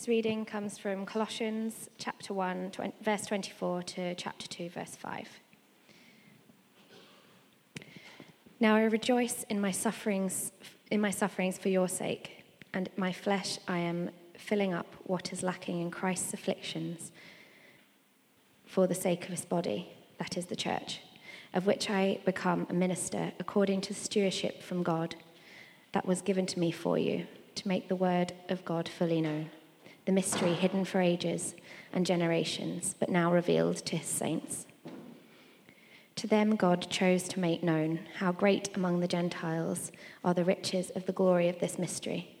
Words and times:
This 0.00 0.08
reading 0.08 0.46
comes 0.46 0.78
from 0.78 1.04
Colossians 1.04 1.90
chapter 1.98 2.32
1, 2.32 2.70
20, 2.70 2.94
verse 3.02 3.26
24 3.26 3.82
to 3.82 4.14
chapter 4.14 4.48
2, 4.48 4.70
verse 4.70 4.96
5. 4.96 5.28
Now 8.60 8.76
I 8.76 8.84
rejoice 8.84 9.44
in 9.50 9.60
my 9.60 9.70
sufferings 9.70 10.52
in 10.90 11.02
my 11.02 11.10
sufferings 11.10 11.58
for 11.58 11.68
your 11.68 11.86
sake, 11.86 12.44
and 12.72 12.88
my 12.96 13.12
flesh 13.12 13.58
I 13.68 13.76
am 13.76 14.08
filling 14.38 14.72
up 14.72 14.86
what 15.04 15.34
is 15.34 15.42
lacking 15.42 15.82
in 15.82 15.90
Christ's 15.90 16.32
afflictions 16.32 17.12
for 18.64 18.86
the 18.86 18.94
sake 18.94 19.24
of 19.24 19.32
his 19.32 19.44
body, 19.44 19.92
that 20.16 20.38
is 20.38 20.46
the 20.46 20.56
church, 20.56 21.00
of 21.52 21.66
which 21.66 21.90
I 21.90 22.20
become 22.24 22.66
a 22.70 22.72
minister 22.72 23.32
according 23.38 23.82
to 23.82 23.92
stewardship 23.92 24.62
from 24.62 24.82
God 24.82 25.16
that 25.92 26.06
was 26.06 26.22
given 26.22 26.46
to 26.46 26.58
me 26.58 26.70
for 26.70 26.96
you, 26.96 27.26
to 27.56 27.68
make 27.68 27.88
the 27.88 27.96
word 27.96 28.32
of 28.48 28.64
God 28.64 28.88
fully 28.88 29.20
known, 29.20 29.50
the 30.06 30.12
mystery 30.12 30.54
hidden 30.54 30.84
for 30.84 31.00
ages 31.00 31.54
and 31.92 32.06
generations, 32.06 32.94
but 32.98 33.08
now 33.08 33.32
revealed 33.32 33.76
to 33.76 33.96
his 33.96 34.08
saints. 34.08 34.66
To 36.16 36.26
them, 36.26 36.56
God 36.56 36.90
chose 36.90 37.22
to 37.28 37.40
make 37.40 37.62
known 37.62 38.00
how 38.18 38.32
great 38.32 38.76
among 38.76 39.00
the 39.00 39.08
Gentiles 39.08 39.90
are 40.22 40.34
the 40.34 40.44
riches 40.44 40.90
of 40.90 41.06
the 41.06 41.12
glory 41.12 41.48
of 41.48 41.60
this 41.60 41.78
mystery, 41.78 42.36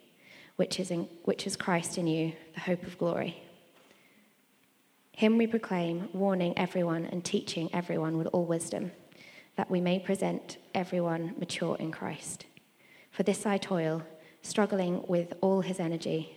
which 0.56 0.78
is, 0.78 0.90
in, 0.90 1.08
which 1.24 1.46
is 1.46 1.56
Christ 1.56 1.96
in 1.96 2.06
you, 2.06 2.32
the 2.54 2.60
hope 2.60 2.82
of 2.82 2.98
glory. 2.98 3.42
Him 5.12 5.38
we 5.38 5.46
proclaim, 5.46 6.08
warning 6.12 6.56
everyone 6.58 7.06
and 7.06 7.24
teaching 7.24 7.70
everyone 7.72 8.18
with 8.18 8.26
all 8.28 8.44
wisdom, 8.44 8.92
that 9.56 9.70
we 9.70 9.80
may 9.80 9.98
present 9.98 10.58
everyone 10.74 11.34
mature 11.38 11.76
in 11.76 11.90
Christ. 11.90 12.46
For 13.10 13.22
this 13.22 13.44
I 13.46 13.58
toil, 13.58 14.02
struggling 14.42 15.04
with 15.08 15.34
all 15.40 15.60
his 15.60 15.80
energy, 15.80 16.36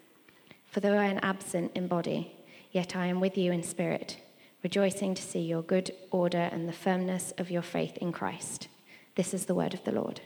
For 0.71 0.79
though 0.79 0.97
I 0.97 1.07
am 1.07 1.19
absent 1.21 1.73
in 1.75 1.87
body, 1.87 2.31
yet 2.71 2.95
I 2.95 3.07
am 3.07 3.19
with 3.19 3.37
you 3.37 3.51
in 3.51 3.61
spirit, 3.61 4.21
rejoicing 4.63 5.13
to 5.15 5.21
see 5.21 5.41
your 5.41 5.61
good 5.61 5.91
order 6.11 6.49
and 6.49 6.65
the 6.65 6.71
firmness 6.71 7.33
of 7.37 7.51
your 7.51 7.61
faith 7.61 7.97
in 7.97 8.13
Christ. 8.13 8.69
This 9.15 9.33
is 9.33 9.47
the 9.47 9.53
word 9.53 9.73
of 9.73 9.83
the 9.83 9.91
Lord. 9.91 10.21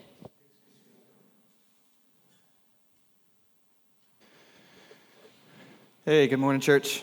Hey, 6.04 6.28
good 6.28 6.38
morning, 6.38 6.60
church. 6.60 7.02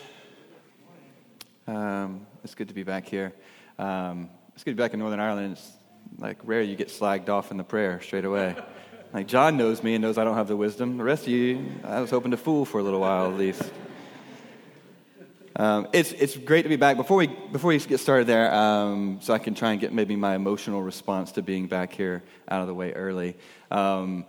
Um, 1.66 2.26
it's 2.44 2.54
good 2.54 2.68
to 2.68 2.74
be 2.74 2.82
back 2.82 3.06
here. 3.06 3.34
Um, 3.78 4.30
it's 4.54 4.64
good 4.64 4.70
to 4.70 4.76
be 4.76 4.82
back 4.82 4.94
in 4.94 5.00
Northern 5.00 5.20
Ireland. 5.20 5.58
It's 5.58 5.70
like 6.16 6.38
rare 6.44 6.62
you 6.62 6.76
get 6.76 6.88
slagged 6.88 7.28
off 7.28 7.50
in 7.50 7.58
the 7.58 7.64
prayer 7.64 8.00
straight 8.00 8.24
away. 8.24 8.56
Like 9.14 9.28
John 9.28 9.56
knows 9.56 9.80
me 9.80 9.94
and 9.94 10.02
knows 10.02 10.18
I 10.18 10.24
don't 10.24 10.34
have 10.34 10.48
the 10.48 10.56
wisdom. 10.56 10.96
The 10.96 11.04
rest 11.04 11.22
of 11.22 11.28
you, 11.28 11.64
I 11.84 12.00
was 12.00 12.10
hoping 12.10 12.32
to 12.32 12.36
fool 12.36 12.64
for 12.64 12.80
a 12.80 12.82
little 12.82 12.98
while 12.98 13.30
at 13.30 13.38
least. 13.38 13.62
Um, 15.54 15.86
it's, 15.92 16.10
it's 16.10 16.36
great 16.36 16.62
to 16.62 16.68
be 16.68 16.74
back. 16.74 16.96
Before 16.96 17.18
we, 17.18 17.28
before 17.28 17.68
we 17.68 17.78
get 17.78 18.00
started 18.00 18.26
there, 18.26 18.52
um, 18.52 19.20
so 19.22 19.32
I 19.32 19.38
can 19.38 19.54
try 19.54 19.70
and 19.70 19.80
get 19.80 19.92
maybe 19.92 20.16
my 20.16 20.34
emotional 20.34 20.82
response 20.82 21.30
to 21.32 21.42
being 21.42 21.68
back 21.68 21.92
here 21.92 22.24
out 22.48 22.62
of 22.62 22.66
the 22.66 22.74
way 22.74 22.92
early. 22.92 23.36
Um, 23.70 24.26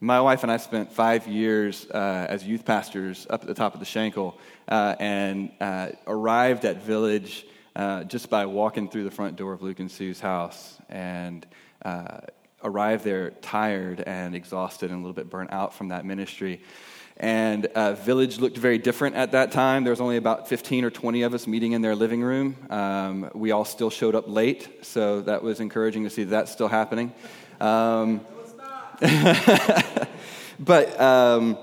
my 0.00 0.20
wife 0.20 0.44
and 0.44 0.52
I 0.52 0.58
spent 0.58 0.92
five 0.92 1.26
years 1.26 1.90
uh, 1.90 2.26
as 2.28 2.44
youth 2.44 2.64
pastors 2.64 3.26
up 3.28 3.42
at 3.42 3.48
the 3.48 3.54
top 3.54 3.74
of 3.74 3.80
the 3.80 3.86
Shankill 3.86 4.36
uh, 4.68 4.94
and 5.00 5.50
uh, 5.60 5.88
arrived 6.06 6.64
at 6.64 6.80
Village 6.84 7.44
uh, 7.74 8.04
just 8.04 8.30
by 8.30 8.46
walking 8.46 8.88
through 8.88 9.02
the 9.02 9.10
front 9.10 9.34
door 9.34 9.52
of 9.52 9.62
Luke 9.62 9.80
and 9.80 9.90
Sue's 9.90 10.20
house 10.20 10.78
and 10.88 11.44
arrived 12.64 13.04
there 13.04 13.30
tired 13.30 14.00
and 14.00 14.34
exhausted 14.34 14.90
and 14.90 14.98
a 14.98 15.02
little 15.02 15.14
bit 15.14 15.30
burnt 15.30 15.52
out 15.52 15.74
from 15.74 15.88
that 15.88 16.04
ministry. 16.04 16.60
And 17.16 17.66
uh, 17.66 17.92
Village 17.94 18.38
looked 18.38 18.56
very 18.56 18.78
different 18.78 19.16
at 19.16 19.32
that 19.32 19.52
time. 19.52 19.84
There 19.84 19.92
was 19.92 20.00
only 20.00 20.16
about 20.16 20.48
15 20.48 20.84
or 20.84 20.90
20 20.90 21.22
of 21.22 21.34
us 21.34 21.46
meeting 21.46 21.72
in 21.72 21.82
their 21.82 21.94
living 21.94 22.22
room. 22.22 22.56
Um, 22.70 23.30
we 23.34 23.52
all 23.52 23.64
still 23.64 23.90
showed 23.90 24.14
up 24.14 24.24
late, 24.26 24.84
so 24.84 25.20
that 25.22 25.42
was 25.42 25.60
encouraging 25.60 26.04
to 26.04 26.10
see 26.10 26.24
that 26.24 26.48
still 26.48 26.68
happening. 26.68 27.12
Um, 27.60 28.22
but 30.58 31.00
um, 31.00 31.58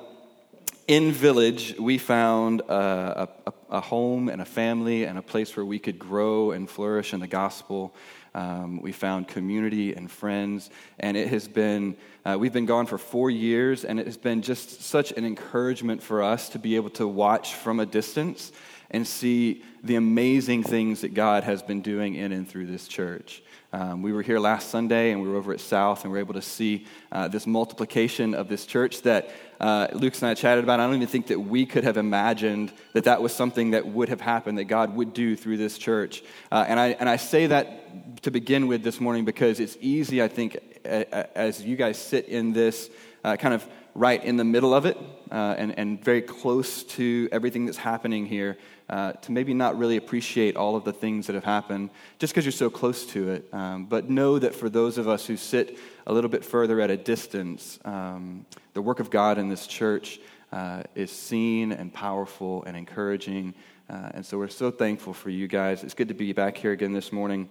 in 0.87 1.11
Village, 1.11 1.75
we 1.79 1.97
found 1.97 2.61
a, 2.61 3.29
a, 3.45 3.53
a, 3.69 3.81
home 3.81 4.29
and 4.29 4.41
a 4.41 4.45
family 4.45 5.03
and 5.03 5.17
a 5.17 5.21
place 5.21 5.55
where 5.55 5.65
we 5.65 5.79
could 5.79 5.99
grow 5.99 6.51
and 6.51 6.69
flourish 6.69 7.13
in 7.13 7.19
the 7.19 7.27
gospel. 7.27 7.93
Um, 8.39 8.81
we 8.81 8.93
found 8.93 9.27
community 9.27 9.93
and 9.93 10.09
friends, 10.09 10.69
and 10.97 11.17
it 11.17 11.27
has 11.27 11.45
been, 11.45 11.97
uh, 12.23 12.37
we've 12.39 12.53
been 12.53 12.65
gone 12.65 12.85
for 12.85 12.97
four 12.97 13.29
years, 13.29 13.83
and 13.83 13.99
it 13.99 14.05
has 14.05 14.15
been 14.15 14.41
just 14.41 14.81
such 14.81 15.11
an 15.11 15.25
encouragement 15.25 16.01
for 16.01 16.23
us 16.23 16.47
to 16.49 16.59
be 16.59 16.77
able 16.77 16.89
to 16.91 17.05
watch 17.05 17.55
from 17.55 17.81
a 17.81 17.85
distance 17.85 18.53
and 18.91 19.05
see 19.05 19.61
the 19.83 19.95
amazing 19.95 20.63
things 20.63 21.01
that 21.01 21.13
God 21.13 21.43
has 21.43 21.61
been 21.61 21.81
doing 21.81 22.15
in 22.15 22.31
and 22.31 22.47
through 22.47 22.67
this 22.67 22.87
church. 22.87 23.43
Um, 23.73 24.01
we 24.01 24.13
were 24.13 24.21
here 24.21 24.39
last 24.39 24.69
Sunday 24.69 25.11
and 25.11 25.21
we 25.21 25.27
were 25.27 25.35
over 25.35 25.51
at 25.51 25.59
South 25.59 26.03
and 26.03 26.11
we 26.11 26.17
were 26.17 26.23
able 26.23 26.33
to 26.35 26.41
see 26.41 26.85
uh, 27.11 27.27
this 27.27 27.45
multiplication 27.45 28.33
of 28.33 28.47
this 28.47 28.65
church 28.65 29.01
that 29.01 29.31
uh, 29.59 29.87
Luke 29.93 30.15
and 30.15 30.25
I 30.25 30.33
chatted 30.33 30.63
about. 30.63 30.79
I 30.79 30.85
don't 30.85 30.95
even 30.95 31.07
think 31.07 31.27
that 31.27 31.39
we 31.39 31.65
could 31.65 31.83
have 31.83 31.97
imagined 31.97 32.71
that 32.93 33.03
that 33.03 33.21
was 33.21 33.33
something 33.33 33.71
that 33.71 33.85
would 33.85 34.09
have 34.09 34.21
happened, 34.21 34.57
that 34.57 34.65
God 34.65 34.95
would 34.95 35.13
do 35.13 35.35
through 35.35 35.57
this 35.57 35.77
church. 35.77 36.23
Uh, 36.51 36.65
and, 36.67 36.79
I, 36.79 36.87
and 36.99 37.09
I 37.09 37.17
say 37.17 37.47
that 37.47 38.21
to 38.23 38.31
begin 38.31 38.67
with 38.67 38.83
this 38.83 38.99
morning 38.99 39.25
because 39.25 39.59
it's 39.59 39.77
easy, 39.81 40.21
I 40.21 40.27
think, 40.27 40.57
as 40.85 41.61
you 41.61 41.75
guys 41.75 41.97
sit 41.97 42.27
in 42.27 42.53
this 42.53 42.89
uh, 43.23 43.35
kind 43.35 43.53
of 43.53 43.67
right 43.95 44.23
in 44.23 44.37
the 44.37 44.43
middle 44.43 44.73
of 44.73 44.85
it 44.85 44.97
uh, 45.31 45.55
and, 45.57 45.77
and 45.77 46.03
very 46.03 46.21
close 46.21 46.83
to 46.83 47.27
everything 47.31 47.65
that's 47.65 47.77
happening 47.77 48.25
here 48.25 48.57
uh, 48.89 49.13
to 49.13 49.31
maybe 49.31 49.53
not 49.53 49.77
really 49.77 49.97
appreciate 49.97 50.55
all 50.55 50.75
of 50.75 50.83
the 50.83 50.93
things 50.93 51.27
that 51.27 51.33
have 51.33 51.43
happened 51.43 51.89
just 52.17 52.33
because 52.33 52.45
you're 52.45 52.51
so 52.51 52.69
close 52.69 53.05
to 53.05 53.29
it. 53.29 53.53
Um, 53.53 53.85
but 53.85 54.09
know 54.09 54.39
that 54.39 54.55
for 54.55 54.69
those 54.69 54.97
of 54.97 55.07
us 55.07 55.25
who 55.25 55.37
sit 55.37 55.77
a 56.07 56.13
little 56.13 56.29
bit 56.29 56.43
further 56.43 56.79
at 56.81 56.89
a 56.89 56.97
distance, 56.97 57.79
um, 57.85 58.45
the 58.73 58.81
work 58.81 58.99
of 58.99 59.09
God 59.09 59.37
in 59.37 59.49
this 59.49 59.67
church 59.67 60.19
uh, 60.51 60.83
is 60.95 61.11
seen 61.11 61.71
and 61.71 61.93
powerful 61.93 62.63
and 62.63 62.75
encouraging. 62.75 63.53
Uh, 63.89 64.09
and 64.13 64.25
so 64.25 64.37
we're 64.37 64.47
so 64.47 64.71
thankful 64.71 65.13
for 65.13 65.29
you 65.29 65.47
guys. 65.47 65.83
It's 65.83 65.93
good 65.93 66.07
to 66.07 66.13
be 66.13 66.33
back 66.33 66.57
here 66.57 66.71
again 66.71 66.93
this 66.93 67.11
morning. 67.11 67.49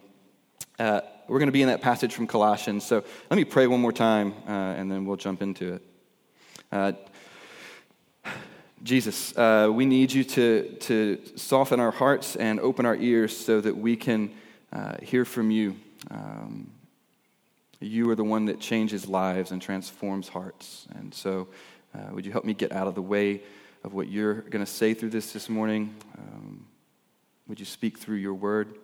Uh, 0.79 1.01
we're 1.29 1.39
going 1.39 1.49
to 1.49 1.53
be 1.53 1.63
in 1.63 1.69
that 1.69 1.83
passage 1.83 2.15
from 2.15 2.27
Colossians. 2.27 2.85
So 2.85 3.05
let 3.31 3.37
me 3.37 3.45
pray 3.45 3.67
one 3.67 3.81
more 3.81 3.93
time, 3.93 4.33
uh, 4.47 4.51
and 4.51 4.91
then 4.91 5.05
we'll 5.05 5.17
jump 5.17 5.43
into 5.43 5.75
it. 5.75 5.83
Uh, 6.73 6.93
Jesus, 8.83 9.37
uh, 9.37 9.69
we 9.73 9.87
need 9.87 10.13
you 10.13 10.25
to, 10.25 10.77
to 10.81 11.21
soften 11.37 11.81
our 11.81 11.91
hearts 11.91 12.37
and 12.37 12.61
open 12.61 12.87
our 12.87 12.97
ears 12.97 13.37
so 13.37 13.61
that 13.61 13.77
we 13.77 13.97
can 13.97 14.31
uh, 14.73 14.97
hear 15.03 15.25
from 15.25 15.51
you. 15.51 15.77
Um, 16.11 16.71
you 17.81 18.09
are 18.11 18.15
the 18.15 18.25
one 18.25 18.47
that 18.47 18.61
changes 18.61 19.09
lives 19.09 19.51
and 19.51 19.61
transforms 19.61 20.29
hearts. 20.29 20.87
And 20.95 21.13
so, 21.13 21.49
uh, 21.95 22.13
would 22.13 22.25
you 22.25 22.33
help 22.33 22.45
me 22.45 22.55
get 22.55 22.73
out 22.73 22.87
of 22.87 22.95
the 22.95 23.03
way 23.03 23.43
of 23.85 23.95
what 23.95 24.09
you're 24.09 24.43
going 24.43 24.65
to 24.65 24.71
say 24.71 24.95
through 24.95 25.11
this 25.11 25.33
this 25.33 25.49
morning? 25.49 25.95
Um, 26.17 26.67
would 27.47 27.59
you 27.59 27.67
speak 27.67 27.99
through 27.99 28.17
your 28.17 28.35
word? 28.35 28.77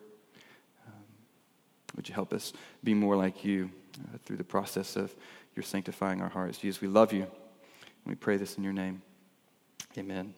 Would 1.97 2.09
you 2.09 2.15
help 2.15 2.33
us 2.33 2.53
be 2.83 2.95
more 2.95 3.17
like 3.17 3.45
you 3.45 3.71
uh, 3.99 4.19
through 4.25 4.37
the 4.37 4.45
process 4.45 4.97
of 4.97 5.15
your 5.55 5.63
sanctifying 5.63 6.21
our 6.21 6.29
hearts? 6.29 6.59
Jesus, 6.59 6.81
we 6.81 6.89
love 6.89 7.13
you. 7.13 7.27
We 8.05 8.15
pray 8.15 8.37
this 8.37 8.57
in 8.57 8.65
your 8.65 8.73
name. 8.73 9.03
Amen. 9.97 10.35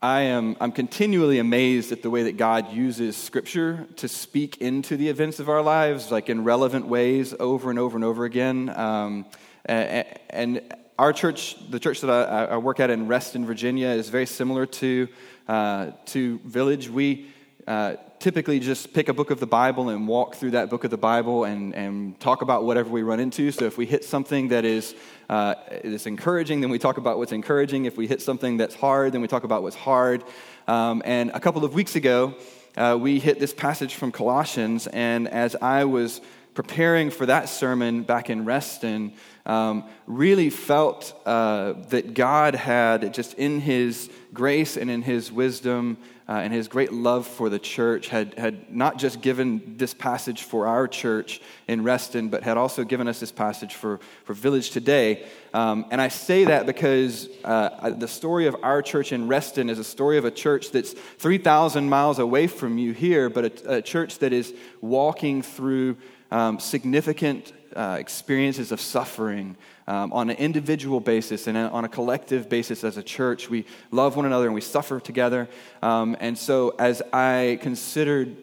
I 0.00 0.20
am 0.22 0.54
I'm 0.60 0.70
continually 0.70 1.38
amazed 1.38 1.90
at 1.90 2.02
the 2.02 2.10
way 2.10 2.24
that 2.24 2.36
God 2.36 2.70
uses 2.70 3.16
Scripture 3.16 3.86
to 3.96 4.06
speak 4.06 4.58
into 4.58 4.98
the 4.98 5.08
events 5.08 5.40
of 5.40 5.48
our 5.48 5.62
lives, 5.62 6.10
like 6.10 6.28
in 6.28 6.44
relevant 6.44 6.86
ways, 6.86 7.34
over 7.40 7.70
and 7.70 7.78
over 7.78 7.96
and 7.96 8.04
over 8.04 8.26
again. 8.26 8.68
Um, 8.68 9.24
and 9.64 10.60
our 10.98 11.14
church, 11.14 11.56
the 11.70 11.80
church 11.80 12.02
that 12.02 12.10
I, 12.10 12.44
I, 12.44 12.56
work 12.58 12.80
at 12.80 12.90
in 12.90 13.08
Reston, 13.08 13.46
Virginia, 13.46 13.88
is 13.88 14.10
very 14.10 14.26
similar 14.26 14.66
to 14.66 15.08
uh, 15.48 15.92
to 16.06 16.38
Village. 16.40 16.90
We 16.90 17.30
uh, 17.66 17.94
typically 18.24 18.58
just 18.58 18.94
pick 18.94 19.10
a 19.10 19.12
book 19.12 19.30
of 19.30 19.38
the 19.38 19.46
Bible 19.46 19.90
and 19.90 20.08
walk 20.08 20.34
through 20.34 20.52
that 20.52 20.70
book 20.70 20.82
of 20.82 20.90
the 20.90 20.96
Bible 20.96 21.44
and, 21.44 21.74
and 21.74 22.18
talk 22.20 22.40
about 22.40 22.64
whatever 22.64 22.88
we 22.88 23.02
run 23.02 23.20
into. 23.20 23.52
So 23.52 23.66
if 23.66 23.76
we 23.76 23.84
hit 23.84 24.02
something 24.02 24.48
that 24.48 24.64
is, 24.64 24.94
uh, 25.28 25.56
is 25.68 26.06
encouraging, 26.06 26.62
then 26.62 26.70
we 26.70 26.78
talk 26.78 26.96
about 26.96 27.18
what's 27.18 27.32
encouraging. 27.32 27.84
If 27.84 27.98
we 27.98 28.06
hit 28.06 28.22
something 28.22 28.56
that's 28.56 28.74
hard, 28.74 29.12
then 29.12 29.20
we 29.20 29.28
talk 29.28 29.44
about 29.44 29.62
what's 29.62 29.76
hard. 29.76 30.24
Um, 30.66 31.02
and 31.04 31.32
a 31.34 31.38
couple 31.38 31.66
of 31.66 31.74
weeks 31.74 31.96
ago, 31.96 32.34
uh, 32.78 32.96
we 32.98 33.20
hit 33.20 33.38
this 33.40 33.52
passage 33.52 33.94
from 33.94 34.10
Colossians, 34.10 34.86
and 34.86 35.28
as 35.28 35.54
I 35.56 35.84
was 35.84 36.22
preparing 36.54 37.10
for 37.10 37.26
that 37.26 37.50
sermon 37.50 38.04
back 38.04 38.30
in 38.30 38.46
Reston, 38.46 39.12
um, 39.44 39.84
really 40.06 40.48
felt 40.48 41.12
uh, 41.26 41.74
that 41.90 42.14
God 42.14 42.54
had, 42.54 43.12
just 43.12 43.34
in 43.34 43.60
His 43.60 44.08
grace 44.32 44.78
and 44.78 44.90
in 44.90 45.02
His 45.02 45.30
wisdom 45.30 45.98
uh, 46.28 46.32
and 46.32 46.52
His 46.52 46.68
great 46.68 46.92
love 46.92 47.26
for 47.26 47.48
the 47.48 47.58
church, 47.58 48.08
had, 48.08 48.38
had 48.38 48.74
not 48.74 48.98
just 48.98 49.20
given 49.20 49.76
this 49.76 49.92
passage 49.92 50.42
for 50.42 50.66
our 50.66 50.88
church 50.88 51.40
in 51.68 51.82
Reston, 51.82 52.28
but 52.28 52.42
had 52.42 52.56
also 52.56 52.84
given 52.84 53.08
us 53.08 53.20
this 53.20 53.32
passage 53.32 53.74
for, 53.74 54.00
for 54.24 54.32
Village 54.32 54.70
today. 54.70 55.26
Um, 55.52 55.84
and 55.90 56.00
I 56.00 56.08
say 56.08 56.44
that 56.46 56.66
because 56.66 57.28
uh, 57.44 57.90
the 57.90 58.08
story 58.08 58.46
of 58.46 58.56
our 58.62 58.82
church 58.82 59.12
in 59.12 59.28
Reston 59.28 59.68
is 59.68 59.78
a 59.78 59.84
story 59.84 60.16
of 60.16 60.24
a 60.24 60.30
church 60.30 60.70
that's 60.70 60.92
3,000 60.92 61.88
miles 61.88 62.18
away 62.18 62.46
from 62.46 62.78
you 62.78 62.92
here, 62.92 63.28
but 63.28 63.44
a, 63.44 63.76
a 63.76 63.82
church 63.82 64.18
that 64.18 64.32
is 64.32 64.54
walking 64.80 65.42
through 65.42 65.96
um, 66.30 66.58
significant 66.58 67.52
uh, 67.76 67.96
experiences 67.98 68.72
of 68.72 68.80
suffering 68.80 69.56
um, 69.86 70.12
on 70.12 70.30
an 70.30 70.36
individual 70.36 71.00
basis 71.00 71.46
and 71.46 71.56
on 71.56 71.84
a 71.84 71.88
collective 71.88 72.48
basis 72.48 72.84
as 72.84 72.96
a 72.96 73.02
church. 73.02 73.50
We 73.50 73.66
love 73.90 74.16
one 74.16 74.26
another 74.26 74.46
and 74.46 74.54
we 74.54 74.60
suffer 74.60 75.00
together. 75.00 75.48
Um, 75.82 76.16
and 76.20 76.38
so, 76.38 76.74
as 76.78 77.02
I 77.12 77.58
considered 77.62 78.36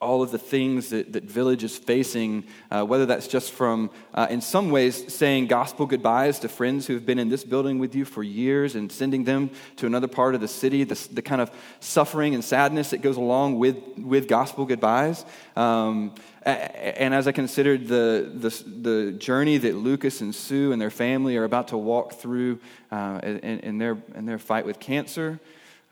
all 0.00 0.22
of 0.22 0.30
the 0.30 0.38
things 0.38 0.88
that, 0.90 1.12
that 1.12 1.24
Village 1.24 1.62
is 1.62 1.76
facing, 1.76 2.44
uh, 2.70 2.82
whether 2.84 3.04
that's 3.04 3.28
just 3.28 3.52
from, 3.52 3.90
uh, 4.14 4.26
in 4.30 4.40
some 4.40 4.70
ways, 4.70 5.12
saying 5.12 5.46
gospel 5.46 5.84
goodbyes 5.84 6.38
to 6.38 6.48
friends 6.48 6.86
who 6.86 6.94
have 6.94 7.04
been 7.04 7.18
in 7.18 7.28
this 7.28 7.44
building 7.44 7.78
with 7.78 7.94
you 7.94 8.06
for 8.06 8.22
years 8.22 8.74
and 8.74 8.90
sending 8.90 9.24
them 9.24 9.50
to 9.76 9.86
another 9.86 10.08
part 10.08 10.34
of 10.34 10.40
the 10.40 10.48
city, 10.48 10.84
the, 10.84 11.08
the 11.12 11.20
kind 11.20 11.42
of 11.42 11.50
suffering 11.80 12.34
and 12.34 12.42
sadness 12.42 12.90
that 12.90 13.02
goes 13.02 13.18
along 13.18 13.58
with, 13.58 13.76
with 13.98 14.26
gospel 14.26 14.64
goodbyes. 14.64 15.26
Um, 15.54 16.14
and 16.42 17.12
as 17.12 17.28
I 17.28 17.32
considered 17.32 17.86
the, 17.86 18.30
the, 18.34 18.64
the, 18.80 19.12
journey 19.12 19.58
that 19.58 19.74
Lucas 19.74 20.20
and 20.20 20.34
Sue 20.34 20.72
and 20.72 20.80
their 20.80 20.90
family 20.90 21.36
are 21.36 21.44
about 21.44 21.68
to 21.68 21.76
walk 21.76 22.14
through 22.14 22.60
uh, 22.90 23.20
in, 23.22 23.60
in, 23.60 23.78
their, 23.78 23.98
in 24.14 24.24
their 24.24 24.38
fight 24.38 24.64
with 24.64 24.80
cancer, 24.80 25.38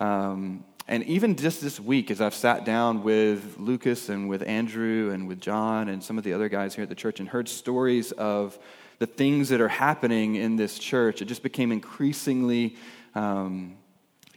um, 0.00 0.64
and 0.90 1.04
even 1.04 1.36
just 1.36 1.60
this 1.60 1.78
week, 1.78 2.10
as 2.10 2.22
I've 2.22 2.34
sat 2.34 2.64
down 2.64 3.02
with 3.02 3.58
Lucas 3.58 4.08
and 4.08 4.26
with 4.26 4.42
Andrew 4.42 5.10
and 5.12 5.28
with 5.28 5.38
John 5.38 5.90
and 5.90 6.02
some 6.02 6.16
of 6.16 6.24
the 6.24 6.32
other 6.32 6.48
guys 6.48 6.74
here 6.74 6.82
at 6.82 6.88
the 6.88 6.94
church 6.94 7.20
and 7.20 7.28
heard 7.28 7.46
stories 7.46 8.10
of 8.12 8.58
the 8.98 9.06
things 9.06 9.50
that 9.50 9.60
are 9.60 9.68
happening 9.68 10.36
in 10.36 10.56
this 10.56 10.78
church, 10.78 11.20
it 11.20 11.26
just 11.26 11.42
became 11.42 11.72
increasingly 11.72 12.76
um, 13.14 13.76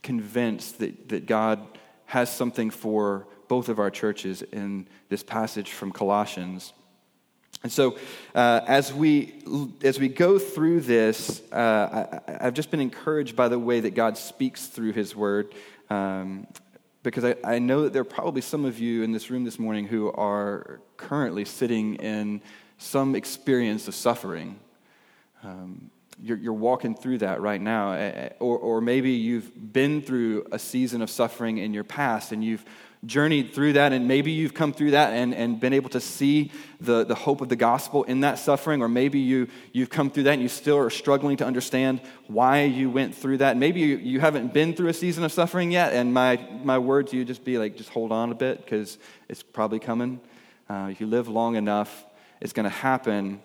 convinced 0.04 0.80
that, 0.80 1.08
that 1.10 1.26
God 1.26 1.66
has 2.06 2.30
something 2.30 2.70
for 2.70 3.28
both 3.52 3.68
of 3.68 3.80
our 3.80 3.92
churches 3.92 4.44
in 4.44 4.88
this 5.10 5.24
passage 5.24 5.74
from 5.74 5.92
Colossians. 5.92 6.72
And 7.64 7.70
so, 7.70 7.98
uh, 8.34 8.62
as, 8.66 8.94
we, 8.94 9.44
as 9.84 10.00
we 10.00 10.08
go 10.08 10.40
through 10.40 10.80
this, 10.80 11.42
uh, 11.52 12.22
I, 12.30 12.44
have 12.46 12.54
just 12.54 12.72
been 12.72 12.80
encouraged 12.80 13.36
by 13.36 13.50
the 13.50 13.60
way 13.60 13.82
that 13.82 13.94
God 13.94 14.18
speaks 14.18 14.68
through 14.68 14.94
His 14.94 15.18
Word. 15.18 15.54
Um, 15.90 16.48
because 17.04 17.26
I, 17.26 17.36
I, 17.44 17.60
know 17.60 17.82
that 17.82 17.92
there 17.92 18.04
are 18.04 18.06
probably 18.06 18.40
some 18.40 18.64
of 18.64 18.80
you 18.80 19.04
in 19.04 19.12
this 19.12 19.30
room 19.30 19.44
this 19.44 19.60
morning 19.60 19.86
who 19.86 20.10
are 20.14 20.80
currently 20.96 21.44
sitting 21.44 21.96
in 21.96 22.42
some 22.78 23.16
experience 23.16 23.90
of 23.90 23.96
suffering. 23.96 24.58
Um, 25.44 25.92
you're, 26.24 26.38
you're, 26.38 26.54
walking 26.54 26.96
through 26.96 27.18
that 27.18 27.42
right 27.42 27.60
now. 27.60 28.30
Or, 28.40 28.58
or 28.58 28.80
maybe 28.80 29.12
you've 29.12 29.74
been 29.74 30.02
through 30.02 30.48
a 30.54 30.60
season 30.60 31.02
of 31.02 31.10
suffering 31.10 31.58
in 31.58 31.74
your 31.74 31.84
past 31.84 32.32
and 32.32 32.42
you've 32.42 32.64
journeyed 33.06 33.54
through 33.54 33.74
that, 33.74 33.94
and 33.94 34.08
maybe 34.08 34.32
you've 34.32 34.54
come 34.54 34.72
through 34.74 34.92
that 34.92 35.14
and, 35.14 35.34
and 35.34 35.60
been 35.60 35.74
able 35.74 35.90
to 35.90 36.00
see 36.00 36.52
the, 36.80 37.04
the 37.04 37.16
hope 37.16 37.42
of 37.42 37.50
the 37.50 37.56
gospel 37.56 38.04
in 38.04 38.20
that 38.20 38.38
suffering, 38.38 38.82
or 38.82 38.88
maybe 38.88 39.20
you, 39.20 39.48
you've 39.74 39.90
come 39.90 40.12
through 40.12 40.24
that 40.24 40.34
and 40.34 40.42
you 40.42 40.50
still 40.50 40.78
are 40.78 40.90
struggling 40.90 41.38
to 41.38 41.46
understand 41.46 42.00
why 42.28 42.64
you 42.64 42.90
went 42.90 43.16
through 43.16 43.38
that. 43.38 43.58
Maybe 43.58 43.80
you, 43.80 43.98
you 43.98 44.20
haven't 44.20 44.54
been 44.54 44.76
through 44.76 44.90
a 44.90 44.94
season 44.94 45.24
of 45.24 45.32
suffering 45.32 45.72
yet, 45.72 45.94
and 45.94 46.14
my, 46.14 46.38
my 46.64 46.78
word 46.78 47.08
to 47.08 47.18
you 47.18 47.26
just 47.26 47.44
be 47.44 47.58
like, 47.58 47.76
just 47.76 47.90
hold 47.90 48.12
on 48.12 48.32
a 48.32 48.36
bit 48.36 48.64
because 48.64 49.00
it's 49.30 49.42
probably 49.42 49.80
coming. 49.80 50.22
Uh, 50.70 50.90
if 50.92 51.02
you 51.02 51.08
live 51.08 51.28
long 51.28 51.56
enough, 51.56 52.06
it's 52.40 52.54
going 52.54 52.66
to 52.66 52.70
happen. 52.70 53.42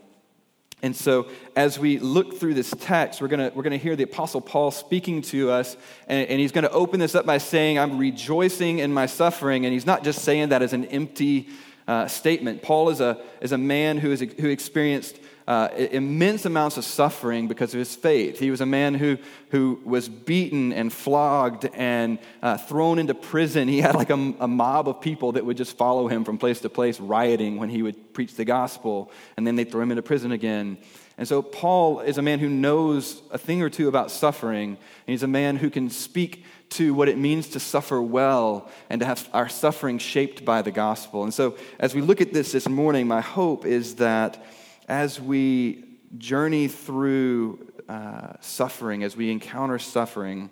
And 0.86 0.94
so, 0.94 1.26
as 1.56 1.78
we 1.80 1.98
look 1.98 2.38
through 2.38 2.54
this 2.54 2.72
text, 2.78 3.20
we're 3.20 3.26
going 3.26 3.52
we're 3.54 3.64
gonna 3.64 3.76
hear 3.76 3.96
the 3.96 4.04
Apostle 4.04 4.40
Paul 4.40 4.70
speaking 4.70 5.20
to 5.22 5.50
us, 5.50 5.76
and, 6.06 6.28
and 6.28 6.40
he's 6.40 6.52
going 6.52 6.62
to 6.62 6.70
open 6.70 7.00
this 7.00 7.16
up 7.16 7.26
by 7.26 7.38
saying, 7.38 7.76
I'm 7.76 7.98
rejoicing 7.98 8.78
in 8.78 8.94
my 8.94 9.06
suffering. 9.06 9.66
And 9.66 9.72
he's 9.72 9.84
not 9.84 10.04
just 10.04 10.22
saying 10.22 10.50
that 10.50 10.62
as 10.62 10.72
an 10.72 10.84
empty 10.86 11.48
uh, 11.88 12.06
statement. 12.06 12.62
Paul 12.62 12.90
is 12.90 13.00
a, 13.00 13.20
is 13.40 13.50
a 13.50 13.58
man 13.58 13.98
who, 13.98 14.12
is, 14.12 14.20
who 14.20 14.48
experienced 14.48 15.18
uh, 15.46 15.68
immense 15.76 16.44
amounts 16.44 16.76
of 16.76 16.84
suffering 16.84 17.46
because 17.46 17.72
of 17.72 17.78
his 17.78 17.94
faith. 17.94 18.40
He 18.40 18.50
was 18.50 18.60
a 18.60 18.66
man 18.66 18.94
who, 18.94 19.16
who 19.50 19.80
was 19.84 20.08
beaten 20.08 20.72
and 20.72 20.92
flogged 20.92 21.68
and 21.72 22.18
uh, 22.42 22.56
thrown 22.56 22.98
into 22.98 23.14
prison. 23.14 23.68
He 23.68 23.80
had 23.80 23.94
like 23.94 24.10
a, 24.10 24.34
a, 24.40 24.48
mob 24.48 24.88
of 24.88 25.00
people 25.00 25.32
that 25.32 25.46
would 25.46 25.56
just 25.56 25.76
follow 25.76 26.08
him 26.08 26.24
from 26.24 26.36
place 26.36 26.60
to 26.62 26.68
place, 26.68 26.98
rioting 26.98 27.58
when 27.58 27.68
he 27.68 27.82
would 27.82 28.12
preach 28.12 28.34
the 28.34 28.44
gospel, 28.44 29.12
and 29.36 29.46
then 29.46 29.54
they'd 29.54 29.70
throw 29.70 29.82
him 29.82 29.92
into 29.92 30.02
prison 30.02 30.32
again. 30.32 30.78
And 31.18 31.26
so, 31.26 31.40
Paul 31.40 32.00
is 32.00 32.18
a 32.18 32.22
man 32.22 32.40
who 32.40 32.48
knows 32.48 33.22
a 33.30 33.38
thing 33.38 33.62
or 33.62 33.70
two 33.70 33.88
about 33.88 34.10
suffering, 34.10 34.70
and 34.70 34.78
he's 35.06 35.22
a 35.22 35.28
man 35.28 35.56
who 35.56 35.70
can 35.70 35.88
speak 35.88 36.44
to 36.70 36.92
what 36.92 37.08
it 37.08 37.16
means 37.16 37.48
to 37.50 37.60
suffer 37.60 38.02
well 38.02 38.68
and 38.90 39.00
to 39.00 39.06
have 39.06 39.28
our 39.32 39.48
suffering 39.48 39.98
shaped 39.98 40.44
by 40.44 40.60
the 40.60 40.72
gospel. 40.72 41.22
And 41.22 41.32
so, 41.32 41.56
as 41.78 41.94
we 41.94 42.02
look 42.02 42.20
at 42.20 42.34
this 42.34 42.52
this 42.52 42.68
morning, 42.68 43.06
my 43.06 43.22
hope 43.22 43.64
is 43.64 43.94
that 43.94 44.44
as 44.86 45.20
we 45.20 45.84
journey 46.18 46.68
through 46.68 47.72
uh, 47.88 48.34
suffering, 48.40 49.02
as 49.02 49.16
we 49.16 49.30
encounter 49.30 49.78
suffering, 49.78 50.50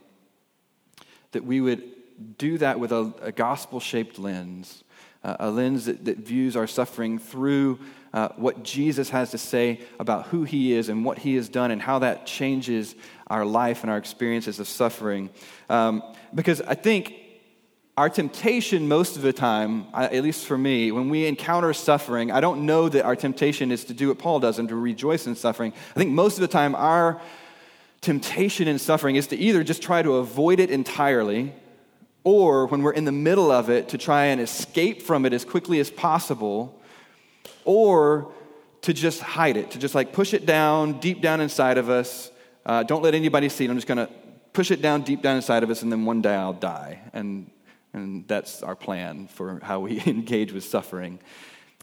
that 1.32 1.44
we 1.44 1.60
would 1.60 1.82
do 2.38 2.58
that 2.58 2.78
with 2.78 2.92
a, 2.92 3.12
a 3.22 3.32
gospel 3.32 3.80
shaped 3.80 4.18
lens, 4.18 4.84
uh, 5.22 5.36
a 5.40 5.50
lens 5.50 5.86
that, 5.86 6.04
that, 6.04 6.18
views 6.18 6.54
our 6.54 6.66
suffering 6.66 7.18
through 7.18 7.78
uh, 8.12 8.28
what 8.36 8.62
Jesus 8.62 9.10
has 9.10 9.30
to 9.32 9.38
say 9.38 9.80
about 9.98 10.26
who 10.26 10.44
he 10.44 10.72
is 10.72 10.88
and 10.88 11.04
what 11.04 11.18
he 11.18 11.34
has 11.34 11.48
done 11.48 11.70
and 11.70 11.82
how 11.82 11.98
that 11.98 12.26
changes 12.26 12.94
our 13.26 13.44
life 13.44 13.82
and 13.82 13.90
our 13.90 13.98
experiences 13.98 14.60
of 14.60 14.68
suffering. 14.68 15.30
Um, 15.68 16.02
because 16.32 16.60
I 16.60 16.74
think 16.74 17.14
our 17.96 18.08
temptation, 18.08 18.88
most 18.88 19.14
of 19.14 19.22
the 19.22 19.32
time, 19.32 19.86
at 19.94 20.20
least 20.22 20.46
for 20.46 20.58
me, 20.58 20.90
when 20.90 21.08
we 21.08 21.26
encounter 21.26 21.72
suffering, 21.72 22.32
I 22.32 22.40
don't 22.40 22.66
know 22.66 22.88
that 22.88 23.04
our 23.04 23.14
temptation 23.14 23.70
is 23.70 23.84
to 23.84 23.94
do 23.94 24.08
what 24.08 24.18
Paul 24.18 24.40
does 24.40 24.58
and 24.58 24.68
to 24.68 24.74
rejoice 24.74 25.28
in 25.28 25.36
suffering. 25.36 25.72
I 25.94 25.98
think 25.98 26.10
most 26.10 26.34
of 26.36 26.40
the 26.40 26.48
time, 26.48 26.74
our 26.74 27.20
temptation 28.00 28.66
in 28.66 28.80
suffering 28.80 29.14
is 29.14 29.28
to 29.28 29.36
either 29.36 29.62
just 29.62 29.80
try 29.80 30.02
to 30.02 30.16
avoid 30.16 30.58
it 30.58 30.70
entirely, 30.70 31.52
or 32.24 32.66
when 32.66 32.82
we're 32.82 32.92
in 32.92 33.04
the 33.04 33.12
middle 33.12 33.52
of 33.52 33.70
it, 33.70 33.90
to 33.90 33.98
try 33.98 34.24
and 34.24 34.40
escape 34.40 35.00
from 35.00 35.24
it 35.24 35.32
as 35.32 35.44
quickly 35.44 35.78
as 35.78 35.88
possible, 35.88 36.80
or 37.64 38.32
to 38.82 38.92
just 38.92 39.20
hide 39.20 39.56
it, 39.56 39.70
to 39.70 39.78
just 39.78 39.94
like 39.94 40.12
push 40.12 40.34
it 40.34 40.46
down 40.46 40.98
deep 40.98 41.22
down 41.22 41.40
inside 41.40 41.78
of 41.78 41.88
us. 41.88 42.32
Uh, 42.66 42.82
don't 42.82 43.02
let 43.02 43.14
anybody 43.14 43.48
see 43.48 43.64
it. 43.64 43.70
I'm 43.70 43.76
just 43.76 43.86
going 43.86 44.04
to 44.04 44.12
push 44.52 44.72
it 44.72 44.82
down 44.82 45.02
deep 45.02 45.22
down 45.22 45.36
inside 45.36 45.62
of 45.62 45.70
us, 45.70 45.82
and 45.82 45.92
then 45.92 46.04
one 46.04 46.22
day 46.22 46.34
I'll 46.34 46.52
die. 46.52 47.00
And 47.12 47.50
and 47.94 48.26
that's 48.28 48.62
our 48.62 48.76
plan 48.76 49.28
for 49.28 49.60
how 49.62 49.80
we 49.80 50.02
engage 50.06 50.52
with 50.52 50.64
suffering. 50.64 51.20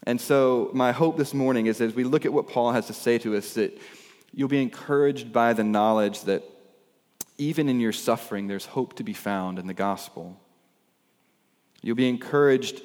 And 0.04 0.20
so, 0.20 0.70
my 0.72 0.92
hope 0.92 1.16
this 1.16 1.32
morning 1.34 1.66
is 1.66 1.80
as 1.80 1.94
we 1.94 2.04
look 2.04 2.24
at 2.26 2.32
what 2.32 2.48
Paul 2.48 2.72
has 2.72 2.86
to 2.86 2.92
say 2.92 3.18
to 3.18 3.36
us, 3.36 3.54
that 3.54 3.80
you'll 4.32 4.48
be 4.48 4.62
encouraged 4.62 5.32
by 5.32 5.52
the 5.52 5.64
knowledge 5.64 6.22
that 6.22 6.42
even 7.38 7.68
in 7.68 7.80
your 7.80 7.92
suffering, 7.92 8.46
there's 8.46 8.66
hope 8.66 8.94
to 8.94 9.04
be 9.04 9.12
found 9.12 9.58
in 9.58 9.66
the 9.66 9.74
gospel. 9.74 10.38
You'll 11.82 11.96
be 11.96 12.08
encouraged 12.08 12.82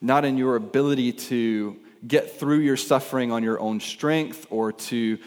not 0.00 0.24
in 0.24 0.36
your 0.36 0.56
ability 0.56 1.12
to 1.12 1.76
get 2.06 2.38
through 2.38 2.60
your 2.60 2.76
suffering 2.76 3.32
on 3.32 3.42
your 3.42 3.58
own 3.60 3.80
strength 3.80 4.46
or 4.50 4.72
to 4.72 5.18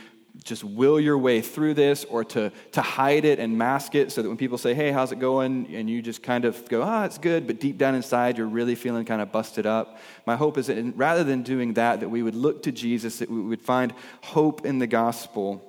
just 0.43 0.63
will 0.63 1.00
your 1.00 1.17
way 1.17 1.41
through 1.41 1.74
this 1.74 2.05
or 2.05 2.24
to, 2.24 2.51
to 2.72 2.81
hide 2.81 3.25
it 3.25 3.39
and 3.39 3.58
mask 3.58 3.96
it 3.96 4.12
so 4.12 4.22
that 4.22 4.27
when 4.27 4.38
people 4.38 4.58
say, 4.58 4.74
hey, 4.74 4.91
how's 4.91 5.12
it 5.12 5.19
going? 5.19 5.74
And 5.75 5.89
you 5.89 6.01
just 6.01 6.24
kind 6.24 6.46
of 6.46 6.67
go, 6.69 6.81
ah, 6.81 7.01
oh, 7.01 7.05
it's 7.05 7.17
good, 7.17 7.46
but 7.48 7.60
deep 7.60 7.77
down 7.77 7.96
inside, 7.96 8.38
you're 8.38 8.48
really 8.48 8.75
feeling 8.75 9.05
kind 9.05 9.22
of 9.22 9.31
busted 9.31 9.65
up. 9.65 10.00
My 10.25 10.36
hope 10.36 10.58
is 10.58 10.67
that 10.67 10.77
rather 10.96 11.24
than 11.24 11.43
doing 11.43 11.74
that, 11.74 12.00
that 12.00 12.10
we 12.10 12.24
would 12.24 12.36
look 12.36 12.63
to 12.63 12.72
Jesus, 12.72 13.19
that 13.19 13.29
we 13.29 13.41
would 13.41 13.62
find 13.62 13.93
hope 14.22 14.65
in 14.65 14.79
the 14.79 14.88
gospel. 14.88 15.65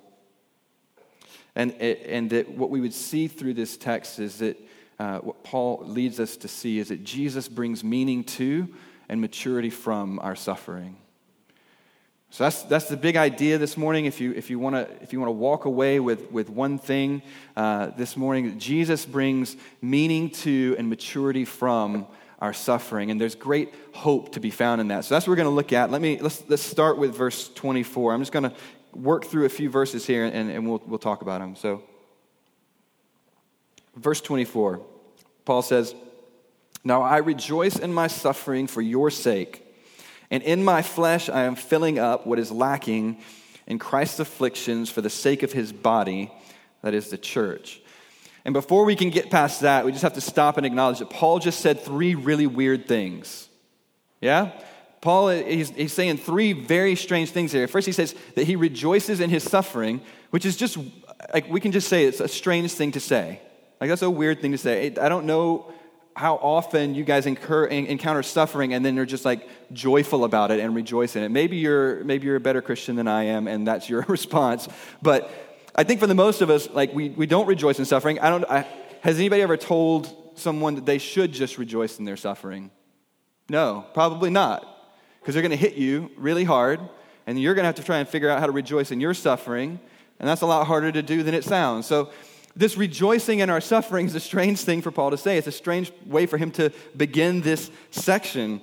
And, 1.57 1.73
and 1.75 2.31
that 2.31 2.49
what 2.50 2.71
we 2.71 2.81
would 2.81 2.95
see 2.95 3.27
through 3.27 3.55
this 3.55 3.77
text 3.77 4.19
is 4.19 4.39
that 4.39 4.57
uh, 4.99 5.19
what 5.19 5.43
Paul 5.43 5.83
leads 5.85 6.21
us 6.21 6.37
to 6.39 6.49
see 6.49 6.79
is 6.79 6.89
that 6.89 7.03
Jesus 7.05 7.49
brings 7.49 7.83
meaning 7.83 8.23
to 8.25 8.69
and 9.09 9.21
maturity 9.21 9.71
from 9.71 10.21
our 10.21 10.37
suffering. 10.37 10.97
So 12.33 12.45
that's, 12.45 12.63
that's 12.63 12.85
the 12.87 12.97
big 12.97 13.17
idea 13.17 13.59
this 13.59 13.77
morning. 13.77 14.05
If 14.05 14.21
you, 14.21 14.33
if 14.33 14.51
you 14.51 14.61
want 14.61 14.77
to 14.77 15.31
walk 15.33 15.65
away 15.65 15.99
with, 15.99 16.31
with 16.31 16.49
one 16.49 16.79
thing 16.79 17.23
uh, 17.57 17.87
this 17.97 18.17
morning, 18.17 18.57
Jesus 18.61 19.05
brings 19.05 19.57
meaning 19.83 20.31
to 20.31 20.77
and 20.79 20.89
maturity 20.89 21.45
from 21.45 22.07
our 22.39 22.53
suffering. 22.53 23.11
And 23.11 23.21
there's 23.21 23.35
great 23.35 23.75
hope 23.93 24.33
to 24.33 24.41
be 24.41 24.51
found 24.51 24.81
in 24.81 24.89
that. 24.89 25.05
So 25.05 25.15
that's 25.15 25.27
what 25.27 25.33
we're 25.33 25.43
going 25.43 25.49
to 25.49 25.55
look 25.55 25.73
at. 25.73 25.91
Let 25.91 26.01
me, 26.01 26.21
let's, 26.21 26.45
let's 26.49 26.63
start 26.63 26.99
with 26.99 27.17
verse 27.17 27.49
24. 27.49 28.15
I'm 28.15 28.21
just 28.21 28.33
going 28.33 28.49
to 28.49 28.55
work 28.93 29.25
through 29.25 29.47
a 29.47 29.51
few 29.51 29.69
verses 29.69 30.07
here 30.07 30.25
and, 30.25 30.51
and 30.51 30.69
we'll, 30.69 30.83
we'll 30.87 31.01
talk 31.01 31.23
about 31.23 31.41
them. 31.41 31.57
So, 31.57 31.83
verse 33.97 34.21
24, 34.21 34.81
Paul 35.45 35.63
says, 35.63 35.97
Now 36.85 37.03
I 37.03 37.19
rejoice 37.19 37.77
in 37.77 37.93
my 37.93 38.07
suffering 38.07 38.69
for 38.69 38.81
your 38.81 39.11
sake 39.11 39.67
and 40.31 40.43
in 40.43 40.65
my 40.65 40.83
flesh, 40.83 41.29
I 41.29 41.43
am 41.43 41.57
filling 41.57 41.99
up 41.99 42.27
what 42.27 42.39
is 42.39 42.53
lacking 42.53 43.19
in 43.67 43.79
Christ's 43.79 44.21
afflictions 44.21 44.91
for 44.91 45.01
the 45.01 45.11
sake 45.11 45.43
of 45.43 45.53
his 45.53 45.73
body, 45.73 46.33
that 46.83 46.95
is 46.95 47.11
the 47.11 47.19
church. 47.19 47.81
And 48.45 48.55
before 48.55 48.85
we 48.85 48.97
can 48.97 49.11
get 49.11 49.31
past 49.31 49.61
that, 49.61 49.85
we 49.85 49.93
just 49.93 50.03
have 50.03 50.15
to 50.15 50.21
stop 50.21 50.57
and 50.57 50.65
acknowledge 50.65 51.01
that 51.01 51.11
Paul 51.11 51.39
just 51.39 51.61
said 51.61 51.81
three 51.81 52.15
really 52.15 52.47
weird 52.47 52.89
things. 52.89 53.49
Yeah? 54.21 54.53
Paul, 55.01 55.29
he's, 55.29 55.71
he's 55.71 55.93
saying 55.93 56.19
three 56.19 56.53
very 56.53 56.95
strange 56.95 57.31
things 57.31 57.53
here. 57.53 57.67
First, 57.69 57.87
he 57.87 57.93
says 57.93 58.15
that 58.35 58.47
he 58.47 58.57
rejoices 58.57 59.21
in 59.21 59.31
his 59.31 59.43
suffering, 59.43 60.01
which 60.31 60.45
is 60.45 60.57
just, 60.57 60.79
like, 61.33 61.49
we 61.51 61.61
can 61.61 61.73
just 61.73 61.89
say 61.89 62.05
it's 62.05 62.21
a 62.21 62.29
strange 62.29 62.73
thing 62.73 62.93
to 62.93 63.01
say. 63.01 63.41
Like, 63.81 63.89
that's 63.89 64.03
a 64.03 64.11
weird 64.11 64.41
thing 64.41 64.53
to 64.53 64.59
say. 64.59 64.95
I 65.01 65.09
don't 65.09 65.27
know 65.27 65.73
how 66.21 66.35
often 66.35 66.95
you 66.95 67.03
guys 67.03 67.25
incur, 67.25 67.65
encounter 67.65 68.23
suffering 68.23 68.75
and 68.75 68.85
then 68.85 68.95
you're 68.95 69.07
just 69.07 69.25
like 69.25 69.49
joyful 69.73 70.25
about 70.25 70.50
it 70.50 70.61
and 70.61 70.75
rejoice 70.75 71.17
in 71.17 71.23
it. 71.23 71.31
Maybe 71.31 71.57
you're, 71.57 72.05
maybe 72.05 72.27
you're 72.27 72.37
a 72.37 72.41
better 72.41 72.61
Christian 72.61 72.95
than 72.95 73.09
I 73.09 73.25
am 73.25 73.49
and 73.49 73.67
that's 73.67 73.89
your 73.89 74.03
response. 74.09 74.69
But 75.00 75.31
I 75.75 75.83
think 75.83 75.99
for 75.99 76.07
the 76.07 76.15
most 76.15 76.43
of 76.43 76.50
us, 76.50 76.69
like 76.69 76.93
we, 76.93 77.09
we 77.09 77.25
don't 77.25 77.47
rejoice 77.47 77.79
in 77.79 77.87
suffering. 77.87 78.21
I 78.21 78.29
don't, 78.29 78.45
I, 78.50 78.67
has 79.00 79.17
anybody 79.17 79.41
ever 79.41 79.57
told 79.57 80.39
someone 80.39 80.75
that 80.75 80.85
they 80.85 80.99
should 80.99 81.33
just 81.33 81.57
rejoice 81.57 81.99
in 81.99 82.05
their 82.05 82.19
suffering? 82.19 82.71
No, 83.49 83.87
probably 83.95 84.29
not. 84.29 84.67
Because 85.21 85.33
they're 85.33 85.43
going 85.43 85.53
to 85.53 85.57
hit 85.57 85.77
you 85.77 86.11
really 86.19 86.45
hard 86.45 86.81
and 87.27 87.41
you're 87.41 87.55
going 87.55 87.62
to 87.62 87.69
have 87.69 87.77
to 87.77 87.83
try 87.83 87.97
and 87.97 88.07
figure 88.07 88.29
out 88.29 88.41
how 88.41 88.47
to 88.47 88.53
rejoice 88.53 88.91
in 88.91 89.00
your 89.00 89.15
suffering. 89.15 89.81
And 90.19 90.29
that's 90.29 90.43
a 90.43 90.47
lot 90.47 90.67
harder 90.67 90.93
to 90.93 91.00
do 91.00 91.23
than 91.23 91.33
it 91.33 91.45
sounds. 91.45 91.87
So 91.87 92.11
this 92.61 92.76
rejoicing 92.76 93.38
in 93.38 93.49
our 93.49 93.61
suffering 93.61 94.05
is 94.05 94.14
a 94.14 94.21
strange 94.21 94.61
thing 94.61 94.83
for 94.83 94.90
Paul 94.90 95.12
to 95.12 95.17
say. 95.17 95.38
It's 95.38 95.47
a 95.47 95.52
strange 95.52 95.90
way 96.05 96.26
for 96.26 96.37
him 96.37 96.50
to 96.52 96.71
begin 96.95 97.40
this 97.40 97.71
section. 97.90 98.61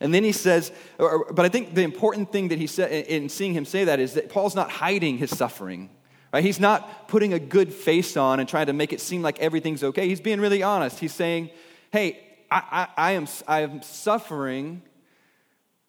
And 0.00 0.12
then 0.12 0.22
he 0.22 0.32
says, 0.32 0.70
but 0.98 1.40
I 1.40 1.48
think 1.48 1.74
the 1.74 1.82
important 1.82 2.30
thing 2.30 2.48
that 2.48 2.58
he 2.58 2.66
said 2.66 2.92
in 3.06 3.30
seeing 3.30 3.54
him 3.54 3.64
say 3.64 3.84
that 3.84 4.00
is 4.00 4.14
that 4.14 4.28
Paul's 4.28 4.54
not 4.54 4.70
hiding 4.70 5.16
his 5.16 5.30
suffering. 5.30 5.88
Right? 6.30 6.44
He's 6.44 6.60
not 6.60 7.08
putting 7.08 7.32
a 7.32 7.38
good 7.38 7.72
face 7.72 8.18
on 8.18 8.38
and 8.38 8.46
trying 8.46 8.66
to 8.66 8.74
make 8.74 8.92
it 8.92 9.00
seem 9.00 9.22
like 9.22 9.38
everything's 9.38 9.82
okay. 9.82 10.06
He's 10.06 10.20
being 10.20 10.38
really 10.38 10.62
honest. 10.62 10.98
He's 10.98 11.14
saying, 11.14 11.48
hey, 11.90 12.20
I, 12.50 12.86
I, 12.96 13.08
I 13.08 13.10
am, 13.12 13.26
I 13.48 13.60
am 13.60 13.80
suffering 13.80 14.82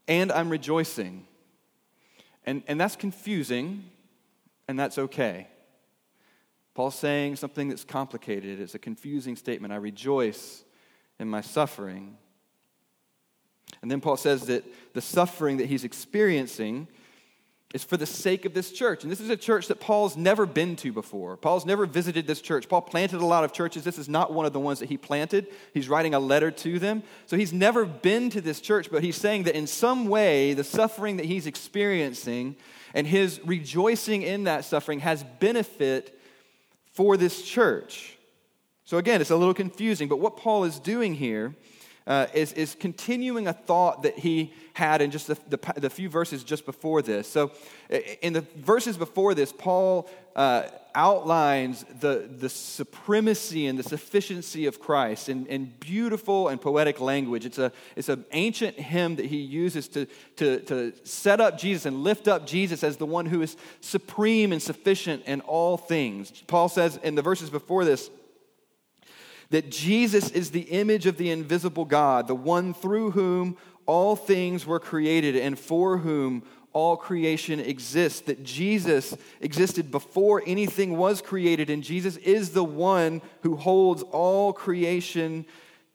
and 0.08 0.32
I'm 0.32 0.50
rejoicing. 0.50 1.28
And, 2.46 2.64
and 2.70 2.80
that's 2.80 2.96
confusing, 2.96 3.84
and 4.70 4.80
that's 4.80 4.98
okay. 4.98 5.48
Paul's 6.74 6.96
saying 6.96 7.36
something 7.36 7.70
that's 7.70 7.84
complicated. 7.84 8.60
It's 8.60 8.76
a 8.76 8.80
confusing 8.80 9.36
statement. 9.36 9.74
I 9.74 9.78
rejoice 9.78 10.64
in 11.20 11.28
my 11.28 11.42
suffering. 11.42 12.18
And 13.82 13.90
then 13.90 14.02
Paul 14.02 14.18
says 14.18 14.48
that 14.48 14.64
the 14.94 15.02
suffering 15.02 15.58
that 15.58 15.68
he's 15.68 15.84
experiencing 15.84 16.88
is 17.74 17.84
for 17.84 17.96
the 17.96 18.06
sake 18.06 18.44
of 18.46 18.54
this 18.54 18.72
church. 18.72 19.04
And 19.04 19.12
this 19.12 19.22
is 19.22 19.30
a 19.30 19.38
church 19.38 19.68
that 19.68 19.80
Paul's 19.80 20.18
never 20.18 20.46
been 20.46 20.76
to 20.78 20.92
before. 20.92 21.38
Paul's 21.38 21.66
never 21.66 21.86
visited 21.86 22.28
this 22.28 22.42
church. 22.42 22.68
Paul 22.68 22.82
planted 22.82 23.22
a 23.22 23.26
lot 23.26 23.46
of 23.46 23.54
churches. 23.54 23.84
This 23.84 23.98
is 23.98 24.10
not 24.10 24.34
one 24.34 24.46
of 24.46 24.52
the 24.52 24.60
ones 24.60 24.80
that 24.80 24.90
he 24.90 24.98
planted. 24.98 25.48
He's 25.74 25.88
writing 25.88 26.14
a 26.14 26.20
letter 26.20 26.52
to 26.52 26.80
them. 26.80 27.04
So 27.28 27.38
he's 27.38 27.54
never 27.54 27.86
been 27.86 28.30
to 28.32 28.42
this 28.42 28.60
church, 28.60 28.92
but 28.92 29.04
he's 29.04 29.16
saying 29.16 29.44
that 29.44 29.56
in 29.56 29.68
some 29.68 30.08
way, 30.08 30.54
the 30.54 30.66
suffering 30.66 31.18
that 31.18 31.26
he's 31.26 31.48
experiencing 31.48 32.58
and 32.94 33.08
his 33.08 33.40
rejoicing 33.46 34.22
in 34.22 34.44
that 34.44 34.66
suffering 34.66 35.00
has 35.00 35.24
benefit 35.40 36.20
for 36.92 37.18
this 37.18 37.42
church. 37.42 38.18
So, 38.84 38.98
again, 38.98 39.22
it's 39.22 39.30
a 39.30 39.36
little 39.36 39.54
confusing, 39.54 40.08
but 40.08 40.20
what 40.20 40.38
Paul 40.38 40.64
is 40.66 40.80
doing 40.80 41.16
here 41.16 41.56
uh, 42.12 42.28
is 42.34 42.52
is, 42.54 42.76
continuing 42.76 43.48
a 43.48 43.54
thought 43.54 44.04
that 44.04 44.20
he 44.20 44.52
had 44.74 45.02
in 45.02 45.12
just 45.12 45.28
the, 45.28 45.38
the, 45.48 45.74
the, 45.78 45.90
few 45.90 46.10
verses 46.10 46.44
just 46.44 46.66
before 46.66 47.02
this. 47.02 47.26
So, 47.26 47.52
in 48.22 48.34
the 48.34 48.42
verses 48.58 48.98
before 48.98 49.34
this, 49.34 49.54
Paul 49.54 50.10
uh, 50.36 50.64
outlines 50.94 51.86
the, 52.02 52.30
the 52.30 52.50
supremacy 52.50 53.66
and 53.66 53.80
the 53.80 53.84
sufficiency 53.84 54.66
of 54.66 54.82
Christ 54.82 55.30
in, 55.30 55.46
in 55.46 55.72
beautiful 55.80 56.50
and 56.50 56.60
poetic 56.60 57.00
language. 57.00 57.46
It's, 57.46 57.60
a, 57.60 57.72
it's 57.96 58.10
an 58.10 58.26
ancient 58.34 58.78
hymn 58.78 59.16
that 59.16 59.28
he 59.28 59.38
uses 59.38 59.88
to, 59.90 60.06
to, 60.36 60.60
to 60.64 60.94
set 61.06 61.40
up 61.40 61.58
Jesus 61.58 61.86
and 61.86 62.04
lift 62.04 62.28
up 62.28 62.46
Jesus 62.46 62.84
as 62.84 62.98
the 62.98 63.06
one 63.06 63.26
who 63.26 63.42
is 63.42 63.56
supreme 63.80 64.52
and 64.52 64.62
sufficient 64.62 65.24
in 65.28 65.40
all 65.42 65.78
things. 65.78 66.44
Paul 66.48 66.68
says 66.68 67.00
in 67.04 67.16
the 67.16 67.22
verses 67.22 67.50
before 67.50 67.86
this, 67.86 68.10
that 69.52 69.70
Jesus 69.70 70.32
is 70.32 70.52
the 70.52 70.62
image 70.62 71.06
of 71.06 71.18
the 71.18 71.30
invisible 71.30 71.86
God, 71.86 72.28
the 72.28 72.36
one 72.36 72.74
through 72.74 73.12
whom 73.12 73.58
all 73.86 74.16
things 74.16 74.66
were 74.66 74.80
created 74.80 75.36
and 75.36 75.58
for 75.58 75.98
whom 75.98 76.44
all 76.74 76.96
creation 76.96 77.60
exists, 77.60 78.22
that 78.22 78.44
Jesus 78.44 79.16
existed 79.42 79.92
before 79.92 80.42
anything 80.46 80.98
was 80.98 81.22
created, 81.22 81.70
and 81.70 81.84
Jesus 81.84 82.16
is 82.18 82.52
the 82.52 82.64
one 82.64 83.22
who 83.44 83.58
holds 83.58 84.04
all 84.04 84.54
creation 84.54 85.46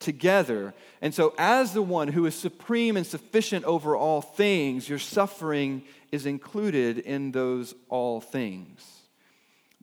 together. 0.00 0.74
And 1.00 1.14
so, 1.14 1.34
as 1.38 1.72
the 1.72 1.82
one 1.82 2.08
who 2.08 2.26
is 2.26 2.34
supreme 2.34 2.98
and 2.98 3.06
sufficient 3.06 3.64
over 3.64 3.96
all 3.96 4.20
things, 4.20 4.86
your 4.88 4.98
suffering 4.98 5.82
is 6.12 6.26
included 6.26 6.98
in 6.98 7.32
those 7.32 7.74
all 7.88 8.20
things. 8.20 8.95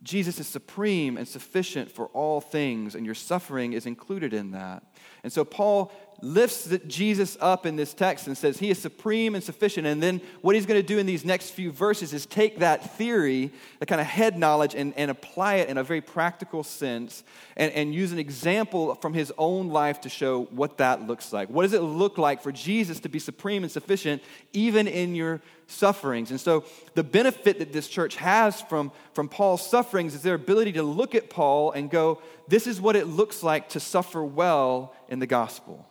Jesus 0.04 0.38
is 0.38 0.46
supreme 0.46 1.16
and 1.16 1.26
sufficient 1.26 1.90
for 1.90 2.06
all 2.08 2.40
things, 2.40 2.94
and 2.94 3.06
your 3.06 3.14
suffering 3.14 3.72
is 3.72 3.86
included 3.86 4.34
in 4.34 4.50
that. 4.52 4.84
And 5.22 5.32
so, 5.32 5.44
Paul 5.44 5.90
lifts 6.24 6.74
Jesus 6.86 7.36
up 7.40 7.66
in 7.66 7.76
this 7.76 7.92
text 7.92 8.26
and 8.26 8.36
says 8.36 8.58
he 8.58 8.70
is 8.70 8.78
supreme 8.78 9.34
and 9.34 9.44
sufficient. 9.44 9.86
And 9.86 10.02
then 10.02 10.20
what 10.40 10.54
he's 10.54 10.66
going 10.66 10.80
to 10.80 10.86
do 10.86 10.98
in 10.98 11.06
these 11.06 11.24
next 11.24 11.50
few 11.50 11.70
verses 11.70 12.14
is 12.14 12.24
take 12.24 12.60
that 12.60 12.96
theory, 12.96 13.52
that 13.78 13.86
kind 13.86 14.00
of 14.00 14.06
head 14.06 14.38
knowledge, 14.38 14.74
and, 14.74 14.94
and 14.96 15.10
apply 15.10 15.56
it 15.56 15.68
in 15.68 15.76
a 15.76 15.84
very 15.84 16.00
practical 16.00 16.64
sense 16.64 17.22
and, 17.56 17.72
and 17.72 17.94
use 17.94 18.10
an 18.10 18.18
example 18.18 18.94
from 18.96 19.12
his 19.12 19.32
own 19.36 19.68
life 19.68 20.00
to 20.00 20.08
show 20.08 20.44
what 20.44 20.78
that 20.78 21.06
looks 21.06 21.32
like. 21.32 21.50
What 21.50 21.62
does 21.62 21.74
it 21.74 21.82
look 21.82 22.16
like 22.16 22.42
for 22.42 22.52
Jesus 22.52 23.00
to 23.00 23.08
be 23.08 23.18
supreme 23.18 23.62
and 23.62 23.70
sufficient 23.70 24.22
even 24.52 24.88
in 24.88 25.14
your 25.14 25.42
sufferings? 25.66 26.30
And 26.30 26.40
so 26.40 26.64
the 26.94 27.04
benefit 27.04 27.58
that 27.58 27.72
this 27.72 27.86
church 27.86 28.16
has 28.16 28.62
from, 28.62 28.92
from 29.12 29.28
Paul's 29.28 29.68
sufferings 29.68 30.14
is 30.14 30.22
their 30.22 30.34
ability 30.34 30.72
to 30.72 30.82
look 30.82 31.14
at 31.14 31.28
Paul 31.28 31.72
and 31.72 31.90
go, 31.90 32.22
this 32.48 32.66
is 32.66 32.80
what 32.80 32.96
it 32.96 33.06
looks 33.06 33.42
like 33.42 33.68
to 33.70 33.80
suffer 33.80 34.24
well 34.24 34.94
in 35.08 35.18
the 35.18 35.26
gospel. 35.26 35.86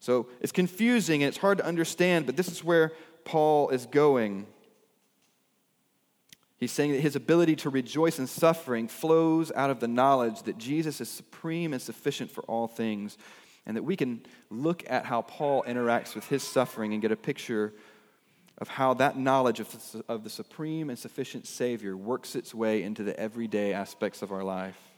So 0.00 0.28
it's 0.40 0.52
confusing 0.52 1.22
and 1.22 1.28
it's 1.28 1.36
hard 1.36 1.58
to 1.58 1.64
understand, 1.64 2.26
but 2.26 2.36
this 2.36 2.48
is 2.48 2.64
where 2.64 2.92
Paul 3.24 3.68
is 3.68 3.86
going. 3.86 4.46
He's 6.56 6.72
saying 6.72 6.92
that 6.92 7.00
his 7.00 7.16
ability 7.16 7.56
to 7.56 7.70
rejoice 7.70 8.18
in 8.18 8.26
suffering 8.26 8.88
flows 8.88 9.52
out 9.54 9.70
of 9.70 9.80
the 9.80 9.88
knowledge 9.88 10.42
that 10.42 10.58
Jesus 10.58 11.00
is 11.00 11.08
supreme 11.08 11.72
and 11.72 11.80
sufficient 11.80 12.30
for 12.30 12.42
all 12.44 12.66
things, 12.66 13.16
and 13.66 13.76
that 13.76 13.82
we 13.82 13.96
can 13.96 14.22
look 14.50 14.84
at 14.88 15.04
how 15.04 15.22
Paul 15.22 15.64
interacts 15.66 16.14
with 16.14 16.26
his 16.28 16.42
suffering 16.42 16.92
and 16.92 17.00
get 17.00 17.12
a 17.12 17.16
picture 17.16 17.72
of 18.58 18.68
how 18.68 18.92
that 18.94 19.16
knowledge 19.16 19.60
of, 19.60 20.04
of 20.08 20.24
the 20.24 20.28
supreme 20.28 20.90
and 20.90 20.98
sufficient 20.98 21.46
Savior 21.46 21.96
works 21.96 22.36
its 22.36 22.54
way 22.54 22.82
into 22.82 23.02
the 23.02 23.18
everyday 23.18 23.72
aspects 23.72 24.20
of 24.20 24.32
our 24.32 24.44
life. 24.44 24.89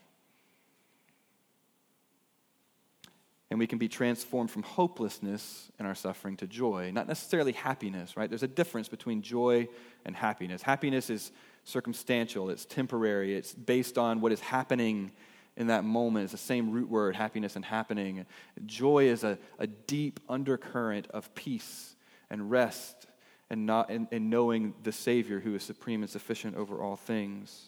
And 3.53 3.59
we 3.59 3.67
can 3.67 3.77
be 3.77 3.87
transformed 3.87 4.51
from 4.51 4.63
hopelessness 4.63 5.71
in 5.79 5.85
our 5.85 5.95
suffering 5.95 6.39
to 6.39 6.47
joy, 6.47 6.91
not 6.91 7.07
necessarily 7.07 7.53
happiness, 7.53 8.17
right? 8.17 8.31
There's 8.31 8.43
a 8.43 8.49
difference 8.49 8.89
between 8.89 9.21
joy 9.21 9.69
and 10.07 10.17
happiness. 10.17 10.63
Happiness 10.63 11.11
is 11.11 11.33
circumstantial, 11.63 12.49
it's 12.49 12.65
temporary, 12.65 13.37
it's 13.37 13.53
based 13.53 13.99
on 13.99 14.23
what 14.23 14.33
is 14.33 14.41
happening 14.41 15.13
in 15.59 15.67
that 15.67 15.85
moment. 15.85 16.23
It's 16.23 16.33
the 16.33 16.39
same 16.39 16.71
root 16.71 16.89
word, 16.89 17.15
happiness 17.15 17.55
and 17.55 17.63
happening. 17.63 18.25
Joy 18.65 19.05
is 19.09 19.23
a, 19.23 19.39
a 19.59 19.67
deep 19.67 20.19
undercurrent 20.31 21.09
of 21.09 21.35
peace 21.35 21.95
and 22.31 22.51
rest 22.51 23.07
and, 23.51 23.67
not, 23.67 23.91
and, 23.91 24.09
and 24.11 24.31
knowing 24.31 24.73
the 24.83 24.93
Savior 24.93 25.41
who 25.41 25.55
is 25.55 25.63
supreme 25.63 26.01
and 26.01 26.09
sufficient 26.09 26.57
over 26.57 26.81
all 26.81 26.97
things. 26.97 27.67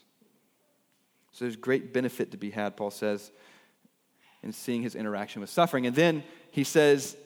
So 1.33 1.45
there's 1.45 1.57
great 1.57 1.93
benefit 1.93 2.31
to 2.31 2.38
be 2.38 2.53
had, 2.53 2.75
Paul 2.75 2.91
says 2.91 3.33
in 4.45 4.53
seeing 4.53 4.83
his 4.83 4.95
interaction 4.95 5.41
with 5.41 5.51
suffering. 5.51 5.87
And 5.87 5.97
then 5.97 6.23
he 6.51 6.63
says, 6.63 7.17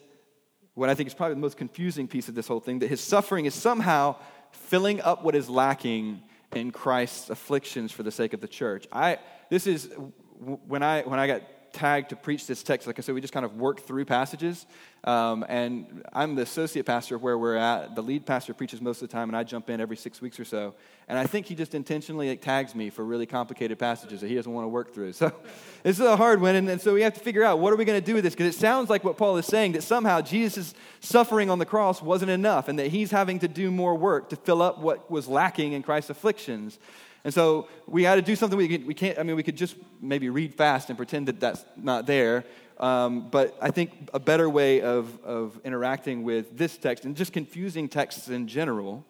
what 0.73 0.89
I 0.89 0.95
think 0.95 1.07
is 1.07 1.13
probably 1.13 1.35
the 1.35 1.41
most 1.41 1.57
confusing 1.57 2.07
piece 2.07 2.29
of 2.29 2.35
this 2.35 2.47
whole 2.47 2.61
thing, 2.61 2.79
that 2.79 2.87
his 2.87 3.01
suffering 3.01 3.45
is 3.45 3.53
somehow 3.53 4.15
filling 4.51 5.01
up 5.01 5.23
what 5.23 5.35
is 5.35 5.49
lacking 5.49 6.21
in 6.55 6.71
Christ's 6.71 7.29
afflictions 7.29 7.91
for 7.91 8.01
the 8.03 8.11
sake 8.11 8.33
of 8.33 8.41
the 8.41 8.47
church. 8.47 8.87
I, 8.91 9.17
this 9.49 9.67
is 9.67 9.91
when 10.39 10.81
I, 10.81 11.01
when 11.01 11.19
I 11.19 11.27
got 11.27 11.41
tagged 11.73 12.09
to 12.09 12.15
preach 12.15 12.47
this 12.47 12.63
text, 12.63 12.87
like 12.87 12.99
I 12.99 13.01
said, 13.01 13.15
we 13.15 13.21
just 13.21 13.33
kind 13.33 13.45
of 13.45 13.57
work 13.57 13.81
through 13.81 14.05
passages. 14.05 14.65
Um, 15.03 15.45
and 15.47 16.03
I'm 16.11 16.35
the 16.35 16.41
associate 16.41 16.85
pastor 16.85 17.17
where 17.17 17.37
we're 17.37 17.55
at. 17.55 17.95
The 17.95 18.03
lead 18.03 18.25
pastor 18.25 18.53
preaches 18.53 18.81
most 18.81 19.01
of 19.01 19.07
the 19.07 19.13
time, 19.13 19.29
and 19.29 19.37
I 19.37 19.43
jump 19.43 19.69
in 19.69 19.79
every 19.79 19.95
six 19.95 20.21
weeks 20.21 20.39
or 20.39 20.45
so. 20.45 20.75
And 21.07 21.17
I 21.17 21.25
think 21.25 21.45
he 21.45 21.55
just 21.55 21.73
intentionally 21.73 22.29
like, 22.29 22.41
tags 22.41 22.75
me 22.75 22.89
for 22.89 23.05
really 23.05 23.25
complicated 23.25 23.79
passages 23.79 24.21
that 24.21 24.27
he 24.27 24.35
doesn't 24.35 24.51
want 24.51 24.65
to 24.65 24.69
work 24.69 24.93
through. 24.93 25.13
So 25.13 25.31
this 25.83 25.99
is 25.99 26.05
a 26.05 26.17
hard 26.17 26.41
one. 26.41 26.55
And, 26.55 26.69
and 26.69 26.81
so 26.81 26.93
we 26.93 27.01
have 27.01 27.13
to 27.13 27.19
figure 27.19 27.43
out 27.43 27.59
what 27.59 27.71
are 27.71 27.77
we 27.77 27.85
going 27.85 27.99
to 27.99 28.05
do 28.05 28.15
with 28.15 28.23
this? 28.23 28.33
Because 28.33 28.53
it 28.53 28.59
sounds 28.59 28.89
like 28.89 29.03
what 29.03 29.17
Paul 29.17 29.37
is 29.37 29.45
saying 29.45 29.71
that 29.71 29.83
somehow 29.83 30.21
Jesus' 30.21 30.73
suffering 30.99 31.49
on 31.49 31.59
the 31.59 31.65
cross 31.65 32.01
wasn't 32.01 32.31
enough, 32.31 32.67
and 32.67 32.77
that 32.79 32.87
he's 32.87 33.11
having 33.11 33.39
to 33.39 33.47
do 33.47 33.71
more 33.71 33.95
work 33.95 34.29
to 34.29 34.35
fill 34.35 34.61
up 34.61 34.79
what 34.79 35.09
was 35.09 35.27
lacking 35.27 35.73
in 35.73 35.81
Christ's 35.81 36.09
afflictions. 36.09 36.77
And 37.23 37.33
so 37.33 37.67
we 37.85 38.03
had 38.03 38.15
to 38.15 38.21
do 38.21 38.35
something 38.35 38.57
we, 38.57 38.67
could, 38.67 38.87
we 38.87 38.93
can't, 38.93 39.19
I 39.19 39.23
mean, 39.23 39.35
we 39.35 39.43
could 39.43 39.57
just 39.57 39.75
maybe 40.01 40.29
read 40.29 40.55
fast 40.55 40.89
and 40.89 40.97
pretend 40.97 41.27
that 41.27 41.39
that's 41.39 41.65
not 41.75 42.05
there. 42.05 42.45
Um, 42.79 43.27
but 43.29 43.57
I 43.61 43.71
think 43.71 44.09
a 44.13 44.19
better 44.19 44.49
way 44.49 44.81
of, 44.81 45.21
of 45.25 45.59
interacting 45.65 46.23
with 46.23 46.57
this 46.57 46.77
text 46.77 47.03
and 47.03 47.15
just 47.15 47.33
confusing 47.33 47.89
texts 47.89 48.29
in 48.29 48.47
general 48.47 49.05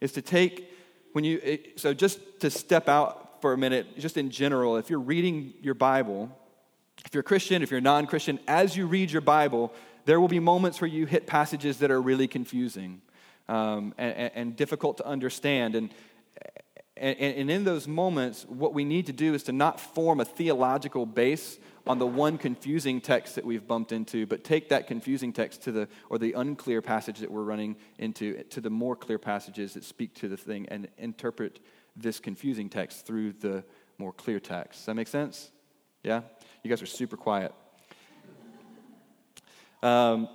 is 0.00 0.12
to 0.12 0.22
take, 0.22 0.70
when 1.12 1.24
you, 1.24 1.58
so 1.76 1.92
just 1.92 2.20
to 2.40 2.50
step 2.50 2.88
out 2.88 3.40
for 3.40 3.52
a 3.52 3.58
minute, 3.58 3.98
just 3.98 4.16
in 4.16 4.30
general, 4.30 4.76
if 4.76 4.88
you're 4.88 5.00
reading 5.00 5.54
your 5.60 5.74
Bible, 5.74 6.30
if 7.04 7.14
you're 7.14 7.24
Christian, 7.24 7.62
if 7.62 7.70
you're 7.70 7.80
non 7.80 8.06
Christian, 8.06 8.38
as 8.46 8.76
you 8.76 8.86
read 8.86 9.10
your 9.10 9.22
Bible, 9.22 9.72
there 10.04 10.20
will 10.20 10.28
be 10.28 10.40
moments 10.40 10.80
where 10.80 10.88
you 10.88 11.06
hit 11.06 11.26
passages 11.26 11.78
that 11.78 11.90
are 11.90 12.00
really 12.00 12.28
confusing 12.28 13.00
um, 13.48 13.92
and, 13.98 14.30
and, 14.34 14.56
difficult 14.56 14.98
to 14.98 15.06
understand. 15.06 15.74
And, 15.74 15.90
and, 16.96 17.18
and, 17.18 17.50
in 17.50 17.64
those 17.64 17.88
moments, 17.88 18.46
what 18.48 18.72
we 18.72 18.84
need 18.84 19.06
to 19.06 19.12
do 19.12 19.34
is 19.34 19.42
to 19.44 19.52
not 19.52 19.80
form 19.80 20.20
a 20.20 20.24
theological 20.24 21.06
base 21.06 21.58
on 21.86 21.98
the 21.98 22.06
one 22.06 22.38
confusing 22.38 23.00
text 23.00 23.34
that 23.34 23.44
we've 23.44 23.66
bumped 23.66 23.90
into, 23.90 24.26
but 24.26 24.44
take 24.44 24.68
that 24.68 24.86
confusing 24.86 25.32
text 25.32 25.62
to 25.62 25.72
the, 25.72 25.88
or 26.08 26.18
the 26.18 26.32
unclear 26.34 26.80
passage 26.80 27.18
that 27.18 27.30
we're 27.30 27.42
running 27.42 27.74
into, 27.98 28.42
to 28.44 28.60
the 28.60 28.70
more 28.70 28.94
clear 28.94 29.18
passages 29.18 29.74
that 29.74 29.82
speak 29.82 30.14
to 30.14 30.28
the 30.28 30.36
thing 30.36 30.66
and 30.70 30.88
interpret 30.96 31.58
this 31.96 32.20
confusing 32.20 32.68
text 32.68 33.04
through 33.04 33.32
the 33.32 33.64
more 33.98 34.12
clear 34.12 34.38
text. 34.38 34.80
Does 34.80 34.86
that 34.86 34.94
make 34.94 35.08
sense? 35.08 35.50
Yeah? 36.04 36.22
You 36.62 36.70
guys 36.70 36.80
are 36.80 36.86
super 36.86 37.16
quiet. 37.16 37.52
Um, 39.82 40.28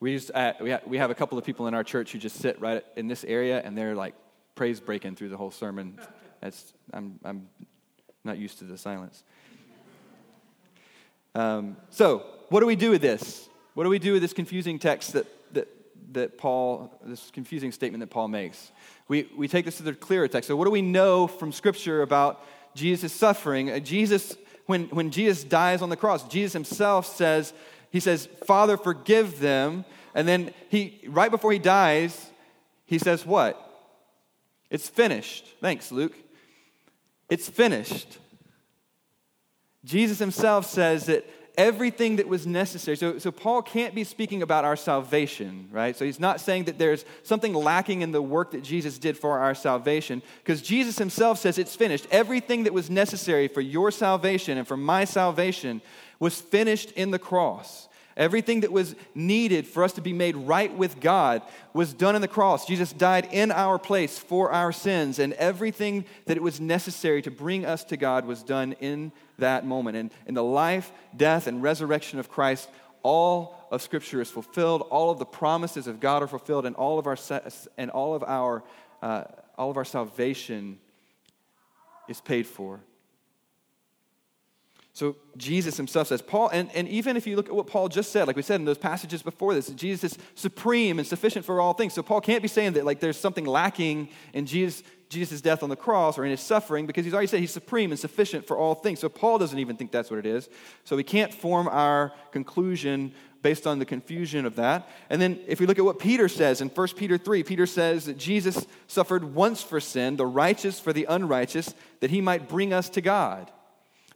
we, 0.00 0.16
just, 0.16 0.30
uh, 0.34 0.54
we, 0.60 0.72
ha- 0.72 0.80
we 0.86 0.98
have 0.98 1.10
a 1.10 1.14
couple 1.14 1.38
of 1.38 1.44
people 1.44 1.68
in 1.68 1.74
our 1.74 1.84
church 1.84 2.12
who 2.12 2.18
just 2.18 2.36
sit 2.36 2.60
right 2.60 2.84
in 2.96 3.06
this 3.06 3.24
area 3.24 3.62
and 3.64 3.78
they're 3.78 3.94
like 3.94 4.14
praise 4.60 4.78
breaking 4.78 5.16
through 5.16 5.30
the 5.30 5.38
whole 5.38 5.50
sermon. 5.50 5.98
That's, 6.42 6.74
I'm, 6.92 7.18
I'm 7.24 7.48
not 8.24 8.36
used 8.36 8.58
to 8.58 8.64
the 8.64 8.76
silence. 8.76 9.24
Um, 11.34 11.78
so, 11.88 12.26
what 12.50 12.60
do 12.60 12.66
we 12.66 12.76
do 12.76 12.90
with 12.90 13.00
this? 13.00 13.48
What 13.72 13.84
do 13.84 13.88
we 13.88 13.98
do 13.98 14.12
with 14.12 14.20
this 14.20 14.34
confusing 14.34 14.78
text 14.78 15.14
that, 15.14 15.26
that, 15.54 15.68
that 16.12 16.36
Paul, 16.36 16.92
this 17.02 17.30
confusing 17.30 17.72
statement 17.72 18.02
that 18.02 18.08
Paul 18.08 18.28
makes? 18.28 18.70
We, 19.08 19.30
we 19.34 19.48
take 19.48 19.64
this 19.64 19.78
to 19.78 19.82
the 19.82 19.94
clearer 19.94 20.28
text. 20.28 20.48
So, 20.48 20.56
what 20.56 20.66
do 20.66 20.70
we 20.70 20.82
know 20.82 21.26
from 21.26 21.52
Scripture 21.52 22.02
about 22.02 22.44
Jesus' 22.74 23.14
suffering? 23.14 23.70
Uh, 23.70 23.78
Jesus, 23.78 24.36
when, 24.66 24.88
when 24.88 25.10
Jesus 25.10 25.42
dies 25.42 25.80
on 25.80 25.88
the 25.88 25.96
cross, 25.96 26.28
Jesus 26.28 26.52
himself 26.52 27.06
says, 27.06 27.54
He 27.88 27.98
says, 27.98 28.28
Father, 28.44 28.76
forgive 28.76 29.40
them. 29.40 29.86
And 30.14 30.28
then 30.28 30.52
he, 30.68 31.00
right 31.08 31.30
before 31.30 31.50
he 31.50 31.58
dies, 31.58 32.30
he 32.84 32.98
says, 32.98 33.24
What? 33.24 33.68
It's 34.70 34.88
finished. 34.88 35.46
Thanks, 35.60 35.90
Luke. 35.90 36.14
It's 37.28 37.48
finished. 37.48 38.18
Jesus 39.84 40.18
himself 40.18 40.66
says 40.66 41.06
that 41.06 41.28
everything 41.56 42.16
that 42.16 42.28
was 42.28 42.46
necessary. 42.46 42.96
So, 42.96 43.18
so 43.18 43.30
Paul 43.30 43.62
can't 43.62 43.94
be 43.94 44.04
speaking 44.04 44.42
about 44.42 44.64
our 44.64 44.76
salvation, 44.76 45.68
right? 45.70 45.96
So 45.96 46.04
he's 46.04 46.20
not 46.20 46.40
saying 46.40 46.64
that 46.64 46.78
there's 46.78 47.04
something 47.22 47.52
lacking 47.52 48.02
in 48.02 48.12
the 48.12 48.22
work 48.22 48.52
that 48.52 48.62
Jesus 48.62 48.98
did 48.98 49.18
for 49.18 49.38
our 49.38 49.54
salvation, 49.54 50.22
because 50.42 50.62
Jesus 50.62 50.98
himself 50.98 51.38
says 51.38 51.58
it's 51.58 51.76
finished. 51.76 52.06
Everything 52.10 52.64
that 52.64 52.72
was 52.72 52.88
necessary 52.88 53.48
for 53.48 53.60
your 53.60 53.90
salvation 53.90 54.58
and 54.58 54.66
for 54.66 54.76
my 54.76 55.04
salvation 55.04 55.82
was 56.18 56.40
finished 56.40 56.92
in 56.92 57.10
the 57.10 57.18
cross. 57.18 57.88
Everything 58.16 58.60
that 58.60 58.72
was 58.72 58.94
needed 59.14 59.66
for 59.66 59.84
us 59.84 59.92
to 59.92 60.00
be 60.00 60.12
made 60.12 60.36
right 60.36 60.74
with 60.74 61.00
God 61.00 61.42
was 61.72 61.94
done 61.94 62.14
on 62.14 62.20
the 62.20 62.28
cross. 62.28 62.66
Jesus 62.66 62.92
died 62.92 63.28
in 63.30 63.50
our 63.52 63.78
place 63.78 64.18
for 64.18 64.50
our 64.50 64.72
sins, 64.72 65.18
and 65.18 65.32
everything 65.34 66.04
that 66.26 66.36
it 66.36 66.42
was 66.42 66.60
necessary 66.60 67.22
to 67.22 67.30
bring 67.30 67.64
us 67.64 67.84
to 67.84 67.96
God 67.96 68.24
was 68.24 68.42
done 68.42 68.72
in 68.80 69.12
that 69.38 69.64
moment. 69.64 69.96
And 69.96 70.10
in 70.26 70.34
the 70.34 70.44
life, 70.44 70.92
death, 71.16 71.46
and 71.46 71.62
resurrection 71.62 72.18
of 72.18 72.28
Christ, 72.28 72.68
all 73.02 73.66
of 73.70 73.80
Scripture 73.82 74.20
is 74.20 74.30
fulfilled. 74.30 74.82
All 74.90 75.10
of 75.10 75.18
the 75.18 75.24
promises 75.24 75.86
of 75.86 76.00
God 76.00 76.22
are 76.22 76.26
fulfilled, 76.26 76.66
and 76.66 76.76
all 76.76 76.98
of 76.98 77.06
our 77.06 77.16
and 77.78 77.90
all 77.90 78.14
of 78.14 78.22
our 78.24 78.62
uh, 79.02 79.24
all 79.56 79.70
of 79.70 79.76
our 79.76 79.84
salvation 79.84 80.78
is 82.08 82.20
paid 82.20 82.46
for. 82.46 82.80
So 85.00 85.16
Jesus 85.38 85.78
himself 85.78 86.08
says, 86.08 86.20
Paul, 86.20 86.50
and, 86.50 86.70
and 86.74 86.86
even 86.86 87.16
if 87.16 87.26
you 87.26 87.34
look 87.34 87.48
at 87.48 87.54
what 87.54 87.66
Paul 87.66 87.88
just 87.88 88.12
said, 88.12 88.26
like 88.26 88.36
we 88.36 88.42
said 88.42 88.60
in 88.60 88.66
those 88.66 88.76
passages 88.76 89.22
before 89.22 89.54
this, 89.54 89.68
Jesus 89.70 90.12
is 90.12 90.18
supreme 90.34 90.98
and 90.98 91.08
sufficient 91.08 91.46
for 91.46 91.58
all 91.58 91.72
things. 91.72 91.94
So 91.94 92.02
Paul 92.02 92.20
can't 92.20 92.42
be 92.42 92.48
saying 92.48 92.74
that 92.74 92.84
like 92.84 93.00
there's 93.00 93.16
something 93.16 93.46
lacking 93.46 94.10
in 94.34 94.44
Jesus, 94.44 94.82
Jesus' 95.08 95.40
death 95.40 95.62
on 95.62 95.70
the 95.70 95.76
cross 95.76 96.18
or 96.18 96.26
in 96.26 96.30
his 96.30 96.42
suffering 96.42 96.86
because 96.86 97.06
he's 97.06 97.14
already 97.14 97.28
said 97.28 97.40
he's 97.40 97.50
supreme 97.50 97.92
and 97.92 97.98
sufficient 97.98 98.46
for 98.46 98.58
all 98.58 98.74
things. 98.74 99.00
So 99.00 99.08
Paul 99.08 99.38
doesn't 99.38 99.58
even 99.58 99.74
think 99.74 99.90
that's 99.90 100.10
what 100.10 100.18
it 100.18 100.26
is. 100.26 100.50
So 100.84 100.96
we 100.96 101.02
can't 101.02 101.32
form 101.32 101.66
our 101.66 102.12
conclusion 102.30 103.14
based 103.40 103.66
on 103.66 103.78
the 103.78 103.86
confusion 103.86 104.44
of 104.44 104.56
that. 104.56 104.86
And 105.08 105.22
then 105.22 105.40
if 105.46 105.60
we 105.60 105.66
look 105.66 105.78
at 105.78 105.84
what 105.86 105.98
Peter 105.98 106.28
says 106.28 106.60
in 106.60 106.68
1 106.68 106.88
Peter 106.88 107.16
3, 107.16 107.42
Peter 107.42 107.64
says 107.64 108.04
that 108.04 108.18
Jesus 108.18 108.66
suffered 108.86 109.34
once 109.34 109.62
for 109.62 109.80
sin, 109.80 110.16
the 110.16 110.26
righteous 110.26 110.78
for 110.78 110.92
the 110.92 111.06
unrighteous, 111.08 111.72
that 112.00 112.10
he 112.10 112.20
might 112.20 112.50
bring 112.50 112.74
us 112.74 112.90
to 112.90 113.00
God. 113.00 113.50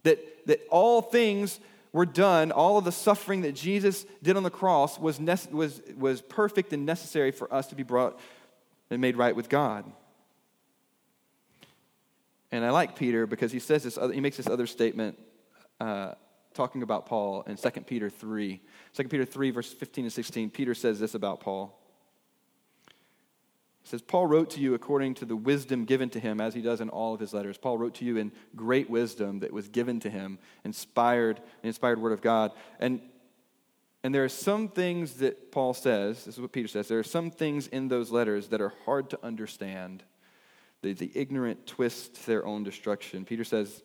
That 0.05 0.45
that 0.45 0.65
all 0.69 1.01
things 1.01 1.59
were 1.95 2.05
done, 2.05 2.51
all 2.51 2.77
of 2.77 2.83
the 2.83 2.91
suffering 2.91 3.41
that 3.41 3.53
Jesus 3.53 4.05
did 4.21 4.35
on 4.35 4.43
the 4.43 4.49
cross 4.49 4.99
was, 4.99 5.17
was, 5.49 5.81
was 5.97 6.21
perfect 6.21 6.73
and 6.73 6.85
necessary 6.85 7.31
for 7.31 7.51
us 7.53 7.67
to 7.67 7.75
be 7.75 7.83
brought 7.83 8.19
and 8.89 8.99
made 8.99 9.15
right 9.15 9.33
with 9.33 9.47
God. 9.47 9.89
And 12.51 12.65
I 12.65 12.71
like 12.71 12.97
Peter 12.97 13.25
because 13.25 13.53
he 13.53 13.59
says 13.59 13.83
this, 13.83 13.97
he 14.13 14.19
makes 14.19 14.35
this 14.35 14.47
other 14.47 14.67
statement 14.67 15.17
uh, 15.79 16.15
talking 16.53 16.83
about 16.83 17.05
Paul 17.05 17.43
in 17.47 17.55
2 17.55 17.69
Peter 17.81 18.09
3. 18.09 18.61
2 18.93 19.03
Peter 19.07 19.23
3, 19.23 19.51
verse 19.51 19.71
15 19.71 20.03
and 20.03 20.13
16, 20.13 20.49
Peter 20.49 20.73
says 20.73 20.99
this 20.99 21.15
about 21.15 21.39
Paul. 21.39 21.79
Says, 23.85 24.01
Paul 24.01 24.25
wrote 24.25 24.49
to 24.49 24.59
you 24.59 24.73
according 24.73 25.13
to 25.15 25.25
the 25.25 25.35
wisdom 25.35 25.85
given 25.85 26.09
to 26.09 26.19
him, 26.19 26.41
as 26.41 26.55
he 26.55 26.61
does 26.61 26.81
in 26.81 26.89
all 26.89 27.13
of 27.13 27.19
his 27.19 27.35
letters. 27.35 27.55
Paul 27.55 27.77
wrote 27.77 27.93
to 27.95 28.05
you 28.05 28.17
in 28.17 28.31
great 28.55 28.89
wisdom 28.89 29.41
that 29.41 29.53
was 29.53 29.69
given 29.69 29.99
to 29.99 30.09
him, 30.09 30.39
inspired, 30.63 31.37
an 31.37 31.67
inspired 31.67 32.01
word 32.01 32.11
of 32.11 32.19
God. 32.19 32.51
And, 32.79 32.99
and 34.03 34.13
there 34.13 34.23
are 34.23 34.29
some 34.29 34.69
things 34.69 35.17
that 35.17 35.51
Paul 35.51 35.75
says, 35.75 36.25
this 36.25 36.33
is 36.33 36.41
what 36.41 36.51
Peter 36.51 36.67
says, 36.67 36.87
there 36.87 36.97
are 36.97 37.03
some 37.03 37.29
things 37.29 37.67
in 37.67 37.87
those 37.87 38.09
letters 38.09 38.47
that 38.47 38.59
are 38.59 38.73
hard 38.85 39.11
to 39.11 39.19
understand. 39.23 40.01
The, 40.81 40.93
the 40.93 41.11
ignorant 41.13 41.67
twist 41.67 42.25
their 42.25 42.43
own 42.43 42.63
destruction. 42.63 43.23
Peter 43.23 43.43
says, 43.43 43.83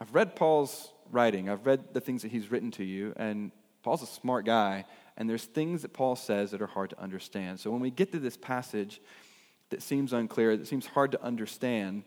I've 0.00 0.14
read 0.14 0.36
Paul's 0.36 0.92
writing, 1.10 1.50
I've 1.50 1.66
read 1.66 1.92
the 1.92 2.00
things 2.00 2.22
that 2.22 2.30
he's 2.30 2.52
written 2.52 2.70
to 2.72 2.84
you, 2.84 3.14
and 3.16 3.50
Paul's 3.82 4.02
a 4.02 4.06
smart 4.06 4.44
guy 4.44 4.84
and 5.16 5.28
there's 5.28 5.44
things 5.44 5.82
that 5.82 5.92
Paul 5.92 6.16
says 6.16 6.50
that 6.50 6.60
are 6.60 6.66
hard 6.66 6.90
to 6.90 7.00
understand. 7.00 7.58
So 7.60 7.70
when 7.70 7.80
we 7.80 7.90
get 7.90 8.12
to 8.12 8.18
this 8.18 8.36
passage 8.36 9.00
that 9.70 9.82
seems 9.82 10.12
unclear, 10.12 10.56
that 10.56 10.66
seems 10.66 10.86
hard 10.86 11.12
to 11.12 11.22
understand, 11.22 12.02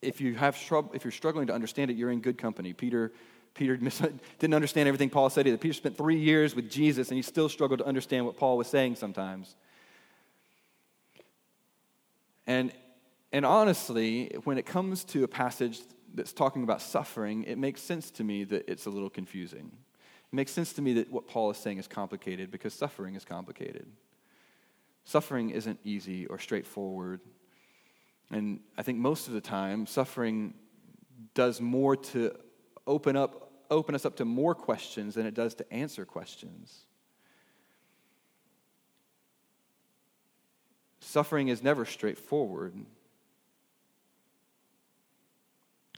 if, 0.00 0.20
you 0.20 0.34
have 0.34 0.56
if 0.94 1.04
you're 1.04 1.10
struggling 1.10 1.48
to 1.48 1.52
understand 1.52 1.90
it, 1.90 1.96
you're 1.96 2.10
in 2.10 2.20
good 2.20 2.38
company. 2.38 2.72
Peter, 2.72 3.12
Peter 3.54 3.76
didn't 4.38 4.54
understand 4.54 4.88
everything 4.88 5.10
Paul 5.10 5.30
said 5.30 5.46
either. 5.46 5.58
Peter 5.58 5.74
spent 5.74 5.96
three 5.96 6.18
years 6.18 6.54
with 6.54 6.70
Jesus, 6.70 7.08
and 7.08 7.16
he 7.16 7.22
still 7.22 7.48
struggled 7.48 7.80
to 7.80 7.86
understand 7.86 8.24
what 8.24 8.36
Paul 8.36 8.56
was 8.56 8.68
saying 8.68 8.96
sometimes. 8.96 9.56
And, 12.46 12.72
and 13.32 13.44
honestly, 13.44 14.32
when 14.44 14.58
it 14.58 14.66
comes 14.66 15.04
to 15.04 15.24
a 15.24 15.28
passage 15.28 15.80
that's 16.14 16.32
talking 16.32 16.62
about 16.62 16.82
suffering, 16.82 17.44
it 17.44 17.58
makes 17.58 17.82
sense 17.82 18.10
to 18.12 18.24
me 18.24 18.44
that 18.44 18.68
it's 18.70 18.86
a 18.86 18.90
little 18.90 19.10
confusing. 19.10 19.72
It 20.32 20.36
makes 20.36 20.52
sense 20.52 20.72
to 20.74 20.82
me 20.82 20.92
that 20.94 21.10
what 21.10 21.26
Paul 21.26 21.50
is 21.50 21.56
saying 21.56 21.78
is 21.78 21.88
complicated 21.88 22.50
because 22.50 22.72
suffering 22.72 23.14
is 23.16 23.24
complicated. 23.24 23.86
Suffering 25.04 25.50
isn't 25.50 25.80
easy 25.84 26.26
or 26.26 26.38
straightforward. 26.38 27.20
And 28.30 28.60
I 28.78 28.82
think 28.82 28.98
most 28.98 29.26
of 29.26 29.34
the 29.34 29.40
time, 29.40 29.86
suffering 29.86 30.54
does 31.34 31.60
more 31.60 31.96
to 31.96 32.36
open 32.86 33.16
up 33.16 33.50
open 33.70 33.94
us 33.94 34.04
up 34.04 34.16
to 34.16 34.24
more 34.24 34.54
questions 34.54 35.14
than 35.14 35.26
it 35.26 35.34
does 35.34 35.54
to 35.54 35.72
answer 35.72 36.04
questions. 36.04 36.86
Suffering 41.00 41.48
is 41.48 41.62
never 41.62 41.84
straightforward. 41.84 42.74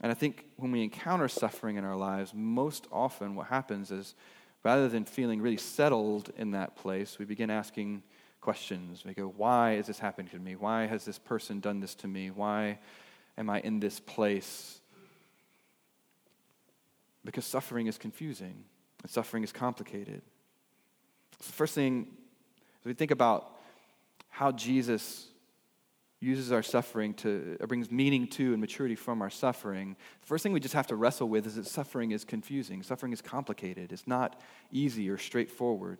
And 0.03 0.11
I 0.11 0.15
think 0.15 0.45
when 0.57 0.73
we 0.73 0.83
encounter 0.83 1.29
suffering 1.29 1.77
in 1.77 1.85
our 1.85 1.95
lives, 1.95 2.33
most 2.35 2.87
often 2.91 3.35
what 3.35 3.47
happens 3.47 3.89
is 3.89 4.15
rather 4.61 4.89
than 4.89 5.05
feeling 5.05 5.41
really 5.41 5.57
settled 5.57 6.29
in 6.37 6.51
that 6.51 6.75
place, 6.75 7.17
we 7.17 7.23
begin 7.23 7.49
asking 7.49 8.03
questions. 8.41 9.05
We 9.05 9.13
go, 9.13 9.33
Why 9.37 9.75
is 9.75 9.87
this 9.87 9.99
happening 9.99 10.27
to 10.31 10.39
me? 10.39 10.57
Why 10.57 10.87
has 10.87 11.05
this 11.05 11.17
person 11.17 11.61
done 11.61 11.79
this 11.79 11.95
to 11.95 12.07
me? 12.09 12.31
Why 12.31 12.79
am 13.37 13.49
I 13.49 13.61
in 13.61 13.79
this 13.79 14.01
place? 14.01 14.81
Because 17.23 17.45
suffering 17.45 17.87
is 17.87 17.97
confusing 17.97 18.65
and 19.01 19.09
suffering 19.09 19.41
is 19.41 19.53
complicated. 19.53 20.21
So 21.39 21.47
the 21.47 21.53
first 21.53 21.75
thing, 21.75 22.07
as 22.81 22.85
we 22.85 22.93
think 22.93 23.11
about 23.11 23.57
how 24.27 24.51
Jesus 24.51 25.27
uses 26.23 26.51
our 26.51 26.63
suffering 26.63 27.13
to, 27.15 27.57
uh, 27.61 27.65
brings 27.65 27.91
meaning 27.91 28.27
to 28.27 28.53
and 28.53 28.61
maturity 28.61 28.95
from 28.95 29.21
our 29.21 29.29
suffering, 29.29 29.95
the 30.21 30.27
first 30.27 30.43
thing 30.43 30.53
we 30.53 30.59
just 30.59 30.73
have 30.73 30.87
to 30.87 30.95
wrestle 30.95 31.27
with 31.27 31.45
is 31.45 31.55
that 31.55 31.67
suffering 31.67 32.11
is 32.11 32.23
confusing. 32.23 32.81
Suffering 32.81 33.11
is 33.11 33.21
complicated. 33.21 33.91
It's 33.91 34.07
not 34.07 34.41
easy 34.71 35.09
or 35.09 35.17
straightforward. 35.17 35.99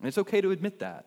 And 0.00 0.08
it's 0.08 0.18
okay 0.18 0.40
to 0.40 0.50
admit 0.50 0.80
that. 0.80 1.06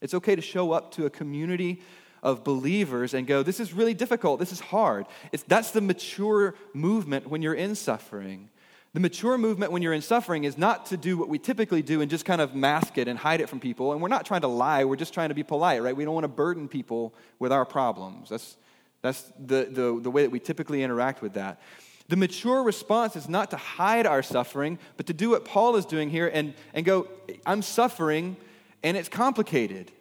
It's 0.00 0.14
okay 0.14 0.34
to 0.34 0.42
show 0.42 0.72
up 0.72 0.92
to 0.92 1.06
a 1.06 1.10
community 1.10 1.82
of 2.22 2.44
believers 2.44 3.14
and 3.14 3.26
go, 3.26 3.42
This 3.42 3.60
is 3.60 3.72
really 3.72 3.94
difficult. 3.94 4.40
This 4.40 4.52
is 4.52 4.60
hard. 4.60 5.06
It's, 5.32 5.42
that's 5.42 5.70
the 5.72 5.80
mature 5.80 6.54
movement 6.72 7.28
when 7.28 7.42
you're 7.42 7.54
in 7.54 7.74
suffering. 7.74 8.50
The 8.92 9.00
mature 9.00 9.38
movement 9.38 9.70
when 9.70 9.82
you're 9.82 9.92
in 9.92 10.02
suffering 10.02 10.42
is 10.42 10.58
not 10.58 10.86
to 10.86 10.96
do 10.96 11.16
what 11.16 11.28
we 11.28 11.38
typically 11.38 11.80
do 11.80 12.00
and 12.00 12.10
just 12.10 12.24
kind 12.24 12.40
of 12.40 12.56
mask 12.56 12.98
it 12.98 13.06
and 13.06 13.16
hide 13.16 13.40
it 13.40 13.48
from 13.48 13.60
people. 13.60 13.92
And 13.92 14.02
we're 14.02 14.08
not 14.08 14.26
trying 14.26 14.40
to 14.40 14.48
lie, 14.48 14.84
we're 14.84 14.96
just 14.96 15.14
trying 15.14 15.28
to 15.28 15.34
be 15.34 15.44
polite, 15.44 15.80
right? 15.80 15.96
We 15.96 16.04
don't 16.04 16.14
want 16.14 16.24
to 16.24 16.28
burden 16.28 16.66
people 16.66 17.14
with 17.38 17.52
our 17.52 17.64
problems. 17.64 18.30
That's, 18.30 18.56
that's 19.00 19.32
the, 19.38 19.68
the, 19.70 20.00
the 20.02 20.10
way 20.10 20.22
that 20.22 20.30
we 20.30 20.40
typically 20.40 20.82
interact 20.82 21.22
with 21.22 21.34
that. 21.34 21.60
The 22.08 22.16
mature 22.16 22.64
response 22.64 23.14
is 23.14 23.28
not 23.28 23.52
to 23.52 23.56
hide 23.56 24.04
our 24.04 24.24
suffering, 24.24 24.80
but 24.96 25.06
to 25.06 25.12
do 25.12 25.30
what 25.30 25.44
Paul 25.44 25.76
is 25.76 25.84
doing 25.84 26.10
here 26.10 26.26
and, 26.26 26.54
and 26.74 26.84
go, 26.84 27.06
I'm 27.46 27.62
suffering 27.62 28.36
and 28.82 28.96
it's 28.96 29.08
complicated. 29.08 29.92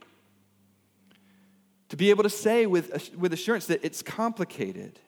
To 1.90 1.98
be 1.98 2.10
able 2.10 2.24
to 2.24 2.30
say 2.32 2.66
with, 2.66 3.16
with 3.16 3.34
assurance 3.34 3.68
that 3.68 3.82
it's 3.84 4.02
complicated. 4.02 5.00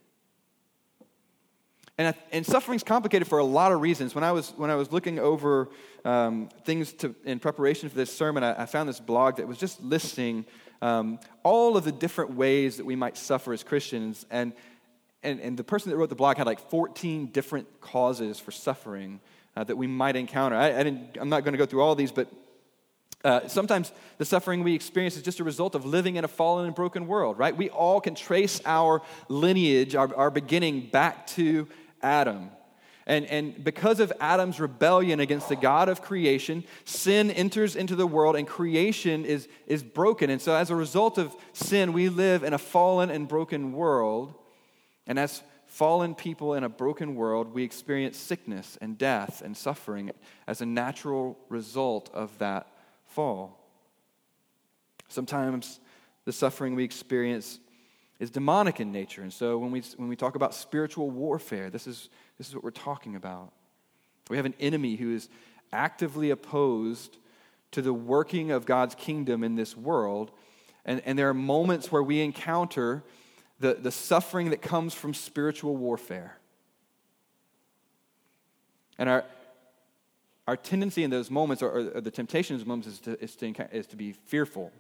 And, 2.02 2.16
and 2.32 2.44
suffering's 2.44 2.82
complicated 2.82 3.28
for 3.28 3.38
a 3.38 3.44
lot 3.44 3.72
of 3.72 3.80
reasons. 3.80 4.16
When 4.16 4.24
I 4.24 4.32
was, 4.32 4.54
when 4.58 4.72
I 4.72 4.76
was 4.76 4.92
looking 4.92 5.20
over 5.20 5.70
um, 6.04 6.50
things 6.66 6.94
to, 6.94 7.14
in 7.26 7.38
preparation 7.38 7.90
for 7.90 7.96
this 7.96 8.12
sermon, 8.12 8.44
I, 8.44 8.64
I, 8.64 8.66
found 8.66 8.90
this 8.90 9.00
blog 9.00 9.38
that 9.38 9.48
was 9.48 9.60
just 9.60 9.80
listing 9.84 10.46
um, 10.82 11.20
all 11.44 11.78
of 11.78 11.84
the 11.84 11.92
different 11.92 12.32
ways 12.34 12.78
that 12.78 12.88
we 12.88 12.96
might 12.96 13.18
suffer 13.18 13.54
as 13.54 13.62
Christians. 13.62 14.26
And, 14.32 14.54
and, 15.22 15.40
and 15.42 15.56
the 15.56 15.64
person 15.64 15.92
that 15.92 15.98
wrote 15.98 16.10
the 16.10 16.16
blog 16.16 16.38
had 16.38 16.48
like 16.48 16.72
14 16.72 17.28
different 17.28 17.82
causes 17.82 18.40
for 18.40 18.50
suffering 18.50 19.20
uh, 19.56 19.64
that 19.64 19.76
we 19.76 19.86
might 19.86 20.16
encounter. 20.16 20.56
I, 20.56 20.80
I 20.80 20.84
didn't, 20.84 21.18
I'm 21.22 21.30
not 21.30 21.44
going 21.44 21.54
to 21.54 21.60
go 21.60 21.68
through 21.68 21.82
all 21.82 21.94
these, 21.94 22.12
but 22.12 22.32
uh, 23.24 23.48
sometimes 23.48 23.92
the 24.18 24.26
suffering 24.26 24.64
we 24.64 24.74
experience 24.74 25.16
is 25.16 25.22
just 25.22 25.40
a 25.40 25.44
result 25.44 25.76
of 25.76 25.86
living 25.86 26.16
in 26.16 26.24
a 26.24 26.28
fallen 26.28 26.66
and 26.66 26.74
broken 26.74 27.06
world, 27.06 27.38
right? 27.38 27.56
We 27.56 27.70
all 27.70 28.02
can 28.02 28.16
trace 28.16 28.60
our 28.66 29.04
lineage, 29.28 29.94
our, 29.94 30.16
our 30.16 30.32
beginning 30.32 30.90
back 30.92 31.28
to 31.28 31.68
Adam. 32.02 32.50
And, 33.08 33.26
and 33.26 33.64
because 33.64 34.00
of 34.00 34.14
Adam's 34.20 34.60
rebellion 34.60 35.20
against 35.20 35.50
the 35.50 35.56
God 35.56 35.90
of 35.90 36.02
creation, 36.02 36.64
sin 36.86 37.32
enters 37.32 37.76
into 37.76 37.96
the 37.96 38.06
world 38.06 38.36
and 38.36 38.48
creation 38.48 39.26
is, 39.26 39.48
is 39.66 39.84
broken. 39.84 40.30
And 40.30 40.42
so, 40.42 40.56
as 40.56 40.70
a 40.70 40.76
result 40.76 41.18
of 41.18 41.36
sin, 41.52 41.94
we 41.94 42.10
live 42.10 42.44
in 42.44 42.54
a 42.54 42.60
fallen 42.60 43.10
and 43.10 43.28
broken 43.28 43.74
world. 43.74 44.36
And 45.08 45.18
as 45.18 45.42
fallen 45.66 46.14
people 46.14 46.54
in 46.54 46.64
a 46.64 46.70
broken 46.70 47.16
world, 47.16 47.54
we 47.54 47.64
experience 47.64 48.18
sickness 48.18 48.78
and 48.82 48.98
death 48.98 49.42
and 49.42 49.58
suffering 49.58 50.12
as 50.46 50.62
a 50.62 50.66
natural 50.66 51.38
result 51.50 52.10
of 52.14 52.38
that 52.38 52.68
fall. 53.08 53.58
Sometimes 55.08 55.80
the 56.26 56.32
suffering 56.32 56.76
we 56.76 56.84
experience 56.84 57.60
is 58.22 58.30
demonic 58.30 58.80
in 58.80 58.92
nature. 58.92 59.24
And 59.24 59.34
so 59.34 59.58
when 59.58 59.72
we, 59.72 59.82
when 59.98 60.08
we 60.08 60.16
talk 60.16 60.36
about 60.36 60.54
spiritual 60.54 61.10
warfare, 61.10 61.72
this 61.72 61.88
is, 61.88 62.08
this 62.38 62.48
is 62.48 62.54
what 62.54 62.64
we're 62.64 62.70
talking 62.70 63.16
about. 63.16 63.52
We 64.30 64.38
have 64.38 64.46
an 64.46 64.54
enemy 64.60 64.96
who 64.96 65.12
is 65.12 65.28
actively 65.74 66.30
opposed 66.30 67.18
to 67.72 67.82
the 67.82 67.94
working 67.94 68.52
of 68.52 68.68
God's 68.68 68.94
kingdom 68.94 69.44
in 69.44 69.56
this 69.56 69.76
world. 69.76 70.30
And, 70.86 71.02
and 71.04 71.18
there 71.18 71.30
are 71.30 71.34
moments 71.34 71.92
where 71.92 72.04
we 72.04 72.22
encounter 72.22 73.04
the, 73.60 73.74
the 73.74 73.92
suffering 73.92 74.52
that 74.52 74.62
comes 74.62 74.94
from 74.94 75.16
spiritual 75.16 75.76
warfare. 75.76 76.38
And 79.00 79.10
our, 79.10 79.26
our 80.48 80.58
tendency 80.58 81.04
in 81.04 81.10
those 81.10 81.32
moments, 81.32 81.64
or, 81.64 81.92
or 81.96 82.02
the 82.02 82.12
temptation 82.12 82.54
in 82.54 82.60
those 82.60 82.68
moments, 82.68 82.88
is 82.88 83.00
to, 83.00 83.24
is 83.24 83.36
to, 83.38 83.76
is 83.76 83.88
to 83.88 83.96
be 83.96 84.12
fearful 84.12 84.72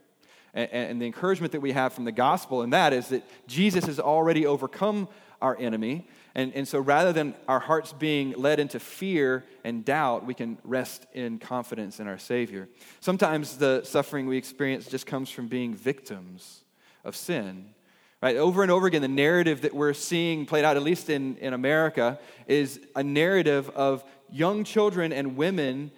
and, 0.53 0.69
and 0.71 1.01
the 1.01 1.05
encouragement 1.05 1.51
that 1.53 1.61
we 1.61 1.71
have 1.71 1.93
from 1.93 2.05
the 2.05 2.11
gospel 2.11 2.61
and 2.61 2.73
that 2.73 2.93
is 2.93 3.07
that 3.09 3.23
Jesus 3.47 3.85
has 3.85 3.99
already 3.99 4.45
overcome 4.45 5.07
our 5.41 5.57
enemy. 5.57 6.07
And, 6.35 6.53
and 6.53 6.67
so 6.67 6.79
rather 6.79 7.11
than 7.11 7.35
our 7.47 7.59
hearts 7.59 7.93
being 7.93 8.33
led 8.33 8.59
into 8.59 8.79
fear 8.79 9.43
and 9.63 9.83
doubt, 9.83 10.25
we 10.25 10.33
can 10.33 10.57
rest 10.63 11.05
in 11.13 11.39
confidence 11.39 11.99
in 11.99 12.07
our 12.07 12.17
Savior. 12.17 12.69
Sometimes 12.99 13.57
the 13.57 13.81
suffering 13.83 14.27
we 14.27 14.37
experience 14.37 14.87
just 14.87 15.05
comes 15.05 15.29
from 15.29 15.47
being 15.47 15.73
victims 15.73 16.63
of 17.03 17.15
sin. 17.15 17.73
Right? 18.21 18.37
Over 18.37 18.61
and 18.61 18.71
over 18.71 18.85
again, 18.85 19.01
the 19.01 19.07
narrative 19.07 19.61
that 19.61 19.73
we're 19.73 19.93
seeing 19.93 20.45
played 20.45 20.63
out, 20.63 20.77
at 20.77 20.83
least 20.83 21.09
in, 21.09 21.37
in 21.37 21.53
America, 21.53 22.19
is 22.45 22.79
a 22.95 23.03
narrative 23.03 23.69
of 23.71 24.03
young 24.29 24.63
children 24.63 25.11
and 25.11 25.35
women 25.35 25.91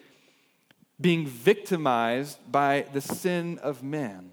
being 1.02 1.28
victimized 1.28 2.40
by 2.50 2.86
the 2.94 3.02
sin 3.02 3.60
of 3.62 3.84
man 3.84 4.33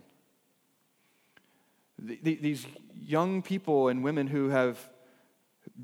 these 2.00 2.66
young 2.94 3.42
people 3.42 3.88
and 3.88 4.02
women 4.02 4.26
who 4.26 4.48
have 4.48 4.78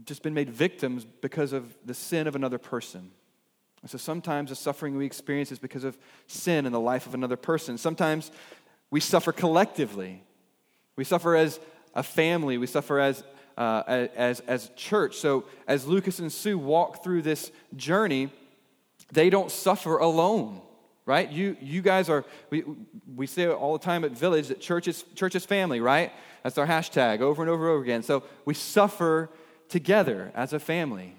just 0.05 0.23
been 0.23 0.35
made 0.35 0.51
victims 0.51 1.05
because 1.05 1.53
of 1.53 1.77
the 1.85 1.95
sin 1.95 2.27
of 2.27 2.35
another 2.35 2.59
person. 2.59 3.11
And 3.83 3.91
so 3.91 3.99
sometimes 3.99 4.51
the 4.51 4.57
suffering 4.57 4.97
we 4.97 5.07
experience 5.07 5.53
is 5.53 5.59
because 5.59 5.85
of 5.85 5.99
sin 6.27 6.67
in 6.67 6.73
the 6.73 6.81
life 6.81 7.07
of 7.07 7.15
another 7.15 7.37
person. 7.37 7.79
Sometimes 7.79 8.31
we 8.91 9.01
suffer 9.01 9.33
collectively. 9.33 10.23
We 10.97 11.05
suffer 11.05 11.37
as 11.37 11.61
a 11.95 12.03
family. 12.03 12.59
We 12.59 12.67
suffer 12.67 12.99
as, 12.99 13.23
uh, 13.57 13.83
as, 13.87 14.41
as 14.41 14.71
church. 14.77 15.17
So 15.17 15.45
as 15.69 15.87
Lucas 15.87 16.19
and 16.19 16.33
Sue 16.33 16.59
walk 16.59 17.05
through 17.05 17.23
this 17.23 17.53
journey, 17.77 18.31
they 19.13 19.31
don't 19.31 19.51
suffer 19.51 19.99
alone 19.99 20.63
right? 21.07 21.31
You, 21.31 21.57
you 21.61 21.81
guys 21.81 22.11
are, 22.11 22.25
we, 22.51 22.65
we 23.15 23.27
say 23.27 23.47
all 23.47 23.73
the 23.73 23.85
time 23.85 24.05
at 24.05 24.11
Village 24.11 24.49
that 24.49 24.61
church 24.61 24.89
is, 24.89 25.05
church 25.15 25.37
is 25.37 25.47
family, 25.47 25.81
right? 25.81 26.13
That's 26.43 26.59
our 26.59 26.67
hashtag 26.67 27.21
over 27.21 27.43
and 27.43 27.51
over 27.51 27.65
and 27.67 27.73
over 27.75 27.83
again. 27.83 28.03
So 28.03 28.25
we 28.45 28.55
suffer 28.55 29.31
together 29.69 30.33
as 30.35 30.53
a 30.53 30.59
family. 30.59 31.17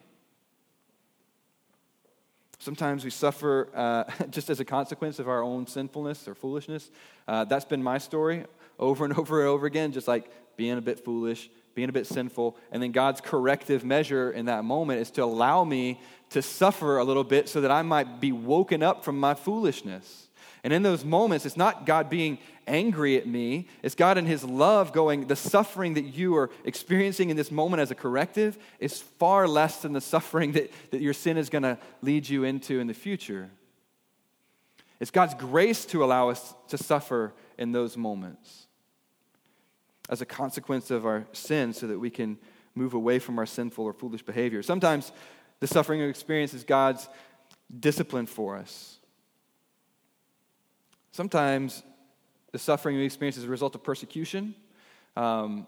Sometimes 2.59 3.05
we 3.05 3.11
suffer 3.11 3.69
uh, 3.73 4.03
just 4.29 4.49
as 4.49 4.59
a 4.59 4.65
consequence 4.65 5.19
of 5.19 5.29
our 5.29 5.41
own 5.41 5.67
sinfulness 5.67 6.27
or 6.27 6.35
foolishness. 6.35 6.91
Uh, 7.27 7.45
that's 7.45 7.65
been 7.65 7.81
my 7.81 7.97
story 7.97 8.45
over 8.77 9.05
and 9.05 9.13
over 9.17 9.39
and 9.39 9.49
over 9.49 9.65
again, 9.65 9.93
just 9.93 10.07
like 10.07 10.29
being 10.57 10.77
a 10.77 10.81
bit 10.81 11.05
foolish, 11.05 11.49
being 11.75 11.89
a 11.89 11.93
bit 11.93 12.07
sinful. 12.07 12.57
And 12.71 12.81
then 12.81 12.91
God's 12.91 13.21
corrective 13.21 13.85
measure 13.85 14.31
in 14.31 14.45
that 14.45 14.63
moment 14.63 14.99
is 14.99 15.11
to 15.11 15.23
allow 15.23 15.63
me 15.63 16.01
to 16.29 16.41
suffer 16.41 16.97
a 16.97 17.03
little 17.03 17.23
bit 17.23 17.47
so 17.47 17.61
that 17.61 17.71
I 17.71 17.81
might 17.81 18.19
be 18.19 18.31
woken 18.31 18.83
up 18.83 19.03
from 19.03 19.19
my 19.19 19.33
foolishness. 19.33 20.27
And 20.63 20.73
in 20.73 20.83
those 20.83 21.05
moments, 21.05 21.45
it's 21.45 21.57
not 21.57 21.85
God 21.85 22.09
being 22.09 22.39
angry 22.67 23.15
at 23.15 23.25
me, 23.25 23.67
it's 23.81 23.95
God 23.95 24.17
in 24.17 24.25
His 24.25 24.43
love 24.43 24.91
going, 24.91 25.27
the 25.27 25.35
suffering 25.37 25.93
that 25.93 26.01
you 26.01 26.35
are 26.35 26.49
experiencing 26.65 27.29
in 27.29 27.37
this 27.37 27.51
moment 27.51 27.79
as 27.81 27.91
a 27.91 27.95
corrective 27.95 28.57
is 28.79 29.01
far 29.01 29.47
less 29.47 29.81
than 29.81 29.93
the 29.93 30.01
suffering 30.01 30.51
that, 30.51 30.69
that 30.91 30.99
your 30.99 31.13
sin 31.13 31.37
is 31.37 31.49
going 31.49 31.63
to 31.63 31.77
lead 32.01 32.27
you 32.27 32.43
into 32.43 32.81
in 32.81 32.87
the 32.87 32.93
future. 32.93 33.49
It's 34.99 35.11
God's 35.11 35.35
grace 35.35 35.85
to 35.85 36.03
allow 36.03 36.29
us 36.29 36.53
to 36.69 36.77
suffer 36.77 37.33
in 37.57 37.71
those 37.71 37.95
moments 37.95 38.67
as 40.09 40.21
a 40.21 40.25
consequence 40.25 40.91
of 40.91 41.05
our 41.05 41.25
sin 41.31 41.73
so 41.73 41.87
that 41.87 41.99
we 41.99 42.09
can 42.09 42.37
move 42.75 42.93
away 42.93 43.19
from 43.19 43.39
our 43.39 43.45
sinful 43.45 43.85
or 43.85 43.93
foolish 43.93 44.23
behavior. 44.23 44.61
Sometimes 44.63 45.11
the 45.59 45.67
suffering 45.67 45.99
we 45.99 46.07
experience 46.07 46.53
is 46.53 46.63
God's 46.63 47.07
discipline 47.79 48.25
for 48.25 48.55
us. 48.55 48.97
Sometimes 51.11 51.83
the 52.51 52.59
suffering 52.59 52.97
we 52.97 53.05
experience 53.05 53.37
is 53.37 53.43
a 53.43 53.49
result 53.49 53.75
of 53.75 53.83
persecution. 53.83 54.55
Um, 55.15 55.67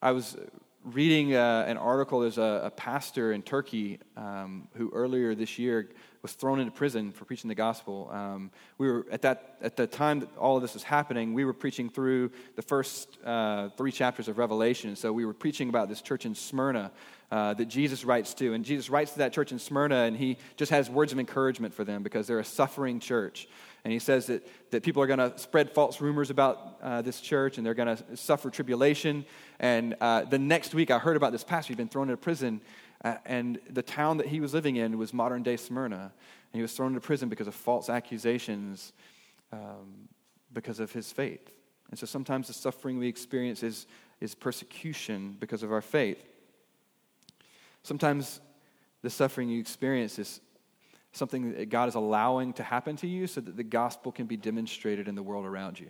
I 0.00 0.12
was 0.12 0.36
reading 0.84 1.34
uh, 1.34 1.64
an 1.66 1.76
article. 1.76 2.20
There's 2.20 2.38
a, 2.38 2.62
a 2.64 2.70
pastor 2.70 3.32
in 3.32 3.42
Turkey 3.42 3.98
um, 4.16 4.68
who 4.74 4.90
earlier 4.92 5.34
this 5.34 5.58
year 5.58 5.88
was 6.22 6.32
thrown 6.32 6.60
into 6.60 6.72
prison 6.72 7.12
for 7.12 7.24
preaching 7.24 7.48
the 7.48 7.54
gospel. 7.54 8.10
Um, 8.12 8.50
we 8.76 8.90
were 8.90 9.06
at 9.10 9.22
that 9.22 9.56
at 9.60 9.76
the 9.76 9.86
time 9.86 10.20
that 10.20 10.36
all 10.36 10.56
of 10.56 10.62
this 10.62 10.74
was 10.74 10.82
happening. 10.82 11.34
We 11.34 11.44
were 11.44 11.52
preaching 11.52 11.88
through 11.90 12.30
the 12.56 12.62
first 12.62 13.18
uh, 13.24 13.70
three 13.70 13.92
chapters 13.92 14.28
of 14.28 14.38
Revelation. 14.38 14.96
So 14.96 15.12
we 15.12 15.24
were 15.24 15.34
preaching 15.34 15.68
about 15.68 15.88
this 15.88 16.00
church 16.00 16.26
in 16.26 16.34
Smyrna 16.34 16.90
uh, 17.30 17.54
that 17.54 17.66
Jesus 17.66 18.04
writes 18.04 18.34
to, 18.34 18.54
and 18.54 18.64
Jesus 18.64 18.88
writes 18.88 19.12
to 19.12 19.18
that 19.18 19.32
church 19.32 19.52
in 19.52 19.58
Smyrna, 19.58 20.04
and 20.04 20.16
he 20.16 20.38
just 20.56 20.70
has 20.70 20.88
words 20.88 21.12
of 21.12 21.18
encouragement 21.18 21.74
for 21.74 21.84
them 21.84 22.02
because 22.02 22.26
they're 22.26 22.38
a 22.38 22.44
suffering 22.44 23.00
church. 23.00 23.48
And 23.84 23.92
he 23.92 23.98
says 23.98 24.26
that, 24.26 24.46
that 24.70 24.82
people 24.82 25.02
are 25.02 25.06
going 25.06 25.18
to 25.18 25.38
spread 25.38 25.70
false 25.70 26.00
rumors 26.00 26.30
about 26.30 26.78
uh, 26.82 27.02
this 27.02 27.20
church 27.20 27.56
and 27.56 27.66
they're 27.66 27.74
going 27.74 27.96
to 27.96 28.16
suffer 28.16 28.50
tribulation. 28.50 29.24
And 29.60 29.96
uh, 30.00 30.24
the 30.24 30.38
next 30.38 30.74
week, 30.74 30.90
I 30.90 30.98
heard 30.98 31.16
about 31.16 31.32
this 31.32 31.44
pastor. 31.44 31.72
He'd 31.72 31.78
been 31.78 31.88
thrown 31.88 32.10
into 32.10 32.16
prison 32.16 32.60
uh, 33.04 33.16
and 33.24 33.60
the 33.70 33.82
town 33.82 34.16
that 34.18 34.26
he 34.26 34.40
was 34.40 34.52
living 34.52 34.76
in 34.76 34.98
was 34.98 35.14
modern 35.14 35.42
day 35.42 35.56
Smyrna. 35.56 36.12
And 36.52 36.58
he 36.58 36.62
was 36.62 36.72
thrown 36.72 36.88
into 36.88 37.00
prison 37.00 37.28
because 37.28 37.46
of 37.46 37.54
false 37.54 37.88
accusations 37.88 38.92
um, 39.52 40.08
because 40.52 40.80
of 40.80 40.92
his 40.92 41.12
faith. 41.12 41.52
And 41.90 41.98
so 41.98 42.06
sometimes 42.06 42.48
the 42.48 42.54
suffering 42.54 42.98
we 42.98 43.08
experience 43.08 43.62
is, 43.62 43.86
is 44.20 44.34
persecution 44.34 45.36
because 45.38 45.62
of 45.62 45.72
our 45.72 45.80
faith. 45.80 46.22
Sometimes 47.88 48.42
the 49.00 49.08
suffering 49.08 49.48
you 49.48 49.58
experience 49.58 50.18
is 50.18 50.42
something 51.12 51.54
that 51.54 51.70
God 51.70 51.88
is 51.88 51.94
allowing 51.94 52.52
to 52.52 52.62
happen 52.62 52.96
to 52.96 53.06
you 53.06 53.26
so 53.26 53.40
that 53.40 53.56
the 53.56 53.64
gospel 53.64 54.12
can 54.12 54.26
be 54.26 54.36
demonstrated 54.36 55.08
in 55.08 55.14
the 55.14 55.22
world 55.22 55.46
around 55.46 55.80
you. 55.80 55.88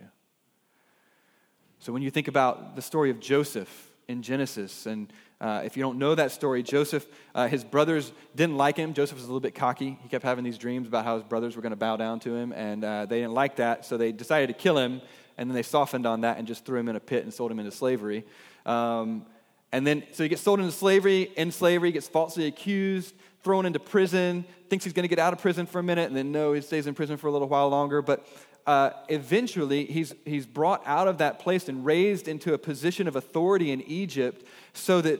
So 1.79 1.91
when 1.91 2.01
you 2.01 2.09
think 2.09 2.29
about 2.29 2.77
the 2.77 2.81
story 2.81 3.09
of 3.09 3.19
Joseph 3.19 3.91
in 4.07 4.21
Genesis, 4.21 4.85
and 4.85 5.11
uh, 5.41 5.63
if 5.65 5.75
you 5.75 5.83
don't 5.83 5.97
know 5.97 6.15
that 6.15 6.31
story, 6.31 6.63
Joseph, 6.63 7.05
uh, 7.35 7.49
his 7.49 7.65
brothers 7.65 8.13
didn't 8.33 8.55
like 8.55 8.77
him. 8.77 8.93
Joseph 8.93 9.17
was 9.17 9.25
a 9.25 9.27
little 9.27 9.41
bit 9.41 9.53
cocky. 9.53 9.99
He 10.01 10.07
kept 10.07 10.23
having 10.23 10.45
these 10.45 10.57
dreams 10.57 10.87
about 10.87 11.03
how 11.03 11.15
his 11.15 11.25
brothers 11.25 11.57
were 11.57 11.61
going 11.61 11.71
to 11.71 11.75
bow 11.75 11.97
down 11.97 12.21
to 12.21 12.33
him, 12.33 12.53
and 12.53 12.81
uh, 12.85 13.07
they 13.07 13.19
didn't 13.19 13.33
like 13.33 13.57
that, 13.57 13.85
so 13.85 13.97
they 13.97 14.13
decided 14.13 14.47
to 14.47 14.53
kill 14.53 14.77
him, 14.77 15.01
and 15.37 15.49
then 15.49 15.53
they 15.53 15.63
softened 15.63 16.05
on 16.05 16.21
that 16.21 16.37
and 16.37 16.47
just 16.47 16.63
threw 16.63 16.79
him 16.79 16.87
in 16.87 16.95
a 16.95 17.01
pit 17.01 17.25
and 17.25 17.33
sold 17.33 17.51
him 17.51 17.59
into 17.59 17.71
slavery. 17.71 18.23
Um, 18.65 19.25
and 19.71 19.85
then, 19.85 20.03
so 20.11 20.23
he 20.23 20.29
gets 20.29 20.41
sold 20.41 20.59
into 20.59 20.71
slavery, 20.71 21.31
in 21.35 21.51
slavery, 21.51 21.91
gets 21.91 22.07
falsely 22.07 22.47
accused, 22.47 23.13
thrown 23.43 23.65
into 23.65 23.79
prison, 23.79 24.45
thinks 24.69 24.83
he's 24.83 24.93
going 24.93 25.03
to 25.03 25.09
get 25.09 25.19
out 25.19 25.33
of 25.33 25.39
prison 25.39 25.65
for 25.65 25.79
a 25.79 25.83
minute, 25.83 26.07
and 26.07 26.15
then 26.15 26.31
no, 26.31 26.53
he 26.53 26.61
stays 26.61 26.87
in 26.87 26.95
prison 26.95 27.17
for 27.17 27.27
a 27.27 27.31
little 27.31 27.47
while 27.47 27.69
longer. 27.69 28.01
But 28.01 28.27
uh, 28.65 28.91
eventually, 29.07 29.85
he's, 29.85 30.13
he's 30.25 30.45
brought 30.45 30.81
out 30.85 31.07
of 31.07 31.19
that 31.19 31.39
place 31.39 31.69
and 31.69 31.85
raised 31.85 32.27
into 32.27 32.53
a 32.53 32.57
position 32.57 33.07
of 33.07 33.15
authority 33.15 33.71
in 33.71 33.81
Egypt 33.83 34.45
so 34.73 35.01
that, 35.01 35.19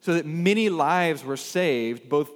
so 0.00 0.14
that 0.14 0.26
many 0.26 0.68
lives 0.68 1.24
were 1.24 1.36
saved, 1.36 2.08
both 2.08 2.30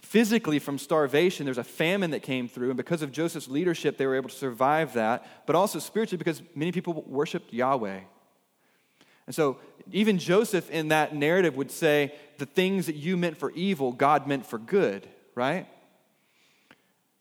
physically 0.00 0.58
from 0.58 0.78
starvation. 0.78 1.44
There's 1.44 1.58
a 1.58 1.64
famine 1.64 2.12
that 2.12 2.22
came 2.22 2.48
through, 2.48 2.68
and 2.70 2.76
because 2.76 3.02
of 3.02 3.12
Joseph's 3.12 3.48
leadership, 3.48 3.98
they 3.98 4.06
were 4.06 4.16
able 4.16 4.30
to 4.30 4.34
survive 4.34 4.94
that, 4.94 5.46
but 5.46 5.54
also 5.54 5.78
spiritually 5.78 6.18
because 6.18 6.42
many 6.54 6.72
people 6.72 7.04
worshiped 7.06 7.52
Yahweh. 7.52 8.00
And 9.26 9.34
so, 9.34 9.58
even 9.92 10.18
Joseph 10.18 10.70
in 10.70 10.88
that 10.88 11.14
narrative 11.14 11.56
would 11.56 11.70
say, 11.70 12.14
The 12.38 12.46
things 12.46 12.86
that 12.86 12.96
you 12.96 13.16
meant 13.16 13.36
for 13.36 13.50
evil, 13.52 13.92
God 13.92 14.26
meant 14.26 14.46
for 14.46 14.58
good, 14.58 15.08
right? 15.34 15.66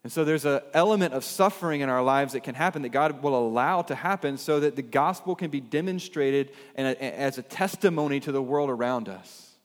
And 0.03 0.11
so 0.11 0.25
there's 0.25 0.43
an 0.43 0.59
element 0.73 1.13
of 1.13 1.23
suffering 1.23 1.79
in 1.79 1.87
our 1.87 2.03
lives 2.03 2.33
that 2.33 2.43
can 2.43 2.55
happen 2.55 2.81
that 2.81 2.89
God 2.89 3.23
will 3.23 3.35
allow 3.35 3.81
to 3.83 3.95
happen 3.95 4.37
so 4.37 4.59
that 4.59 4.75
the 4.75 4.81
gospel 4.81 5.33
can 5.33 5.49
be 5.49 5.61
demonstrated 5.61 6.51
and 6.75 6.97
as 6.97 7.37
a 7.37 7.41
testimony 7.41 8.19
to 8.19 8.33
the 8.33 8.41
world 8.41 8.69
around 8.69 9.07
us. 9.07 9.55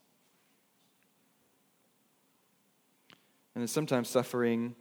And 3.57 3.62
then 3.62 3.68
sometimes 3.68 4.09
suffering 4.09 4.77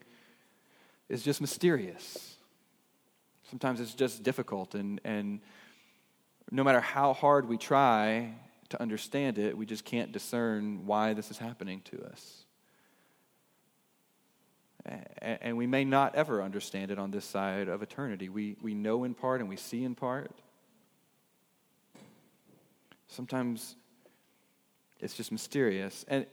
is 1.09 1.23
just 1.23 1.41
mysterious. 1.41 2.35
Sometimes 3.49 3.79
it's 3.79 3.95
just 3.95 4.21
difficult, 4.21 4.75
and, 4.75 5.01
and 5.03 5.39
no 6.51 6.63
matter 6.63 6.79
how 6.79 7.13
hard 7.13 7.47
we 7.47 7.57
try 7.57 8.33
to 8.69 8.81
understand 8.81 9.37
it, 9.37 9.57
we 9.57 9.65
just 9.65 9.85
can't 9.85 10.11
discern 10.11 10.85
why 10.85 11.13
this 11.13 11.31
is 11.31 11.37
happening 11.37 11.81
to 11.85 12.03
us. 12.05 12.45
And 15.21 15.57
we 15.57 15.67
may 15.67 15.83
not 15.83 16.15
ever 16.15 16.41
understand 16.41 16.91
it 16.91 16.99
on 16.99 17.11
this 17.11 17.25
side 17.25 17.67
of 17.67 17.81
eternity. 17.81 18.29
We, 18.29 18.55
we 18.61 18.73
know 18.73 19.03
in 19.03 19.13
part 19.13 19.41
and 19.41 19.49
we 19.49 19.57
see 19.57 19.83
in 19.83 19.95
part. 19.95 20.31
Sometimes 23.07 23.75
it's 25.01 25.13
just 25.13 25.31
mysterious. 25.31 26.05
And, 26.07 26.25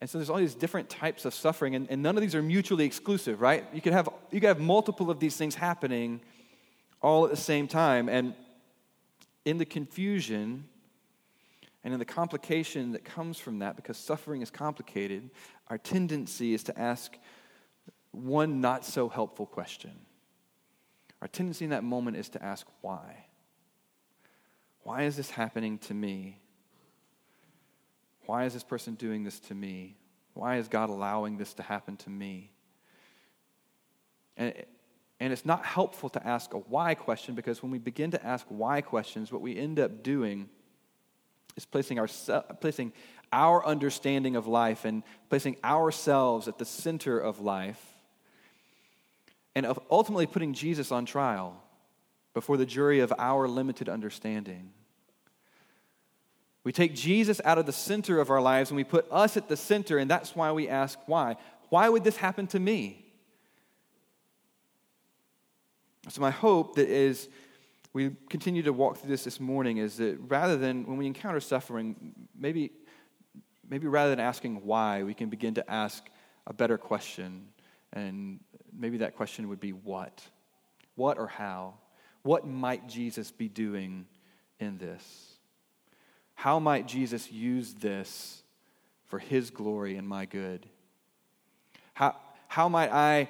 and 0.00 0.10
so 0.10 0.18
there's 0.18 0.30
all 0.30 0.38
these 0.38 0.56
different 0.56 0.88
types 0.88 1.24
of 1.24 1.34
suffering, 1.34 1.76
and, 1.76 1.88
and 1.88 2.02
none 2.02 2.16
of 2.16 2.20
these 2.20 2.34
are 2.34 2.42
mutually 2.42 2.84
exclusive, 2.84 3.40
right? 3.40 3.64
You 3.72 3.80
could, 3.80 3.92
have, 3.92 4.08
you 4.32 4.40
could 4.40 4.48
have 4.48 4.60
multiple 4.60 5.08
of 5.10 5.20
these 5.20 5.36
things 5.36 5.54
happening 5.54 6.20
all 7.00 7.24
at 7.24 7.30
the 7.30 7.36
same 7.36 7.68
time. 7.68 8.08
And 8.08 8.34
in 9.48 9.56
the 9.56 9.64
confusion 9.64 10.68
and 11.82 11.94
in 11.94 11.98
the 11.98 12.04
complication 12.04 12.92
that 12.92 13.02
comes 13.02 13.38
from 13.38 13.60
that, 13.60 13.76
because 13.76 13.96
suffering 13.96 14.42
is 14.42 14.50
complicated, 14.50 15.30
our 15.68 15.78
tendency 15.78 16.52
is 16.52 16.62
to 16.64 16.78
ask 16.78 17.16
one 18.10 18.60
not 18.60 18.84
so 18.84 19.08
helpful 19.08 19.46
question. 19.46 19.92
Our 21.22 21.28
tendency 21.28 21.64
in 21.64 21.70
that 21.70 21.82
moment 21.82 22.18
is 22.18 22.28
to 22.30 22.44
ask, 22.44 22.66
why? 22.82 23.24
Why 24.82 25.04
is 25.04 25.16
this 25.16 25.30
happening 25.30 25.78
to 25.78 25.94
me? 25.94 26.38
Why 28.26 28.44
is 28.44 28.52
this 28.52 28.64
person 28.64 28.96
doing 28.96 29.24
this 29.24 29.40
to 29.40 29.54
me? 29.54 29.96
Why 30.34 30.58
is 30.58 30.68
God 30.68 30.90
allowing 30.90 31.38
this 31.38 31.54
to 31.54 31.62
happen 31.62 31.96
to 31.98 32.10
me? 32.10 32.52
And, 34.36 34.52
and 35.20 35.32
it's 35.32 35.44
not 35.44 35.64
helpful 35.64 36.08
to 36.10 36.26
ask 36.26 36.54
a 36.54 36.58
why 36.58 36.94
question 36.94 37.34
because 37.34 37.62
when 37.62 37.72
we 37.72 37.78
begin 37.78 38.12
to 38.12 38.24
ask 38.24 38.46
why 38.48 38.80
questions, 38.80 39.32
what 39.32 39.42
we 39.42 39.56
end 39.56 39.80
up 39.80 40.02
doing 40.02 40.48
is 41.56 41.64
placing, 41.64 41.98
our, 41.98 42.06
placing 42.60 42.92
our 43.32 43.64
understanding 43.66 44.36
of 44.36 44.46
life 44.46 44.84
and 44.84 45.02
placing 45.28 45.56
ourselves 45.64 46.46
at 46.46 46.58
the 46.58 46.64
center 46.64 47.18
of 47.18 47.40
life 47.40 47.82
and 49.56 49.66
of 49.66 49.80
ultimately 49.90 50.26
putting 50.26 50.54
Jesus 50.54 50.92
on 50.92 51.04
trial 51.04 51.60
before 52.32 52.56
the 52.56 52.66
jury 52.66 53.00
of 53.00 53.12
our 53.18 53.48
limited 53.48 53.88
understanding. 53.88 54.70
We 56.62 56.70
take 56.70 56.94
Jesus 56.94 57.40
out 57.44 57.58
of 57.58 57.66
the 57.66 57.72
center 57.72 58.20
of 58.20 58.30
our 58.30 58.40
lives 58.40 58.70
and 58.70 58.76
we 58.76 58.84
put 58.84 59.06
us 59.10 59.36
at 59.36 59.48
the 59.48 59.56
center, 59.56 59.98
and 59.98 60.08
that's 60.08 60.36
why 60.36 60.52
we 60.52 60.68
ask 60.68 60.98
why. 61.06 61.36
Why 61.70 61.88
would 61.88 62.04
this 62.04 62.16
happen 62.16 62.46
to 62.48 62.60
me? 62.60 63.07
So, 66.10 66.20
my 66.20 66.30
hope 66.30 66.76
that 66.76 66.88
is 66.88 67.28
we 67.92 68.10
continue 68.28 68.62
to 68.62 68.72
walk 68.72 68.98
through 68.98 69.10
this 69.10 69.24
this 69.24 69.40
morning 69.40 69.78
is 69.78 69.96
that 69.96 70.18
rather 70.28 70.56
than 70.56 70.86
when 70.86 70.96
we 70.96 71.06
encounter 71.06 71.40
suffering, 71.40 72.14
maybe, 72.38 72.70
maybe 73.68 73.86
rather 73.86 74.10
than 74.10 74.20
asking 74.20 74.64
why, 74.64 75.02
we 75.02 75.14
can 75.14 75.28
begin 75.28 75.54
to 75.54 75.70
ask 75.70 76.04
a 76.46 76.52
better 76.52 76.78
question 76.78 77.48
and 77.92 78.40
maybe 78.72 78.98
that 78.98 79.16
question 79.16 79.48
would 79.48 79.60
be 79.60 79.72
what? 79.72 80.22
What 80.94 81.18
or 81.18 81.26
how? 81.26 81.74
What 82.22 82.46
might 82.46 82.88
Jesus 82.88 83.30
be 83.30 83.48
doing 83.48 84.06
in 84.60 84.78
this? 84.78 85.38
How 86.34 86.58
might 86.58 86.86
Jesus 86.86 87.32
use 87.32 87.74
this 87.74 88.42
for 89.06 89.18
his 89.18 89.50
glory 89.50 89.96
and 89.96 90.06
my 90.06 90.26
good? 90.26 90.66
How, 91.94 92.16
how 92.46 92.68
might 92.68 92.92
I 92.92 93.28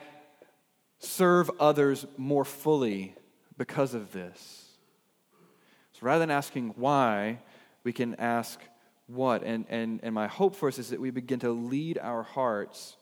serve 0.98 1.50
others 1.60 2.06
more 2.16 2.44
fully 2.44 3.14
because 3.56 3.94
of 3.94 4.12
this? 4.12 4.68
So 5.92 6.00
rather 6.02 6.20
than 6.20 6.30
asking 6.30 6.74
why, 6.76 7.40
we 7.84 7.92
can 7.92 8.14
ask 8.16 8.60
what. 9.06 9.42
And, 9.42 9.64
and, 9.68 10.00
and 10.02 10.14
my 10.14 10.28
hope 10.28 10.54
for 10.54 10.68
us 10.68 10.78
is 10.78 10.90
that 10.90 11.00
we 11.00 11.10
begin 11.10 11.40
to 11.40 11.50
lead 11.50 11.98
our 11.98 12.22
hearts 12.22 12.96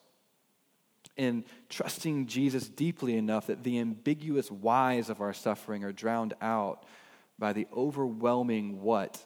in 1.17 1.45
trusting 1.69 2.27
Jesus 2.27 2.69
deeply 2.69 3.17
enough 3.17 3.47
that 3.47 3.65
the 3.65 3.79
ambiguous 3.79 4.51
whys 4.51 5.09
of 5.09 5.21
our 5.21 5.33
suffering 5.33 5.85
are 5.85 5.93
drowned 5.93 6.35
out 6.41 6.85
by 7.39 7.53
the 7.53 7.67
overwhelming 7.75 8.83
what 8.83 9.25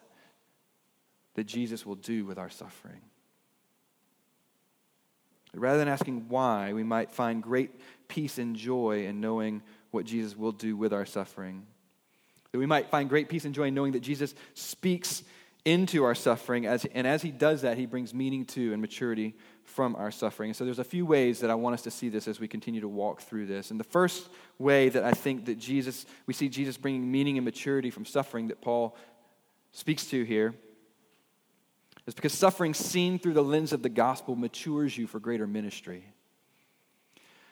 that 1.34 1.44
Jesus 1.44 1.84
will 1.86 1.96
do 1.96 2.24
with 2.24 2.38
our 2.38 2.50
suffering. 2.50 3.00
Rather 5.54 5.78
than 5.78 5.88
asking 5.88 6.28
why, 6.28 6.72
we 6.72 6.84
might 6.84 7.10
find 7.10 7.42
great 7.42 7.70
peace 8.08 8.38
and 8.38 8.54
joy 8.54 9.06
in 9.06 9.20
knowing 9.20 9.62
what 9.90 10.04
Jesus 10.04 10.36
will 10.36 10.52
do 10.52 10.76
with 10.76 10.92
our 10.92 11.06
suffering. 11.06 11.66
That 12.52 12.58
we 12.58 12.66
might 12.66 12.90
find 12.90 13.08
great 13.08 13.28
peace 13.28 13.44
and 13.44 13.54
joy 13.54 13.64
in 13.64 13.74
knowing 13.74 13.92
that 13.92 14.00
Jesus 14.00 14.34
speaks 14.54 15.22
into 15.64 16.04
our 16.04 16.14
suffering, 16.14 16.66
as, 16.66 16.86
and 16.86 17.06
as 17.06 17.20
he 17.20 17.30
does 17.30 17.62
that, 17.62 17.76
he 17.76 17.84
brings 17.84 18.14
meaning 18.14 18.46
to 18.46 18.72
and 18.72 18.80
maturity 18.80 19.34
from 19.64 19.94
our 19.96 20.10
suffering. 20.10 20.50
And 20.50 20.56
so 20.56 20.64
there's 20.64 20.78
a 20.78 20.84
few 20.84 21.04
ways 21.04 21.40
that 21.40 21.50
I 21.50 21.54
want 21.54 21.74
us 21.74 21.82
to 21.82 21.90
see 21.90 22.08
this 22.08 22.26
as 22.26 22.40
we 22.40 22.48
continue 22.48 22.80
to 22.80 22.88
walk 22.88 23.20
through 23.20 23.46
this. 23.46 23.70
And 23.70 23.78
the 23.78 23.84
first 23.84 24.28
way 24.58 24.88
that 24.88 25.04
I 25.04 25.12
think 25.12 25.44
that 25.46 25.58
Jesus, 25.58 26.06
we 26.26 26.32
see 26.32 26.48
Jesus 26.48 26.76
bringing 26.76 27.10
meaning 27.10 27.36
and 27.36 27.44
maturity 27.44 27.90
from 27.90 28.06
suffering 28.06 28.48
that 28.48 28.62
Paul 28.62 28.96
speaks 29.72 30.06
to 30.06 30.24
here 30.24 30.54
It's 32.10 32.16
because 32.16 32.32
suffering 32.32 32.74
seen 32.74 33.20
through 33.20 33.34
the 33.34 33.44
lens 33.44 33.72
of 33.72 33.84
the 33.84 33.88
gospel 33.88 34.34
matures 34.34 34.98
you 34.98 35.06
for 35.06 35.20
greater 35.20 35.46
ministry. 35.46 36.02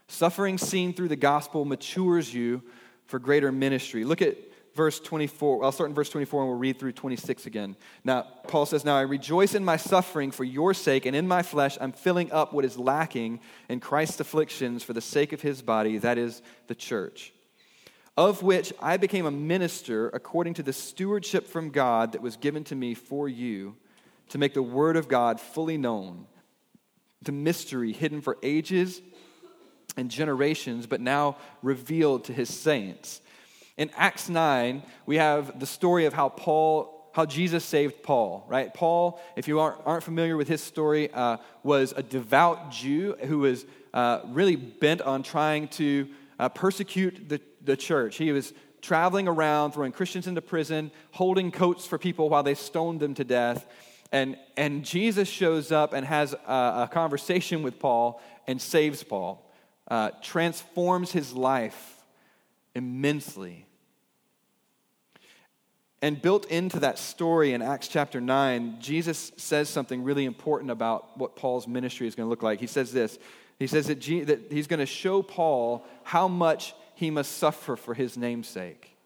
Suffering 0.09 0.59
seen 0.59 0.93
through 0.93 1.07
the 1.07 1.15
gospel 1.15 1.65
matures 1.65 2.35
you 2.35 2.65
for 3.07 3.21
greater 3.21 3.53
ministry. 3.53 4.05
Look 4.05 4.21
at 4.21 4.37
verse 4.75 4.99
24. 4.99 5.63
I'll 5.63 5.71
start 5.71 5.91
in 5.91 5.95
verse 5.95 6.11
24 6.11 6.41
and 6.41 6.51
we'll 6.51 6.59
read 6.59 6.81
through 6.81 6.91
26 6.91 7.47
again. 7.47 7.77
Now, 8.03 8.23
Paul 8.49 8.67
says, 8.67 8.85
Now 8.85 8.97
I 8.97 9.03
rejoice 9.03 9.55
in 9.55 9.65
my 9.65 9.77
suffering 9.77 10.33
for 10.33 10.43
your 10.43 10.75
sake, 10.75 11.07
and 11.07 11.15
in 11.15 11.29
my 11.29 11.45
flesh 11.45 11.79
I'm 11.81 11.93
filling 11.93 12.33
up 12.33 12.53
what 12.53 12.65
is 12.65 12.77
lacking 12.77 13.39
in 13.69 13.79
Christ's 13.79 14.19
afflictions 14.19 14.83
for 14.83 14.93
the 14.93 15.01
sake 15.01 15.33
of 15.33 15.41
his 15.41 15.63
body, 15.63 15.99
that 15.99 16.19
is, 16.19 16.43
the 16.67 16.75
church, 16.75 17.33
of 18.17 18.43
which 18.43 18.73
I 18.83 18.97
became 18.97 19.25
a 19.25 19.31
minister 19.31 20.09
according 20.09 20.55
to 20.55 20.65
the 20.65 20.73
stewardship 20.73 21.47
from 21.47 21.71
God 21.71 22.11
that 22.11 22.23
was 22.23 22.37
given 22.37 22.65
to 22.65 22.75
me 22.75 22.95
for 22.95 23.29
you 23.29 23.77
to 24.31 24.39
make 24.39 24.55
the 24.55 24.63
word 24.63 24.97
of 24.97 25.09
God 25.09 25.41
fully 25.41 25.79
known, 25.79 26.27
the 27.23 27.33
mystery 27.33 27.93
hidden 27.93 28.21
for 28.21 28.37
ages 28.43 29.01
and 29.97 30.11
generations, 30.11 30.87
but 30.87 31.01
now 31.01 31.37
revealed 31.63 32.25
to 32.25 32.33
his 32.33 32.49
saints. 32.49 33.21
In 33.77 33.91
Acts 33.97 34.29
9, 34.29 34.83
we 35.07 35.17
have 35.17 35.59
the 35.59 35.67
story 35.67 36.07
of 36.07 36.13
how 36.13 36.29
Paul 36.29 36.95
how 37.13 37.27
Jesus 37.27 37.65
saved 37.65 38.05
Paul, 38.05 38.47
right? 38.49 38.73
Paul, 38.73 39.21
if 39.35 39.49
you 39.49 39.59
aren't, 39.59 39.81
aren't 39.85 40.05
familiar 40.05 40.37
with 40.37 40.47
his 40.47 40.63
story, 40.63 41.11
uh, 41.13 41.39
was 41.65 41.93
a 41.97 42.03
devout 42.03 42.71
Jew 42.71 43.17
who 43.25 43.41
was 43.41 43.67
uh, 43.93 44.21
really 44.27 44.55
bent 44.55 45.01
on 45.01 45.25
trying 45.25 45.67
to 45.69 46.09
uh, 46.39 46.49
persecute 46.49 47.29
the, 47.29 47.41
the 47.65 47.77
church. 47.77 48.19
He 48.19 48.31
was 48.31 48.53
traveling 48.83 49.27
around, 49.27 49.73
throwing 49.73 49.91
Christians 49.91 50.29
into 50.29 50.43
prison, 50.43 50.93
holding 51.11 51.51
coats 51.51 51.87
for 51.87 51.99
people 51.99 52.29
while 52.29 52.45
they 52.45 52.55
stoned 52.55 53.01
them 53.01 53.15
to 53.15 53.25
death. 53.25 53.67
And, 54.11 54.37
and 54.57 54.85
Jesus 54.85 55.29
shows 55.29 55.71
up 55.71 55.93
and 55.93 56.07
has 56.07 56.33
a, 56.33 56.37
a 56.87 56.91
conversation 56.91 57.63
with 57.63 57.79
Paul 57.79 58.21
and 58.47 58.61
saves 58.61 59.03
Paul 59.03 59.45
uh, 59.89 60.11
transforms 60.23 61.13
his 61.13 61.33
life 61.33 62.05
immensely. 62.75 63.65
And 66.01 66.21
built 66.23 66.47
into 66.47 66.81
that 66.81 66.99
story 66.99 67.55
in 67.55 67.63
Acts 67.63 67.89
chapter 67.89 68.21
9, 68.21 68.77
Jesus 68.81 69.33
says 69.37 69.69
something 69.69 70.05
really 70.05 70.27
important 70.27 70.71
about 70.71 71.19
what 71.19 71.35
Paul's 71.35 71.67
ministry 71.67 72.07
is 72.07 72.15
going 72.15 72.27
to 72.27 72.31
look 72.31 72.43
like. 72.43 72.61
He 72.61 72.69
says 72.69 72.93
this 72.93 73.19
He 73.59 73.67
says 73.67 73.87
that, 73.87 73.99
G- 73.99 74.23
that 74.23 74.53
he's 74.53 74.69
going 74.69 74.79
to 74.79 74.87
show 74.87 75.23
Paul 75.23 75.85
how 76.05 76.29
much 76.29 76.75
he 76.95 77.11
must 77.11 77.39
suffer 77.39 77.75
for 77.75 77.95
his 77.95 78.17
namesake. 78.17 78.97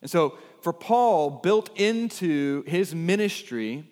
And 0.00 0.10
so, 0.10 0.38
for 0.60 0.72
Paul, 0.72 1.30
built 1.30 1.70
into 1.78 2.62
his 2.66 2.94
ministry, 2.94 3.84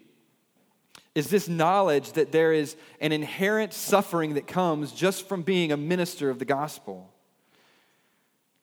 is 1.15 1.31
this 1.31 1.49
knowledge 1.49 2.13
that 2.13 2.31
there 2.31 2.53
is 2.53 2.77
an 3.01 3.11
inherent 3.11 3.73
suffering 3.73 4.35
that 4.35 4.47
comes 4.47 4.93
just 4.93 5.27
from 5.27 5.43
being 5.43 5.73
a 5.73 5.77
minister 5.77 6.29
of 6.29 6.39
the 6.39 6.45
gospel. 6.45 7.11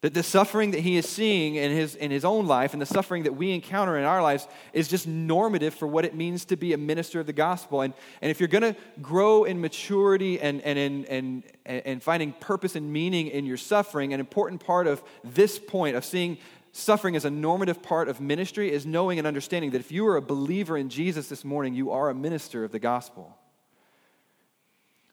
That 0.02 0.14
the 0.14 0.22
suffering 0.22 0.72
that 0.72 0.82
he 0.82 0.98
is 0.98 1.08
seeing 1.08 1.56
in 1.56 1.72
his, 1.72 1.96
in 1.96 2.12
his 2.12 2.26
own 2.26 2.46
life 2.46 2.74
and 2.74 2.82
the 2.82 2.86
suffering 2.86 3.24
that 3.24 3.36
we 3.36 3.54
encounter 3.54 3.98
in 3.98 4.04
our 4.04 4.22
lives 4.22 4.48
is 4.74 4.88
just 4.90 5.08
normative 5.08 5.74
for 5.74 5.88
what 5.88 6.04
it 6.04 6.14
means 6.14 6.46
to 6.46 6.58
be 6.58 6.74
a 6.74 6.78
minister 6.78 7.22
of 7.22 7.26
the 7.26 7.34
gospel. 7.34 7.82
And, 7.82 7.94
and 8.22 8.30
if 8.30 8.40
you're 8.40 8.50
going 8.50 8.74
to 8.74 8.76
grow 9.02 9.46
in 9.46 9.62
maturity 9.62 10.42
and, 10.42 10.62
and, 10.62 10.78
and, 10.78 11.06
and, 11.08 11.44
and 11.66 12.04
finding 12.04 12.34
purpose 12.34 12.76
and 12.76 12.92
meaning 12.92 13.28
in 13.28 13.46
your 13.46 13.58
suffering, 13.58 14.14
an 14.14 14.20
important 14.20 14.64
part 14.64 14.88
of 14.88 15.02
this 15.24 15.58
point 15.58 15.96
of 15.96 16.04
seeing 16.04 16.38
suffering 16.74 17.16
as 17.16 17.24
a 17.24 17.30
normative 17.30 17.82
part 17.82 18.10
of 18.10 18.20
ministry 18.20 18.72
is 18.72 18.86
knowing 18.86 19.20
and 19.20 19.28
understanding 19.28 19.72
that 19.72 19.80
if 19.80 19.92
you 19.92 20.06
are 20.08 20.18
a 20.18 20.22
believer 20.22 20.76
in 20.76 20.90
Jesus 20.90 21.30
this 21.30 21.46
morning, 21.46 21.76
you 21.76 21.92
are 21.92 22.10
a 22.10 22.16
minister 22.16 22.64
of 22.64 22.72
the 22.72 22.80
gospel. 22.80 23.38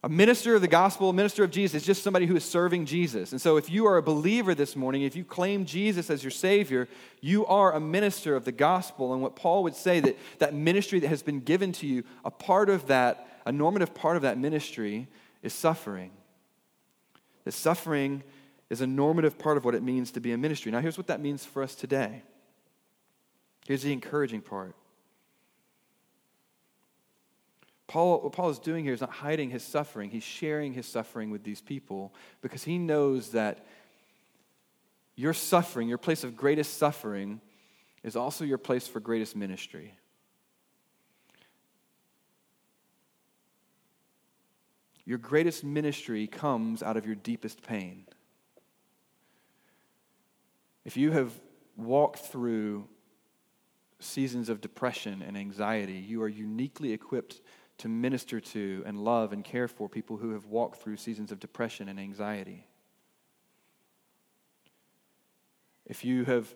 A 0.02 0.08
minister 0.08 0.54
of 0.54 0.62
the 0.62 0.68
gospel, 0.68 1.10
a 1.10 1.12
minister 1.12 1.44
of 1.44 1.50
Jesus, 1.50 1.82
is 1.82 1.86
just 1.86 2.02
somebody 2.02 2.24
who 2.24 2.34
is 2.34 2.44
serving 2.44 2.86
Jesus. 2.86 3.32
And 3.32 3.40
so, 3.40 3.58
if 3.58 3.68
you 3.68 3.86
are 3.86 3.98
a 3.98 4.02
believer 4.02 4.54
this 4.54 4.74
morning, 4.74 5.02
if 5.02 5.14
you 5.14 5.24
claim 5.24 5.66
Jesus 5.66 6.08
as 6.08 6.24
your 6.24 6.30
Savior, 6.30 6.88
you 7.20 7.44
are 7.44 7.74
a 7.74 7.80
minister 7.80 8.34
of 8.34 8.46
the 8.46 8.52
gospel. 8.52 9.12
And 9.12 9.20
what 9.20 9.36
Paul 9.36 9.62
would 9.64 9.76
say 9.76 10.00
that 10.00 10.16
that 10.38 10.54
ministry 10.54 11.00
that 11.00 11.08
has 11.08 11.22
been 11.22 11.40
given 11.40 11.72
to 11.72 11.86
you, 11.86 12.04
a 12.24 12.30
part 12.30 12.70
of 12.70 12.86
that, 12.86 13.28
a 13.44 13.52
normative 13.52 13.92
part 13.92 14.16
of 14.16 14.22
that 14.22 14.38
ministry, 14.38 15.06
is 15.42 15.52
suffering. 15.52 16.12
The 17.44 17.52
suffering 17.52 18.22
is 18.70 18.80
a 18.80 18.86
normative 18.86 19.36
part 19.38 19.56
of 19.56 19.64
what 19.64 19.74
it 19.74 19.82
means 19.82 20.12
to 20.12 20.20
be 20.20 20.32
a 20.32 20.38
ministry. 20.38 20.70
Now, 20.70 20.80
here's 20.80 20.96
what 20.96 21.08
that 21.08 21.20
means 21.20 21.44
for 21.44 21.62
us 21.62 21.74
today. 21.74 22.22
Here's 23.66 23.82
the 23.82 23.92
encouraging 23.92 24.40
part. 24.40 24.74
Paul, 27.88 28.20
what 28.20 28.32
Paul 28.32 28.50
is 28.50 28.60
doing 28.60 28.84
here 28.84 28.94
is 28.94 29.00
not 29.00 29.10
hiding 29.10 29.50
his 29.50 29.64
suffering. 29.64 30.10
He's 30.10 30.22
sharing 30.22 30.72
his 30.72 30.86
suffering 30.86 31.30
with 31.30 31.42
these 31.42 31.60
people 31.60 32.14
because 32.40 32.62
he 32.62 32.78
knows 32.78 33.30
that 33.30 33.66
your 35.16 35.34
suffering, 35.34 35.88
your 35.88 35.98
place 35.98 36.22
of 36.22 36.36
greatest 36.36 36.78
suffering, 36.78 37.40
is 38.04 38.14
also 38.14 38.44
your 38.44 38.58
place 38.58 38.86
for 38.86 39.00
greatest 39.00 39.34
ministry. 39.34 39.94
Your 45.04 45.18
greatest 45.18 45.64
ministry 45.64 46.28
comes 46.28 46.84
out 46.84 46.96
of 46.96 47.04
your 47.04 47.16
deepest 47.16 47.62
pain. 47.62 48.06
If 50.84 50.96
you 50.96 51.10
have 51.12 51.32
walked 51.76 52.18
through 52.20 52.88
seasons 53.98 54.48
of 54.48 54.60
depression 54.60 55.22
and 55.22 55.36
anxiety, 55.36 55.94
you 55.94 56.22
are 56.22 56.28
uniquely 56.28 56.92
equipped 56.92 57.40
to 57.78 57.88
minister 57.88 58.40
to 58.40 58.82
and 58.86 59.02
love 59.02 59.32
and 59.32 59.44
care 59.44 59.68
for 59.68 59.88
people 59.88 60.16
who 60.16 60.32
have 60.32 60.46
walked 60.46 60.82
through 60.82 60.96
seasons 60.96 61.32
of 61.32 61.40
depression 61.40 61.88
and 61.88 61.98
anxiety. 61.98 62.66
If 65.86 66.04
you 66.04 66.24
have 66.24 66.54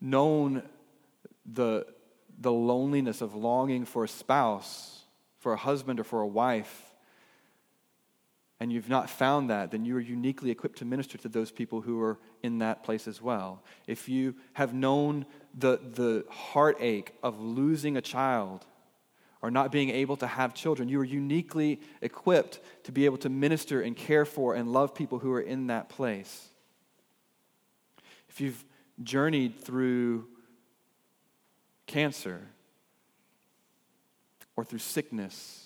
known 0.00 0.62
the, 1.44 1.86
the 2.38 2.52
loneliness 2.52 3.20
of 3.20 3.34
longing 3.34 3.84
for 3.84 4.04
a 4.04 4.08
spouse, 4.08 5.04
for 5.38 5.52
a 5.52 5.56
husband, 5.56 6.00
or 6.00 6.04
for 6.04 6.20
a 6.20 6.26
wife, 6.26 6.85
and 8.58 8.72
you've 8.72 8.88
not 8.88 9.10
found 9.10 9.50
that, 9.50 9.70
then 9.70 9.84
you 9.84 9.96
are 9.96 10.00
uniquely 10.00 10.50
equipped 10.50 10.78
to 10.78 10.84
minister 10.84 11.18
to 11.18 11.28
those 11.28 11.50
people 11.50 11.82
who 11.82 12.00
are 12.00 12.18
in 12.42 12.58
that 12.58 12.82
place 12.82 13.06
as 13.06 13.20
well. 13.20 13.62
If 13.86 14.08
you 14.08 14.34
have 14.54 14.72
known 14.72 15.26
the, 15.54 15.78
the 15.92 16.24
heartache 16.30 17.12
of 17.22 17.38
losing 17.38 17.96
a 17.96 18.00
child 18.00 18.64
or 19.42 19.50
not 19.50 19.70
being 19.70 19.90
able 19.90 20.16
to 20.16 20.26
have 20.26 20.54
children, 20.54 20.88
you 20.88 20.98
are 21.00 21.04
uniquely 21.04 21.80
equipped 22.00 22.60
to 22.84 22.92
be 22.92 23.04
able 23.04 23.18
to 23.18 23.28
minister 23.28 23.82
and 23.82 23.94
care 23.94 24.24
for 24.24 24.54
and 24.54 24.72
love 24.72 24.94
people 24.94 25.18
who 25.18 25.32
are 25.32 25.40
in 25.40 25.66
that 25.66 25.90
place. 25.90 26.48
If 28.30 28.40
you've 28.40 28.64
journeyed 29.02 29.60
through 29.60 30.26
cancer 31.86 32.40
or 34.56 34.64
through 34.64 34.78
sickness, 34.78 35.65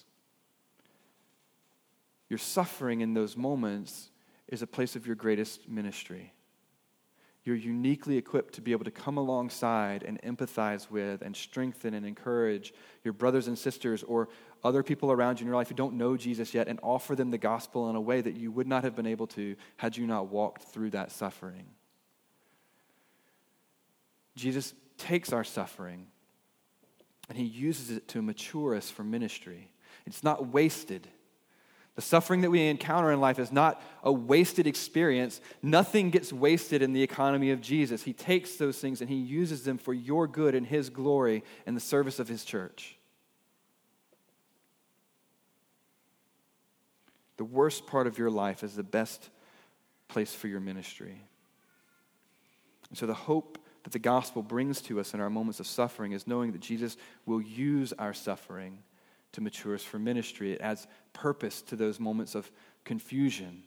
your 2.30 2.38
suffering 2.38 3.02
in 3.02 3.12
those 3.12 3.36
moments 3.36 4.08
is 4.48 4.62
a 4.62 4.66
place 4.66 4.96
of 4.96 5.06
your 5.06 5.16
greatest 5.16 5.68
ministry. 5.68 6.32
You're 7.42 7.56
uniquely 7.56 8.16
equipped 8.16 8.54
to 8.54 8.60
be 8.60 8.72
able 8.72 8.84
to 8.84 8.90
come 8.90 9.16
alongside 9.16 10.04
and 10.04 10.20
empathize 10.22 10.90
with 10.90 11.22
and 11.22 11.34
strengthen 11.34 11.94
and 11.94 12.06
encourage 12.06 12.72
your 13.02 13.12
brothers 13.12 13.48
and 13.48 13.58
sisters 13.58 14.02
or 14.04 14.28
other 14.62 14.82
people 14.82 15.10
around 15.10 15.40
you 15.40 15.44
in 15.44 15.46
your 15.48 15.56
life 15.56 15.68
who 15.68 15.74
don't 15.74 15.94
know 15.94 16.16
Jesus 16.16 16.54
yet 16.54 16.68
and 16.68 16.78
offer 16.82 17.16
them 17.16 17.30
the 17.30 17.38
gospel 17.38 17.90
in 17.90 17.96
a 17.96 18.00
way 18.00 18.20
that 18.20 18.36
you 18.36 18.52
would 18.52 18.68
not 18.68 18.84
have 18.84 18.94
been 18.94 19.06
able 19.06 19.26
to 19.28 19.56
had 19.78 19.96
you 19.96 20.06
not 20.06 20.28
walked 20.28 20.64
through 20.64 20.90
that 20.90 21.10
suffering. 21.10 21.66
Jesus 24.36 24.74
takes 24.98 25.32
our 25.32 25.44
suffering 25.44 26.06
and 27.28 27.38
he 27.38 27.44
uses 27.44 27.90
it 27.90 28.06
to 28.08 28.22
mature 28.22 28.76
us 28.76 28.90
for 28.90 29.02
ministry. 29.02 29.70
It's 30.06 30.22
not 30.22 30.48
wasted. 30.48 31.08
The 31.96 32.02
suffering 32.02 32.42
that 32.42 32.50
we 32.50 32.68
encounter 32.68 33.10
in 33.10 33.20
life 33.20 33.38
is 33.38 33.52
not 33.52 33.82
a 34.02 34.12
wasted 34.12 34.66
experience. 34.66 35.40
Nothing 35.62 36.10
gets 36.10 36.32
wasted 36.32 36.82
in 36.82 36.92
the 36.92 37.02
economy 37.02 37.50
of 37.50 37.60
Jesus. 37.60 38.02
He 38.02 38.12
takes 38.12 38.56
those 38.56 38.78
things 38.78 39.00
and 39.00 39.10
He 39.10 39.16
uses 39.16 39.64
them 39.64 39.76
for 39.76 39.92
your 39.92 40.26
good 40.26 40.54
and 40.54 40.66
His 40.66 40.88
glory 40.88 41.42
and 41.66 41.76
the 41.76 41.80
service 41.80 42.18
of 42.18 42.28
His 42.28 42.44
church. 42.44 42.96
The 47.36 47.44
worst 47.44 47.86
part 47.86 48.06
of 48.06 48.18
your 48.18 48.30
life 48.30 48.62
is 48.62 48.76
the 48.76 48.82
best 48.82 49.30
place 50.08 50.34
for 50.34 50.46
your 50.46 50.60
ministry. 50.60 51.22
And 52.90 52.98
so, 52.98 53.06
the 53.06 53.14
hope 53.14 53.58
that 53.82 53.92
the 53.92 53.98
gospel 53.98 54.42
brings 54.42 54.80
to 54.82 55.00
us 55.00 55.14
in 55.14 55.20
our 55.20 55.30
moments 55.30 55.58
of 55.58 55.66
suffering 55.66 56.12
is 56.12 56.26
knowing 56.26 56.52
that 56.52 56.60
Jesus 56.60 56.96
will 57.24 57.40
use 57.40 57.92
our 57.94 58.12
suffering 58.12 58.78
to 59.32 59.40
mature 59.40 59.74
us 59.74 59.82
for 59.82 59.98
ministry. 59.98 60.52
It 60.52 60.60
adds 60.60 60.86
purpose 61.12 61.62
to 61.62 61.76
those 61.76 62.00
moments 62.00 62.34
of 62.34 62.50
confusion. 62.84 63.62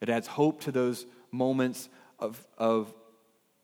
It 0.00 0.08
adds 0.08 0.26
hope 0.26 0.60
to 0.62 0.72
those 0.72 1.06
moments 1.30 1.88
of, 2.18 2.44
of 2.56 2.92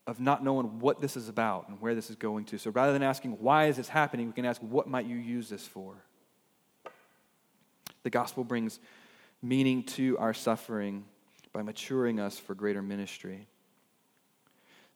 of 0.07 0.19
not 0.19 0.43
knowing 0.43 0.79
what 0.79 1.01
this 1.01 1.17
is 1.17 1.29
about 1.29 1.67
and 1.67 1.81
where 1.81 1.95
this 1.95 2.09
is 2.09 2.15
going 2.15 2.45
to. 2.45 2.57
So 2.59 2.69
rather 2.69 2.93
than 2.93 3.01
asking, 3.01 3.31
why 3.39 3.65
is 3.65 3.77
this 3.77 3.89
happening, 3.89 4.27
we 4.27 4.33
can 4.33 4.45
ask, 4.45 4.61
what 4.61 4.87
might 4.87 5.05
you 5.05 5.17
use 5.17 5.49
this 5.49 5.65
for? 5.65 5.95
The 8.03 8.11
gospel 8.11 8.43
brings 8.43 8.79
meaning 9.41 9.83
to 9.83 10.17
our 10.19 10.33
suffering 10.33 11.05
by 11.53 11.63
maturing 11.63 12.19
us 12.19 12.37
for 12.37 12.53
greater 12.53 12.83
ministry. 12.83 13.47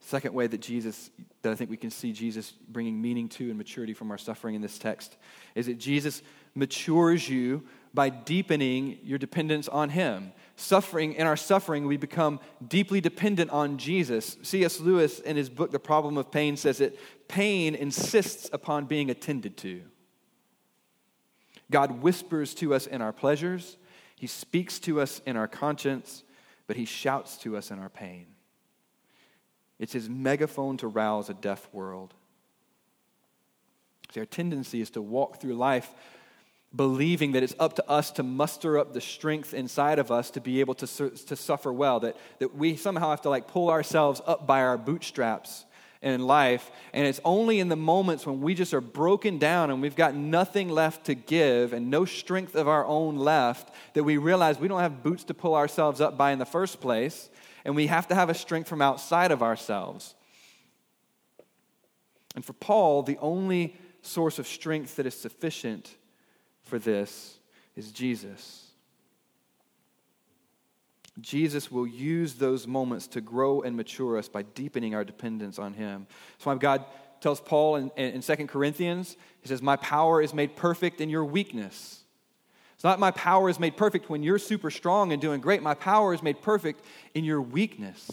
Second 0.01 0.33
way 0.33 0.47
that 0.47 0.61
Jesus, 0.61 1.09
that 1.41 1.51
I 1.51 1.55
think 1.55 1.69
we 1.69 1.77
can 1.77 1.91
see 1.91 2.13
Jesus 2.13 2.51
bringing 2.69 3.01
meaning 3.01 3.27
to 3.29 3.49
and 3.49 3.57
maturity 3.57 3.93
from 3.93 4.11
our 4.11 4.17
suffering 4.17 4.55
in 4.55 4.61
this 4.61 4.79
text, 4.79 5.17
is 5.55 5.65
that 5.65 5.77
Jesus 5.77 6.21
matures 6.55 7.27
you 7.29 7.63
by 7.93 8.09
deepening 8.09 8.99
your 9.03 9.17
dependence 9.17 9.67
on 9.67 9.89
Him. 9.89 10.31
Suffering, 10.55 11.13
in 11.13 11.25
our 11.25 11.37
suffering, 11.37 11.85
we 11.85 11.97
become 11.97 12.39
deeply 12.65 13.01
dependent 13.01 13.49
on 13.51 13.77
Jesus. 13.77 14.37
C.S. 14.41 14.79
Lewis, 14.79 15.19
in 15.19 15.35
his 15.35 15.49
book, 15.49 15.71
The 15.71 15.79
Problem 15.79 16.17
of 16.17 16.31
Pain, 16.31 16.57
says 16.57 16.79
that 16.79 16.97
pain 17.27 17.75
insists 17.75 18.49
upon 18.53 18.85
being 18.85 19.09
attended 19.09 19.57
to. 19.57 19.81
God 21.71 22.01
whispers 22.01 22.53
to 22.55 22.73
us 22.73 22.87
in 22.87 23.01
our 23.01 23.13
pleasures, 23.13 23.77
He 24.15 24.27
speaks 24.27 24.79
to 24.79 25.01
us 25.01 25.21
in 25.25 25.37
our 25.37 25.47
conscience, 25.47 26.23
but 26.67 26.77
He 26.77 26.85
shouts 26.85 27.37
to 27.39 27.55
us 27.57 27.71
in 27.71 27.79
our 27.79 27.89
pain. 27.89 28.27
It's 29.79 29.93
His 29.93 30.09
megaphone 30.09 30.77
to 30.77 30.87
rouse 30.87 31.29
a 31.29 31.33
deaf 31.33 31.67
world. 31.73 32.13
See, 34.13 34.19
our 34.19 34.25
tendency 34.25 34.81
is 34.81 34.89
to 34.91 35.01
walk 35.01 35.39
through 35.39 35.55
life 35.55 35.93
believing 36.75 37.31
that 37.31 37.41
it's 37.41 37.55
up 37.59 37.75
to 37.75 37.89
us 37.89 38.11
to 38.11 38.23
muster 38.23 38.77
up 38.77 38.93
the 38.93 39.01
strength 39.01 39.53
inside 39.53 39.97
of 39.97 40.11
us 40.11 40.29
to 40.31 40.41
be 40.41 40.59
able 40.59 40.75
to, 40.75 41.09
to 41.09 41.35
suffer 41.35 41.73
well, 41.73 41.99
that, 41.99 42.15
that 42.37 42.55
we 42.55 42.75
somehow 42.75 43.09
have 43.09 43.21
to 43.21 43.29
like 43.29 43.47
pull 43.47 43.69
ourselves 43.69 44.21
up 44.27 44.45
by 44.45 44.61
our 44.61 44.77
bootstraps 44.77 45.65
in 46.01 46.25
life. 46.25 46.71
And 46.93 47.05
it's 47.05 47.19
only 47.25 47.59
in 47.59 47.67
the 47.67 47.75
moments 47.75 48.25
when 48.25 48.41
we 48.41 48.53
just 48.53 48.73
are 48.73 48.81
broken 48.81 49.37
down 49.37 49.69
and 49.69 49.81
we've 49.81 49.95
got 49.95 50.15
nothing 50.15 50.69
left 50.69 51.05
to 51.05 51.13
give 51.13 51.73
and 51.73 51.89
no 51.89 52.05
strength 52.05 52.55
of 52.55 52.67
our 52.67 52.85
own 52.85 53.17
left 53.17 53.73
that 53.93 54.03
we 54.03 54.17
realize 54.17 54.59
we 54.59 54.67
don't 54.67 54.79
have 54.79 55.03
boots 55.03 55.25
to 55.25 55.33
pull 55.33 55.55
ourselves 55.55 55.99
up 55.99 56.17
by 56.17 56.31
in 56.31 56.39
the 56.39 56.45
first 56.45 56.79
place. 56.79 57.29
And 57.65 57.75
we 57.75 57.87
have 57.87 58.07
to 58.07 58.15
have 58.15 58.29
a 58.29 58.33
strength 58.33 58.69
from 58.69 58.81
outside 58.81 59.31
of 59.31 59.43
ourselves. 59.43 60.15
And 62.35 62.45
for 62.45 62.53
Paul, 62.53 63.03
the 63.03 63.17
only 63.17 63.75
source 64.01 64.39
of 64.39 64.47
strength 64.47 64.95
that 64.95 65.05
is 65.05 65.13
sufficient 65.13 65.93
for 66.63 66.79
this 66.79 67.37
is 67.75 67.91
Jesus. 67.91 68.68
Jesus 71.21 71.71
will 71.71 71.87
use 71.87 72.35
those 72.35 72.67
moments 72.67 73.07
to 73.07 73.21
grow 73.21 73.61
and 73.61 73.75
mature 73.75 74.17
us 74.17 74.29
by 74.29 74.43
deepening 74.43 74.95
our 74.95 75.03
dependence 75.03 75.59
on 75.59 75.73
Him. 75.73 76.07
That's 76.33 76.45
why 76.45 76.55
God 76.55 76.85
tells 77.21 77.41
Paul 77.41 77.75
in, 77.75 77.91
in 77.95 78.21
2 78.21 78.35
Corinthians, 78.47 79.17
He 79.41 79.47
says, 79.47 79.61
My 79.61 79.75
power 79.75 80.21
is 80.21 80.33
made 80.33 80.55
perfect 80.55 81.01
in 81.01 81.09
your 81.09 81.25
weakness. 81.25 82.03
It's 82.75 82.83
not 82.85 82.97
my 82.97 83.11
power 83.11 83.49
is 83.49 83.59
made 83.59 83.75
perfect 83.75 84.09
when 84.09 84.23
you're 84.23 84.39
super 84.39 84.71
strong 84.71 85.11
and 85.11 85.21
doing 85.21 85.41
great. 85.41 85.61
My 85.61 85.73
power 85.73 86.13
is 86.13 86.23
made 86.23 86.41
perfect 86.41 86.81
in 87.13 87.25
your 87.25 87.41
weakness. 87.41 88.07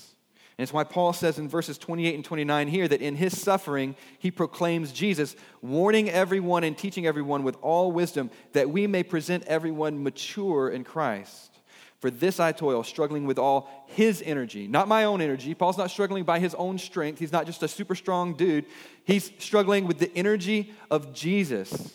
And 0.59 0.65
it's 0.65 0.73
why 0.73 0.85
Paul 0.85 1.13
says 1.13 1.39
in 1.39 1.49
verses 1.49 1.77
28 1.79 2.15
and 2.15 2.25
29 2.25 2.69
here 2.69 2.89
that 2.89 3.03
in 3.03 3.15
his 3.15 3.41
suffering, 3.41 3.95
he 4.19 4.31
proclaims 4.31 4.91
Jesus, 4.91 5.37
warning 5.61 6.09
everyone 6.09 6.65
and 6.65 6.77
teaching 6.77 7.07
everyone 7.07 7.43
with 7.43 7.57
all 7.61 7.93
wisdom 7.93 8.31
that 8.55 8.71
we 8.71 8.87
may 8.87 9.03
present 9.03 9.45
everyone 9.45 10.03
mature 10.03 10.71
in 10.71 10.83
Christ. 10.83 11.56
For 12.01 12.11
this 12.11 12.39
I 12.39 12.53
toil, 12.53 12.83
struggling 12.85 13.27
with 13.27 13.39
all 13.39 13.71
his 13.87 14.23
energy, 14.23 14.69
not 14.69 14.87
my 14.87 15.05
own 15.05 15.21
energy. 15.21 15.55
Paul's 15.55 15.79
not 15.79 15.91
struggling 15.91 16.25
by 16.25 16.39
his 16.39 16.55
own 16.55 16.79
strength. 16.79 17.19
He's 17.19 17.33
not 17.33 17.47
just 17.47 17.63
a 17.63 17.69
super 17.69 17.95
strong 17.95 18.35
dude. 18.35 18.67
He's 19.05 19.31
struggling 19.39 19.87
with 19.87 19.99
the 19.99 20.15
energy 20.15 20.75
of 20.91 21.15
Jesus, 21.15 21.95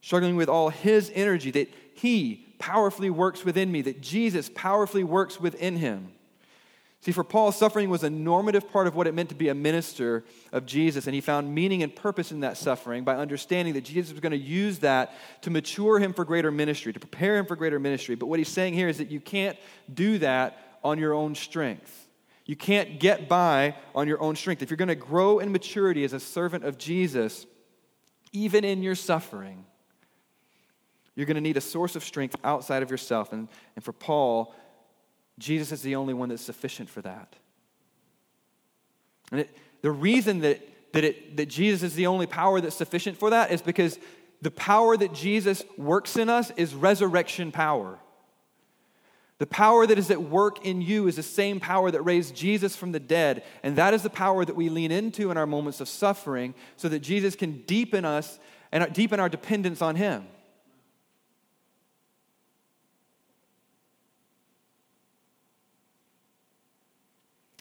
struggling 0.00 0.36
with 0.36 0.48
all 0.48 0.68
his 0.68 1.10
energy 1.14 1.50
that 1.52 1.68
he 1.94 2.46
powerfully 2.58 3.10
works 3.10 3.44
within 3.44 3.72
me, 3.72 3.82
that 3.82 4.00
Jesus 4.00 4.50
powerfully 4.54 5.04
works 5.04 5.40
within 5.40 5.76
him. 5.76 6.12
See, 7.00 7.12
for 7.12 7.22
Paul, 7.22 7.52
suffering 7.52 7.88
was 7.88 8.02
a 8.02 8.10
normative 8.10 8.70
part 8.72 8.86
of 8.86 8.96
what 8.96 9.06
it 9.06 9.14
meant 9.14 9.28
to 9.28 9.34
be 9.34 9.48
a 9.48 9.54
minister 9.54 10.24
of 10.50 10.66
Jesus, 10.66 11.06
and 11.06 11.14
he 11.14 11.20
found 11.20 11.54
meaning 11.54 11.82
and 11.82 11.94
purpose 11.94 12.32
in 12.32 12.40
that 12.40 12.56
suffering 12.56 13.04
by 13.04 13.14
understanding 13.14 13.74
that 13.74 13.84
Jesus 13.84 14.12
was 14.12 14.20
going 14.20 14.32
to 14.32 14.38
use 14.38 14.80
that 14.80 15.14
to 15.42 15.50
mature 15.50 16.00
him 16.00 16.12
for 16.12 16.24
greater 16.24 16.50
ministry, 16.50 16.92
to 16.92 16.98
prepare 16.98 17.36
him 17.36 17.46
for 17.46 17.54
greater 17.54 17.78
ministry. 17.78 18.16
But 18.16 18.26
what 18.26 18.40
he's 18.40 18.48
saying 18.48 18.74
here 18.74 18.88
is 18.88 18.98
that 18.98 19.10
you 19.10 19.20
can't 19.20 19.56
do 19.92 20.18
that 20.18 20.78
on 20.82 20.98
your 20.98 21.14
own 21.14 21.34
strength. 21.34 22.08
You 22.44 22.56
can't 22.56 22.98
get 22.98 23.28
by 23.28 23.76
on 23.94 24.08
your 24.08 24.20
own 24.22 24.36
strength. 24.36 24.62
If 24.62 24.70
you're 24.70 24.76
going 24.76 24.88
to 24.88 24.94
grow 24.94 25.38
in 25.40 25.52
maturity 25.52 26.04
as 26.04 26.12
a 26.12 26.20
servant 26.20 26.64
of 26.64 26.78
Jesus, 26.78 27.46
even 28.32 28.64
in 28.64 28.82
your 28.82 28.94
suffering, 28.94 29.64
you're 31.16 31.26
going 31.26 31.36
to 31.36 31.40
need 31.40 31.56
a 31.56 31.62
source 31.62 31.96
of 31.96 32.04
strength 32.04 32.36
outside 32.44 32.82
of 32.82 32.90
yourself. 32.90 33.32
And, 33.32 33.48
and 33.74 33.84
for 33.84 33.92
Paul, 33.92 34.54
Jesus 35.38 35.72
is 35.72 35.82
the 35.82 35.96
only 35.96 36.14
one 36.14 36.28
that's 36.28 36.42
sufficient 36.42 36.88
for 36.88 37.02
that. 37.02 37.36
And 39.30 39.40
it, 39.40 39.56
the 39.82 39.90
reason 39.90 40.40
that, 40.40 40.60
that, 40.92 41.04
it, 41.04 41.36
that 41.36 41.46
Jesus 41.46 41.82
is 41.82 41.94
the 41.94 42.06
only 42.06 42.26
power 42.26 42.60
that's 42.60 42.76
sufficient 42.76 43.18
for 43.18 43.30
that 43.30 43.50
is 43.50 43.60
because 43.60 43.98
the 44.42 44.50
power 44.50 44.96
that 44.96 45.12
Jesus 45.12 45.64
works 45.76 46.16
in 46.16 46.28
us 46.28 46.50
is 46.56 46.74
resurrection 46.74 47.52
power. 47.52 47.98
The 49.38 49.46
power 49.46 49.86
that 49.86 49.98
is 49.98 50.10
at 50.10 50.22
work 50.22 50.64
in 50.64 50.80
you 50.80 51.08
is 51.08 51.16
the 51.16 51.22
same 51.22 51.60
power 51.60 51.90
that 51.90 52.00
raised 52.00 52.34
Jesus 52.34 52.74
from 52.74 52.92
the 52.92 53.00
dead. 53.00 53.44
And 53.62 53.76
that 53.76 53.92
is 53.92 54.02
the 54.02 54.10
power 54.10 54.44
that 54.44 54.56
we 54.56 54.70
lean 54.70 54.90
into 54.90 55.30
in 55.30 55.36
our 55.36 55.46
moments 55.46 55.80
of 55.80 55.88
suffering 55.88 56.54
so 56.76 56.88
that 56.88 57.00
Jesus 57.00 57.36
can 57.36 57.62
deepen 57.62 58.06
us 58.06 58.38
and 58.72 58.90
deepen 58.94 59.20
our 59.20 59.28
dependence 59.28 59.82
on 59.82 59.96
Him. 59.96 60.26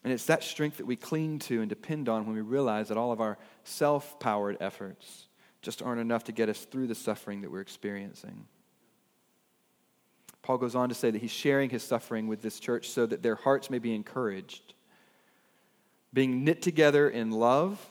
And 0.05 0.13
it's 0.13 0.25
that 0.25 0.43
strength 0.43 0.77
that 0.77 0.85
we 0.85 0.95
cling 0.95 1.39
to 1.39 1.61
and 1.61 1.67
depend 1.67 2.09
on 2.09 2.27
when 2.27 2.35
we 2.35 2.41
realize 2.41 2.89
that 2.89 2.97
all 2.97 3.11
of 3.11 3.19
our 3.19 3.39
self 3.63 4.19
powered 4.19 4.55
efforts 4.59 5.25
just 5.63 5.81
aren't 5.81 5.99
enough 5.99 6.25
to 6.25 6.31
get 6.31 6.47
us 6.47 6.59
through 6.65 6.85
the 6.85 6.93
suffering 6.93 7.41
that 7.41 7.51
we're 7.51 7.59
experiencing. 7.59 8.45
Paul 10.43 10.59
goes 10.59 10.75
on 10.75 10.89
to 10.89 10.95
say 10.95 11.09
that 11.09 11.19
he's 11.19 11.31
sharing 11.31 11.71
his 11.71 11.81
suffering 11.81 12.27
with 12.27 12.43
this 12.43 12.59
church 12.59 12.89
so 12.89 13.07
that 13.07 13.23
their 13.23 13.33
hearts 13.33 13.71
may 13.71 13.79
be 13.79 13.95
encouraged, 13.95 14.75
being 16.13 16.43
knit 16.43 16.61
together 16.61 17.09
in 17.09 17.31
love 17.31 17.83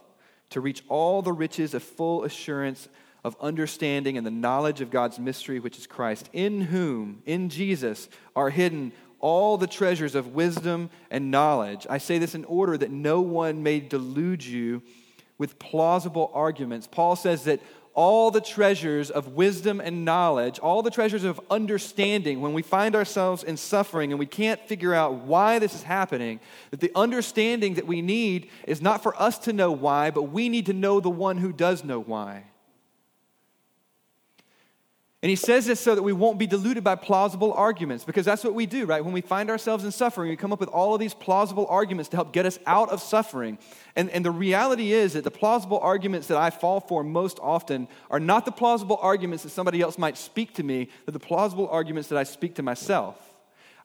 to 0.50 0.60
reach 0.60 0.84
all 0.88 1.20
the 1.20 1.32
riches 1.32 1.74
of 1.74 1.82
full 1.82 2.22
assurance 2.22 2.88
of 3.24 3.36
understanding 3.40 4.16
and 4.16 4.24
the 4.24 4.30
knowledge 4.30 4.80
of 4.80 4.90
God's 4.90 5.18
mystery, 5.18 5.58
which 5.58 5.78
is 5.78 5.88
Christ, 5.88 6.30
in 6.32 6.60
whom, 6.60 7.22
in 7.26 7.48
Jesus, 7.48 8.08
are 8.36 8.50
hidden 8.50 8.92
all 9.24 9.56
the 9.56 9.66
treasures 9.66 10.14
of 10.14 10.34
wisdom 10.34 10.90
and 11.10 11.30
knowledge. 11.30 11.86
I 11.88 11.96
say 11.96 12.18
this 12.18 12.34
in 12.34 12.44
order 12.44 12.76
that 12.76 12.90
no 12.90 13.22
one 13.22 13.62
may 13.62 13.80
delude 13.80 14.44
you 14.44 14.82
with 15.38 15.58
plausible 15.58 16.30
arguments. 16.34 16.86
Paul 16.86 17.16
says 17.16 17.44
that 17.44 17.60
all 17.94 18.30
the 18.30 18.42
treasures 18.42 19.10
of 19.10 19.28
wisdom 19.28 19.80
and 19.80 20.04
knowledge, 20.04 20.58
all 20.58 20.82
the 20.82 20.90
treasures 20.90 21.24
of 21.24 21.40
understanding, 21.50 22.42
when 22.42 22.52
we 22.52 22.60
find 22.60 22.94
ourselves 22.94 23.42
in 23.42 23.56
suffering 23.56 24.12
and 24.12 24.18
we 24.18 24.26
can't 24.26 24.60
figure 24.68 24.92
out 24.92 25.14
why 25.14 25.58
this 25.58 25.74
is 25.74 25.84
happening, 25.84 26.38
that 26.70 26.80
the 26.80 26.92
understanding 26.94 27.74
that 27.74 27.86
we 27.86 28.02
need 28.02 28.50
is 28.66 28.82
not 28.82 29.02
for 29.02 29.18
us 29.18 29.38
to 29.38 29.54
know 29.54 29.72
why, 29.72 30.10
but 30.10 30.24
we 30.24 30.50
need 30.50 30.66
to 30.66 30.74
know 30.74 31.00
the 31.00 31.08
one 31.08 31.38
who 31.38 31.50
does 31.50 31.82
know 31.82 31.98
why. 31.98 32.44
And 35.24 35.30
he 35.30 35.36
says 35.36 35.64
this 35.64 35.80
so 35.80 35.94
that 35.94 36.02
we 36.02 36.12
won't 36.12 36.38
be 36.38 36.46
deluded 36.46 36.84
by 36.84 36.96
plausible 36.96 37.54
arguments, 37.54 38.04
because 38.04 38.26
that's 38.26 38.44
what 38.44 38.52
we 38.52 38.66
do, 38.66 38.84
right? 38.84 39.02
When 39.02 39.14
we 39.14 39.22
find 39.22 39.48
ourselves 39.48 39.82
in 39.82 39.90
suffering, 39.90 40.28
we 40.28 40.36
come 40.36 40.52
up 40.52 40.60
with 40.60 40.68
all 40.68 40.92
of 40.92 41.00
these 41.00 41.14
plausible 41.14 41.66
arguments 41.70 42.10
to 42.10 42.18
help 42.18 42.30
get 42.34 42.44
us 42.44 42.58
out 42.66 42.90
of 42.90 43.00
suffering. 43.00 43.56
And, 43.96 44.10
and 44.10 44.22
the 44.22 44.30
reality 44.30 44.92
is 44.92 45.14
that 45.14 45.24
the 45.24 45.30
plausible 45.30 45.78
arguments 45.78 46.26
that 46.26 46.36
I 46.36 46.50
fall 46.50 46.78
for 46.78 47.02
most 47.02 47.38
often 47.40 47.88
are 48.10 48.20
not 48.20 48.44
the 48.44 48.52
plausible 48.52 48.98
arguments 49.00 49.44
that 49.44 49.48
somebody 49.48 49.80
else 49.80 49.96
might 49.96 50.18
speak 50.18 50.52
to 50.56 50.62
me, 50.62 50.90
but 51.06 51.14
the 51.14 51.20
plausible 51.20 51.70
arguments 51.70 52.10
that 52.10 52.18
I 52.18 52.24
speak 52.24 52.56
to 52.56 52.62
myself. 52.62 53.16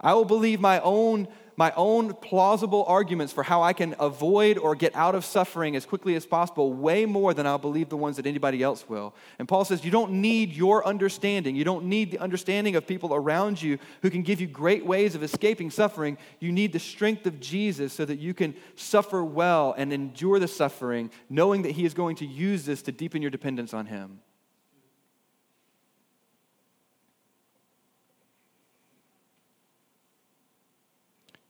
I 0.01 0.15
will 0.15 0.25
believe 0.25 0.59
my 0.59 0.81
own 0.81 1.29
my 1.59 1.73
own 1.75 2.13
plausible 2.13 2.85
arguments 2.87 3.33
for 3.33 3.43
how 3.43 3.61
I 3.61 3.73
can 3.73 3.93
avoid 3.99 4.57
or 4.57 4.75
get 4.75 4.95
out 4.95 5.13
of 5.13 5.25
suffering 5.25 5.75
as 5.75 5.85
quickly 5.85 6.15
as 6.15 6.25
possible 6.25 6.71
way 6.71 7.05
more 7.05 7.33
than 7.33 7.45
I'll 7.45 7.57
believe 7.57 7.89
the 7.89 7.97
ones 7.97 8.15
that 8.15 8.25
anybody 8.25 8.63
else 8.63 8.87
will. 8.87 9.13
And 9.39 9.45
Paul 9.45 9.65
says 9.65 9.83
you 9.83 9.91
don't 9.91 10.13
need 10.13 10.53
your 10.53 10.87
understanding. 10.87 11.57
You 11.57 11.65
don't 11.65 11.87
need 11.87 12.11
the 12.11 12.19
understanding 12.19 12.77
of 12.77 12.87
people 12.87 13.13
around 13.13 13.61
you 13.61 13.77
who 14.01 14.09
can 14.09 14.21
give 14.21 14.39
you 14.39 14.47
great 14.47 14.85
ways 14.85 15.15
of 15.15 15.21
escaping 15.21 15.69
suffering. 15.69 16.17
You 16.39 16.53
need 16.53 16.71
the 16.71 16.79
strength 16.79 17.25
of 17.25 17.41
Jesus 17.41 17.91
so 17.91 18.05
that 18.05 18.19
you 18.19 18.33
can 18.33 18.55
suffer 18.77 19.21
well 19.21 19.75
and 19.77 19.91
endure 19.91 20.39
the 20.39 20.47
suffering, 20.47 21.11
knowing 21.29 21.63
that 21.63 21.71
he 21.71 21.83
is 21.83 21.93
going 21.93 22.15
to 22.15 22.25
use 22.25 22.63
this 22.63 22.81
to 22.83 22.93
deepen 22.93 23.21
your 23.21 23.31
dependence 23.31 23.73
on 23.73 23.85
him. 23.85 24.21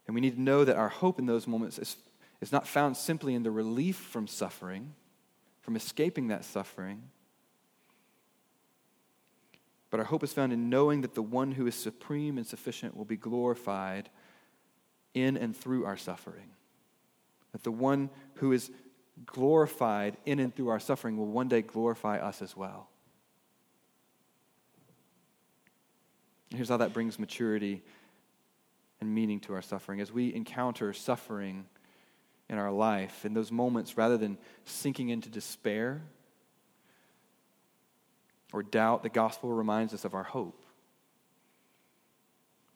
And 0.09 0.15
we 0.15 0.21
need 0.21 0.37
to 0.37 0.41
know 0.41 0.65
that 0.65 0.75
our 0.75 0.89
hope 0.89 1.19
in 1.19 1.27
those 1.27 1.45
moments 1.45 1.77
is, 1.77 1.95
is 2.41 2.51
not 2.51 2.67
found 2.67 2.97
simply 2.97 3.35
in 3.35 3.43
the 3.43 3.51
relief 3.51 3.95
from 3.95 4.25
suffering, 4.25 4.95
from 5.61 5.75
escaping 5.75 6.29
that 6.29 6.43
suffering, 6.43 7.03
but 9.91 9.99
our 9.99 10.07
hope 10.07 10.23
is 10.23 10.33
found 10.33 10.51
in 10.51 10.67
knowing 10.67 11.01
that 11.01 11.13
the 11.13 11.21
one 11.21 11.51
who 11.51 11.67
is 11.67 11.75
supreme 11.75 12.39
and 12.39 12.47
sufficient 12.47 12.97
will 12.97 13.05
be 13.05 13.17
glorified 13.17 14.09
in 15.13 15.37
and 15.37 15.55
through 15.55 15.85
our 15.85 15.95
suffering. 15.95 16.49
That 17.51 17.61
the 17.61 17.71
one 17.71 18.09
who 18.37 18.51
is 18.51 18.71
glorified 19.27 20.17
in 20.25 20.39
and 20.39 20.55
through 20.55 20.69
our 20.69 20.79
suffering 20.79 21.17
will 21.17 21.27
one 21.27 21.49
day 21.49 21.61
glorify 21.61 22.17
us 22.17 22.41
as 22.41 22.57
well. 22.57 22.89
Here's 26.49 26.69
how 26.69 26.77
that 26.77 26.93
brings 26.93 27.19
maturity 27.19 27.83
and 29.01 29.13
meaning 29.13 29.39
to 29.41 29.53
our 29.53 29.61
suffering. 29.61 30.01
As 30.01 30.11
we 30.11 30.33
encounter 30.33 30.93
suffering 30.93 31.65
in 32.49 32.57
our 32.57 32.71
life, 32.71 33.25
in 33.25 33.33
those 33.33 33.51
moments, 33.51 33.97
rather 33.97 34.17
than 34.17 34.37
sinking 34.65 35.09
into 35.09 35.29
despair 35.29 36.01
or 38.51 38.63
doubt, 38.63 39.03
the 39.03 39.09
gospel 39.09 39.51
reminds 39.51 39.93
us 39.93 40.05
of 40.05 40.13
our 40.13 40.23
hope. 40.23 40.63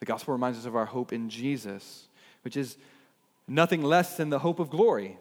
The 0.00 0.06
gospel 0.06 0.32
reminds 0.32 0.58
us 0.58 0.66
of 0.66 0.76
our 0.76 0.86
hope 0.86 1.12
in 1.12 1.28
Jesus, 1.28 2.08
which 2.42 2.56
is 2.56 2.76
nothing 3.48 3.82
less 3.82 4.16
than 4.16 4.30
the 4.30 4.38
hope 4.38 4.58
of 4.58 4.70
glory. 4.70 5.18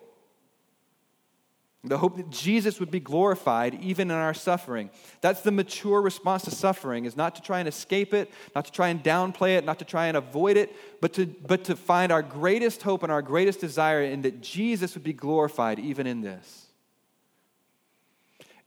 The 1.86 1.97
hope 1.97 2.15
that 2.15 2.29
Jesus 2.29 2.79
would 2.79 2.91
be 2.91 3.01
glorified 3.01 3.75
even 3.81 4.09
in 4.09 4.15
our 4.15 4.34
suffering. 4.34 4.89
That's 5.19 5.41
the 5.41 5.51
mature 5.51 6.01
response 6.01 6.43
to 6.43 6.51
suffering, 6.51 7.03
is 7.03 7.17
not 7.17 7.36
to 7.36 7.41
try 7.41 7.59
and 7.59 7.67
escape 7.67 8.13
it, 8.13 8.31
not 8.55 8.65
to 8.65 8.71
try 8.71 8.88
and 8.88 9.03
downplay 9.03 9.57
it, 9.57 9.65
not 9.65 9.79
to 9.79 9.86
try 9.86 10.07
and 10.07 10.15
avoid 10.15 10.55
it, 10.55 10.73
but 11.01 11.11
to, 11.13 11.25
but 11.25 11.65
to 11.65 11.75
find 11.75 12.11
our 12.13 12.21
greatest 12.21 12.84
hope 12.84 13.03
and 13.03 13.11
our 13.11 13.21
greatest 13.21 13.59
desire 13.59 14.01
in 14.01 14.21
that 14.21 14.41
Jesus 14.41 14.93
would 14.93 15.03
be 15.03 15.11
glorified 15.11 15.77
even 15.77 16.07
in 16.07 16.21
this. 16.21 16.67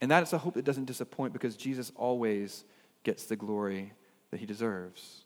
And 0.03 0.11
that 0.11 0.23
is 0.23 0.35
a 0.35 0.39
hope 0.39 0.53
that 0.55 0.67
doesn't 0.67 0.85
disappoint 0.85 1.33
because 1.33 1.57
Jesus 1.57 1.93
always 1.97 2.65
gets 3.03 3.25
the 3.25 3.37
glory 3.37 3.95
that 4.31 4.41
he 4.41 4.47
deserves. 4.47 5.25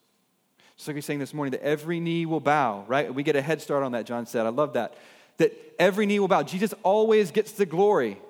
So 0.76 0.95
he's 0.95 1.05
saying 1.05 1.18
this 1.18 1.34
morning 1.34 1.51
that 1.53 1.62
every 1.64 1.99
knee 1.99 2.24
will 2.24 2.41
bow, 2.41 2.84
right? 2.86 3.12
We 3.12 3.24
get 3.24 3.34
a 3.34 3.43
head 3.43 3.61
start 3.61 3.82
on 3.82 3.93
that, 3.93 4.07
John 4.07 4.26
said. 4.26 4.47
I 4.47 4.51
love 4.51 4.74
that 4.74 4.95
that 5.41 5.53
every 5.78 6.05
knee 6.05 6.20
will 6.20 6.28
bow. 6.28 6.43
Jesus 6.43 6.74
always 6.82 7.30
gets 7.30 7.53
the 7.53 7.66
glory. 7.66 8.20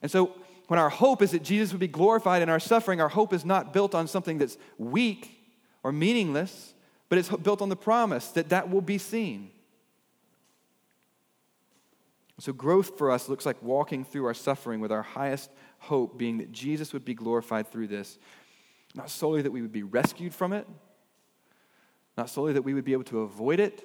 And 0.00 0.10
so, 0.10 0.32
when 0.68 0.78
our 0.78 0.88
hope 0.88 1.20
is 1.20 1.32
that 1.32 1.42
Jesus 1.42 1.72
would 1.72 1.80
be 1.80 1.88
glorified 1.88 2.40
in 2.40 2.48
our 2.48 2.60
suffering, 2.60 3.00
our 3.00 3.08
hope 3.10 3.34
is 3.34 3.44
not 3.44 3.74
built 3.74 3.94
on 3.94 4.08
something 4.08 4.38
that's 4.38 4.56
weak 4.78 5.30
or 5.82 5.92
meaningless, 5.92 6.72
but 7.10 7.18
it's 7.18 7.28
built 7.28 7.60
on 7.60 7.68
the 7.68 7.76
promise 7.76 8.28
that 8.28 8.48
that 8.48 8.70
will 8.70 8.80
be 8.80 8.96
seen. 8.96 9.50
So, 12.38 12.52
growth 12.52 12.96
for 12.96 13.10
us 13.10 13.28
looks 13.28 13.44
like 13.44 13.60
walking 13.60 14.04
through 14.04 14.26
our 14.26 14.34
suffering 14.34 14.80
with 14.80 14.92
our 14.92 15.02
highest 15.02 15.50
hope 15.80 16.16
being 16.16 16.38
that 16.38 16.52
Jesus 16.52 16.92
would 16.92 17.04
be 17.04 17.14
glorified 17.14 17.70
through 17.70 17.88
this. 17.88 18.18
Not 18.94 19.10
solely 19.10 19.42
that 19.42 19.50
we 19.50 19.62
would 19.62 19.72
be 19.72 19.82
rescued 19.82 20.32
from 20.32 20.52
it, 20.52 20.66
not 22.16 22.30
solely 22.30 22.52
that 22.52 22.62
we 22.62 22.72
would 22.72 22.84
be 22.84 22.92
able 22.92 23.04
to 23.04 23.20
avoid 23.20 23.58
it, 23.58 23.84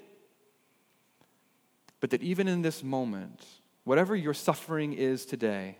but 1.99 2.09
that 2.11 2.21
even 2.21 2.47
in 2.47 2.61
this 2.61 2.83
moment, 2.83 3.45
whatever 3.83 4.15
your 4.15 4.33
suffering 4.33 4.93
is 4.93 5.25
today, 5.25 5.77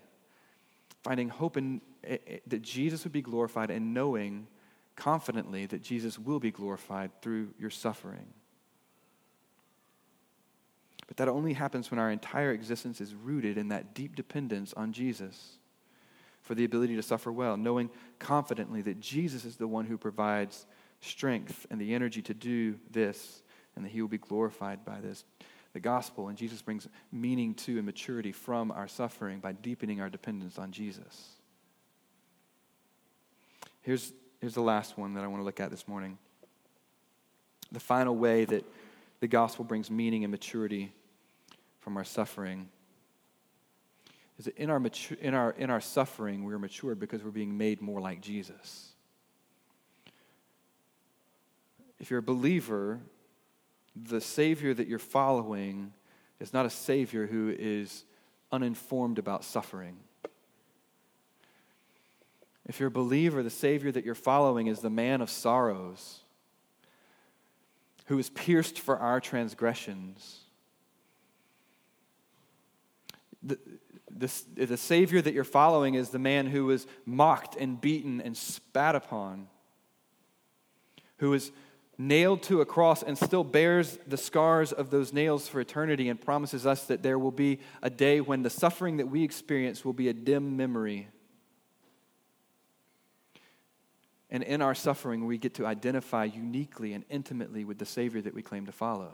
finding 1.03 1.30
hope 1.30 1.57
in 1.57 1.82
eh, 2.03 2.17
that 2.47 2.61
Jesus 2.61 3.03
would 3.03 3.13
be 3.13 3.22
glorified 3.22 3.70
and 3.70 3.93
knowing 3.93 4.47
confidently 4.95 5.65
that 5.65 5.82
Jesus 5.82 6.20
will 6.20 6.39
be 6.39 6.51
glorified 6.51 7.11
through 7.22 7.53
your 7.57 7.70
suffering. 7.70 8.28
But 11.07 11.17
that 11.17 11.28
only 11.28 11.53
happens 11.53 11.89
when 11.89 11.99
our 11.99 12.11
entire 12.11 12.51
existence 12.51 13.01
is 13.01 13.15
rooted 13.15 13.57
in 13.57 13.70
that 13.70 13.95
deep 13.95 14.15
dependence 14.15 14.74
on 14.74 14.91
Jesus 14.93 15.57
for 16.43 16.53
the 16.53 16.65
ability 16.65 16.95
to 16.95 17.01
suffer 17.01 17.32
well, 17.32 17.57
knowing 17.57 17.89
confidently 18.20 18.82
that 18.84 18.99
Jesus 18.99 19.45
is 19.45 19.55
the 19.55 19.67
one 19.67 19.86
who 19.86 19.97
provides 19.97 20.67
strength 21.01 21.65
and 21.72 21.80
the 21.80 21.95
energy 21.95 22.22
to 22.22 22.34
do 22.34 22.76
this, 22.91 23.41
and 23.76 23.86
that 23.86 23.89
he 23.89 24.01
will 24.01 24.09
be 24.09 24.17
glorified 24.17 24.84
by 24.86 24.99
this 24.99 25.24
the 25.74 25.80
gospel, 25.80 26.28
and 26.28 26.38
Jesus 26.38 26.61
brings 26.61 26.88
meaning 27.11 27.53
to 27.55 27.78
and 27.78 27.86
maturity 27.86 28.32
from 28.32 28.72
our 28.72 28.88
suffering 28.88 29.39
by 29.39 29.51
deepening 29.51 30.01
our 30.01 30.09
dependence 30.09 30.57
on 30.57 30.72
Jesus. 30.72 31.30
Here's, 33.82 34.11
here's 34.39 34.55
the 34.55 34.61
last 34.61 34.97
one 34.97 35.13
that 35.13 35.24
I 35.24 35.28
want 35.28 35.41
to 35.41 35.45
look 35.45 35.59
at 35.59 35.72
this 35.72 35.88
morning. 35.88 36.17
The 37.72 37.80
final 37.80 38.15
way 38.15 38.45
that 38.45 38.65
the 39.20 39.28
gospel 39.28 39.63
brings 39.63 39.91
meaning 39.91 40.24
and 40.24 40.32
maturity 40.32 40.91
from 41.82 41.97
our 41.97 42.03
suffering 42.03 42.70
is 44.39 44.45
that 44.45 44.57
in 44.57 44.70
our, 44.70 44.82
in 45.22 45.34
our, 45.34 45.51
in 45.51 45.70
our 45.70 45.82
suffering, 45.82 46.45
we're 46.45 46.57
matured 46.57 46.99
because 46.99 47.24
we're 47.24 47.30
being 47.30 47.57
made 47.57 47.82
more 47.82 47.99
like 47.99 48.22
Jesus. 48.22 48.93
If 51.99 52.09
you're 52.09 52.20
a 52.20 52.24
believer, 52.24 53.01
the 54.04 54.22
Savior 54.22 54.74
that 54.74 54.88
you're 54.88 55.00
following 55.00 55.93
is 56.39 56.54
not 56.54 56.66
a 56.66 56.70
Savior 56.70 57.28
who 57.28 57.54
is 57.58 58.06
uninformed 58.52 59.20
about 59.20 59.43
suffering. 59.43 59.97
If 62.66 62.80
you're 62.80 62.88
a 62.88 62.91
believer, 62.91 63.41
the 63.41 63.50
Savior 63.50 63.91
that 63.91 64.06
you're 64.06 64.16
following 64.16 64.68
is 64.68 64.80
the 64.80 64.89
man 64.89 65.22
of 65.22 65.30
sorrows, 65.30 66.20
who 68.06 68.20
is 68.20 68.30
pierced 68.30 68.80
for 68.80 68.97
our 68.97 69.20
transgressions. 69.20 70.41
The, 73.41 73.58
the, 74.10 74.66
the 74.66 74.78
Savior 74.78 75.22
that 75.22 75.34
you're 75.34 75.43
following 75.43 75.95
is 75.95 76.10
the 76.10 76.20
man 76.20 76.47
who 76.47 76.66
was 76.66 76.86
mocked 77.06 77.56
and 77.56 77.80
beaten 77.80 78.22
and 78.22 78.38
spat 78.38 78.95
upon, 78.95 79.47
who 81.18 81.32
was 81.32 81.52
nailed 82.02 82.41
to 82.41 82.62
a 82.62 82.66
cross 82.66 83.04
and 83.04 83.18
still 83.18 83.43
bears 83.43 84.00
the 84.08 84.16
scars 84.16 84.72
of 84.72 84.89
those 84.89 85.12
nails 85.12 85.50
for 85.50 85.60
eternity 85.60 86.08
and 86.08 86.20
promises 86.20 86.66
us 86.66 86.86
that 86.86 87.04
there 87.04 87.20
will 87.20 87.30
be 87.30 87.60
a 87.84 87.89
day 87.89 88.22
when 88.22 88.41
the 88.41 88.50
suffering 88.50 88.97
that 88.97 89.08
we 89.08 89.22
experience 89.22 89.84
will 89.84 89.93
be 89.93 90.08
a 90.08 90.14
dim 90.14 90.56
memory. 90.56 91.10
And 94.32 94.43
in 94.43 94.62
our 94.62 94.74
suffering, 94.74 95.26
we 95.26 95.38
get 95.38 95.56
to 95.56 95.66
identify 95.66 96.24
uniquely 96.24 96.93
and 96.93 97.04
intimately 97.10 97.66
with 97.66 97.80
the 97.80 97.86
Savior 97.86 98.22
that 98.22 98.34
we 98.34 98.41
claim 98.41 98.66
to 98.68 98.72
follow. 98.72 99.12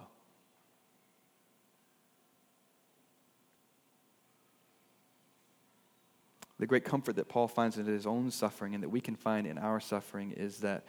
The 6.60 6.68
great 6.68 6.86
comfort 6.86 7.16
that 7.16 7.30
Paul 7.30 7.48
finds 7.48 7.80
in 7.80 7.88
his 7.88 8.06
own 8.06 8.30
suffering 8.30 8.76
and 8.76 8.84
that 8.84 8.90
we 8.90 9.02
can 9.02 9.16
find 9.16 9.48
in 9.48 9.58
our 9.58 9.80
suffering 9.80 10.32
is 10.32 10.60
that 10.60 10.86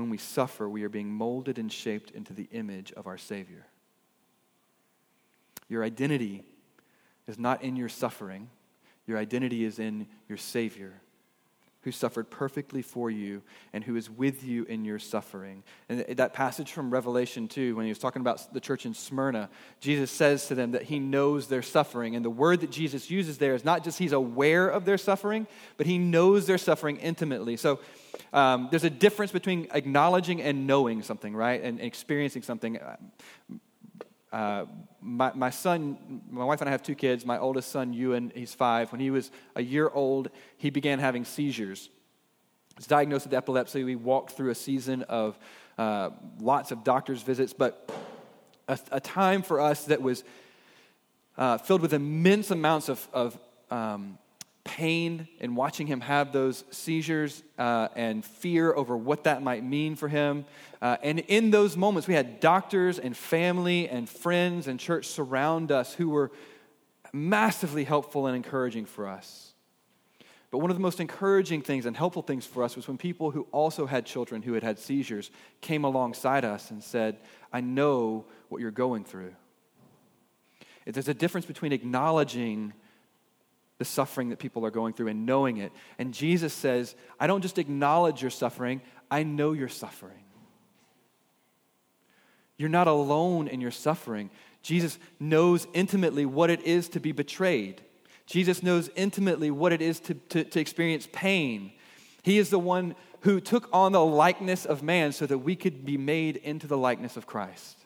when 0.00 0.10
we 0.10 0.18
suffer, 0.18 0.68
we 0.68 0.82
are 0.82 0.88
being 0.88 1.12
molded 1.12 1.58
and 1.58 1.70
shaped 1.70 2.10
into 2.10 2.32
the 2.32 2.48
image 2.52 2.92
of 2.92 3.06
our 3.06 3.18
Savior. 3.18 3.66
Your 5.68 5.84
identity 5.84 6.44
is 7.26 7.38
not 7.38 7.62
in 7.62 7.76
your 7.76 7.88
suffering, 7.88 8.50
your 9.06 9.18
identity 9.18 9.64
is 9.64 9.78
in 9.78 10.06
your 10.28 10.38
Savior 10.38 11.00
who 11.82 11.92
suffered 11.92 12.30
perfectly 12.30 12.82
for 12.82 13.10
you 13.10 13.42
and 13.72 13.82
who 13.84 13.96
is 13.96 14.10
with 14.10 14.44
you 14.44 14.64
in 14.64 14.84
your 14.84 14.98
suffering. 14.98 15.62
And 15.88 16.00
that 16.18 16.34
passage 16.34 16.72
from 16.72 16.90
Revelation 16.90 17.48
2, 17.48 17.74
when 17.74 17.86
he 17.86 17.90
was 17.90 17.98
talking 17.98 18.20
about 18.20 18.52
the 18.52 18.60
church 18.60 18.84
in 18.84 18.92
Smyrna, 18.92 19.48
Jesus 19.80 20.10
says 20.10 20.46
to 20.48 20.54
them 20.54 20.72
that 20.72 20.82
he 20.82 20.98
knows 20.98 21.48
their 21.48 21.62
suffering. 21.62 22.16
And 22.16 22.24
the 22.24 22.30
word 22.30 22.60
that 22.60 22.70
Jesus 22.70 23.10
uses 23.10 23.38
there 23.38 23.54
is 23.54 23.64
not 23.64 23.82
just 23.82 23.98
he's 23.98 24.12
aware 24.12 24.68
of 24.68 24.84
their 24.84 24.98
suffering, 24.98 25.46
but 25.78 25.86
he 25.86 25.96
knows 25.96 26.46
their 26.46 26.58
suffering 26.58 26.98
intimately. 26.98 27.56
So 27.56 27.80
um, 28.32 28.68
there's 28.70 28.84
a 28.84 28.90
difference 28.90 29.32
between 29.32 29.68
acknowledging 29.72 30.42
and 30.42 30.66
knowing 30.66 31.02
something, 31.02 31.34
right? 31.34 31.62
And 31.62 31.80
experiencing 31.80 32.42
something. 32.42 32.78
Uh, 34.32 34.66
my, 35.00 35.32
my 35.34 35.50
son, 35.50 36.22
my 36.30 36.44
wife 36.44 36.60
and 36.60 36.68
I 36.68 36.72
have 36.72 36.82
two 36.82 36.94
kids. 36.94 37.26
My 37.26 37.38
oldest 37.38 37.70
son, 37.70 37.92
Ewan, 37.92 38.32
he's 38.34 38.54
five. 38.54 38.92
When 38.92 39.00
he 39.00 39.10
was 39.10 39.30
a 39.56 39.62
year 39.62 39.90
old, 39.92 40.30
he 40.56 40.70
began 40.70 40.98
having 40.98 41.24
seizures. 41.24 41.88
He 42.70 42.76
was 42.76 42.86
diagnosed 42.86 43.26
with 43.26 43.34
epilepsy. 43.34 43.82
We 43.82 43.96
walked 43.96 44.32
through 44.32 44.50
a 44.50 44.54
season 44.54 45.02
of 45.04 45.38
uh, 45.78 46.10
lots 46.40 46.70
of 46.70 46.84
doctor's 46.84 47.22
visits, 47.22 47.52
but 47.52 47.90
a, 48.68 48.78
a 48.92 49.00
time 49.00 49.42
for 49.42 49.60
us 49.60 49.84
that 49.86 50.00
was 50.00 50.22
uh, 51.36 51.58
filled 51.58 51.80
with 51.80 51.92
immense 51.92 52.50
amounts 52.50 52.88
of, 52.88 53.08
of 53.12 53.38
um, 53.70 54.18
pain 54.64 55.26
and 55.40 55.56
watching 55.56 55.86
him 55.86 56.00
have 56.00 56.32
those 56.32 56.64
seizures 56.70 57.42
uh, 57.58 57.88
and 57.96 58.24
fear 58.24 58.72
over 58.74 58.96
what 58.96 59.24
that 59.24 59.42
might 59.42 59.64
mean 59.64 59.96
for 59.96 60.08
him. 60.08 60.44
Uh, 60.82 60.96
and 61.02 61.20
in 61.20 61.50
those 61.50 61.76
moments, 61.76 62.06
we 62.06 62.14
had 62.14 62.40
doctors 62.40 62.98
and 62.98 63.16
family 63.16 63.88
and 63.88 64.08
friends 64.08 64.68
and 64.68 64.78
church 64.78 65.06
surround 65.06 65.72
us 65.72 65.94
who 65.94 66.10
were 66.10 66.30
massively 67.12 67.84
helpful 67.84 68.26
and 68.26 68.36
encouraging 68.36 68.84
for 68.84 69.08
us. 69.08 69.52
But 70.50 70.58
one 70.58 70.70
of 70.70 70.76
the 70.76 70.82
most 70.82 71.00
encouraging 71.00 71.62
things 71.62 71.86
and 71.86 71.96
helpful 71.96 72.22
things 72.22 72.44
for 72.44 72.64
us 72.64 72.74
was 72.74 72.88
when 72.88 72.98
people 72.98 73.30
who 73.30 73.46
also 73.52 73.86
had 73.86 74.04
children 74.04 74.42
who 74.42 74.54
had 74.54 74.64
had 74.64 74.78
seizures 74.78 75.30
came 75.60 75.84
alongside 75.84 76.44
us 76.44 76.70
and 76.70 76.82
said, 76.82 77.18
I 77.52 77.60
know 77.60 78.26
what 78.48 78.60
you're 78.60 78.72
going 78.72 79.04
through. 79.04 79.32
There's 80.86 81.08
a 81.08 81.14
difference 81.14 81.46
between 81.46 81.72
acknowledging 81.72 82.72
the 83.80 83.84
suffering 83.86 84.28
that 84.28 84.38
people 84.38 84.66
are 84.66 84.70
going 84.70 84.92
through 84.92 85.08
and 85.08 85.24
knowing 85.24 85.56
it. 85.56 85.72
And 85.98 86.12
Jesus 86.12 86.52
says, 86.52 86.94
I 87.18 87.26
don't 87.26 87.40
just 87.40 87.56
acknowledge 87.56 88.20
your 88.20 88.30
suffering, 88.30 88.82
I 89.10 89.22
know 89.22 89.52
your 89.52 89.70
suffering. 89.70 90.22
You're 92.58 92.68
not 92.68 92.88
alone 92.88 93.48
in 93.48 93.62
your 93.62 93.70
suffering. 93.70 94.28
Jesus 94.60 94.98
knows 95.18 95.66
intimately 95.72 96.26
what 96.26 96.50
it 96.50 96.60
is 96.60 96.90
to 96.90 97.00
be 97.00 97.12
betrayed. 97.12 97.80
Jesus 98.26 98.62
knows 98.62 98.90
intimately 98.96 99.50
what 99.50 99.72
it 99.72 99.80
is 99.80 99.98
to, 100.00 100.14
to, 100.14 100.44
to, 100.44 100.60
experience 100.60 101.08
pain. 101.10 101.72
He 102.22 102.36
is 102.36 102.50
the 102.50 102.58
one 102.58 102.94
who 103.22 103.40
took 103.40 103.66
on 103.72 103.92
the 103.92 104.04
likeness 104.04 104.66
of 104.66 104.82
man 104.82 105.12
so 105.12 105.24
that 105.24 105.38
we 105.38 105.56
could 105.56 105.86
be 105.86 105.96
made 105.96 106.36
into 106.36 106.66
the 106.66 106.76
likeness 106.76 107.16
of 107.16 107.26
Christ. 107.26 107.79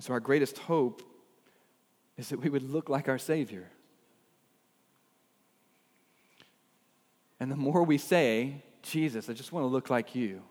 So, 0.00 0.12
our 0.12 0.20
greatest 0.20 0.58
hope 0.58 1.02
is 2.16 2.28
that 2.28 2.40
we 2.40 2.50
would 2.50 2.68
look 2.68 2.88
like 2.88 3.08
our 3.08 3.18
Savior. 3.18 3.70
And 7.40 7.50
the 7.50 7.56
more 7.56 7.82
we 7.82 7.98
say, 7.98 8.62
Jesus, 8.82 9.28
I 9.28 9.32
just 9.32 9.52
want 9.52 9.64
to 9.64 9.68
look 9.68 9.90
like 9.90 10.14
you, 10.14 10.42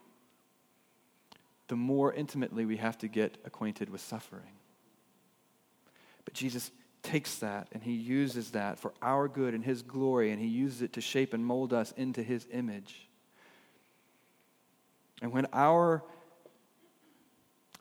the 1.67 1.75
more 1.75 2.13
intimately 2.13 2.65
we 2.65 2.77
have 2.77 2.97
to 2.99 3.07
get 3.07 3.37
acquainted 3.45 3.89
with 3.89 4.01
suffering. 4.01 4.51
But 6.25 6.33
Jesus 6.33 6.71
takes 7.01 7.35
that 7.39 7.67
and 7.71 7.83
he 7.83 7.93
uses 7.93 8.51
that 8.51 8.79
for 8.79 8.93
our 9.01 9.27
good 9.27 9.53
and 9.53 9.63
his 9.63 9.81
glory, 9.81 10.31
and 10.31 10.41
he 10.41 10.47
uses 10.47 10.81
it 10.81 10.93
to 10.93 11.01
shape 11.01 11.33
and 11.33 11.45
mold 11.45 11.73
us 11.73 11.93
into 11.97 12.23
his 12.23 12.47
image. 12.51 13.07
And 15.21 15.31
when 15.31 15.47
our 15.53 16.03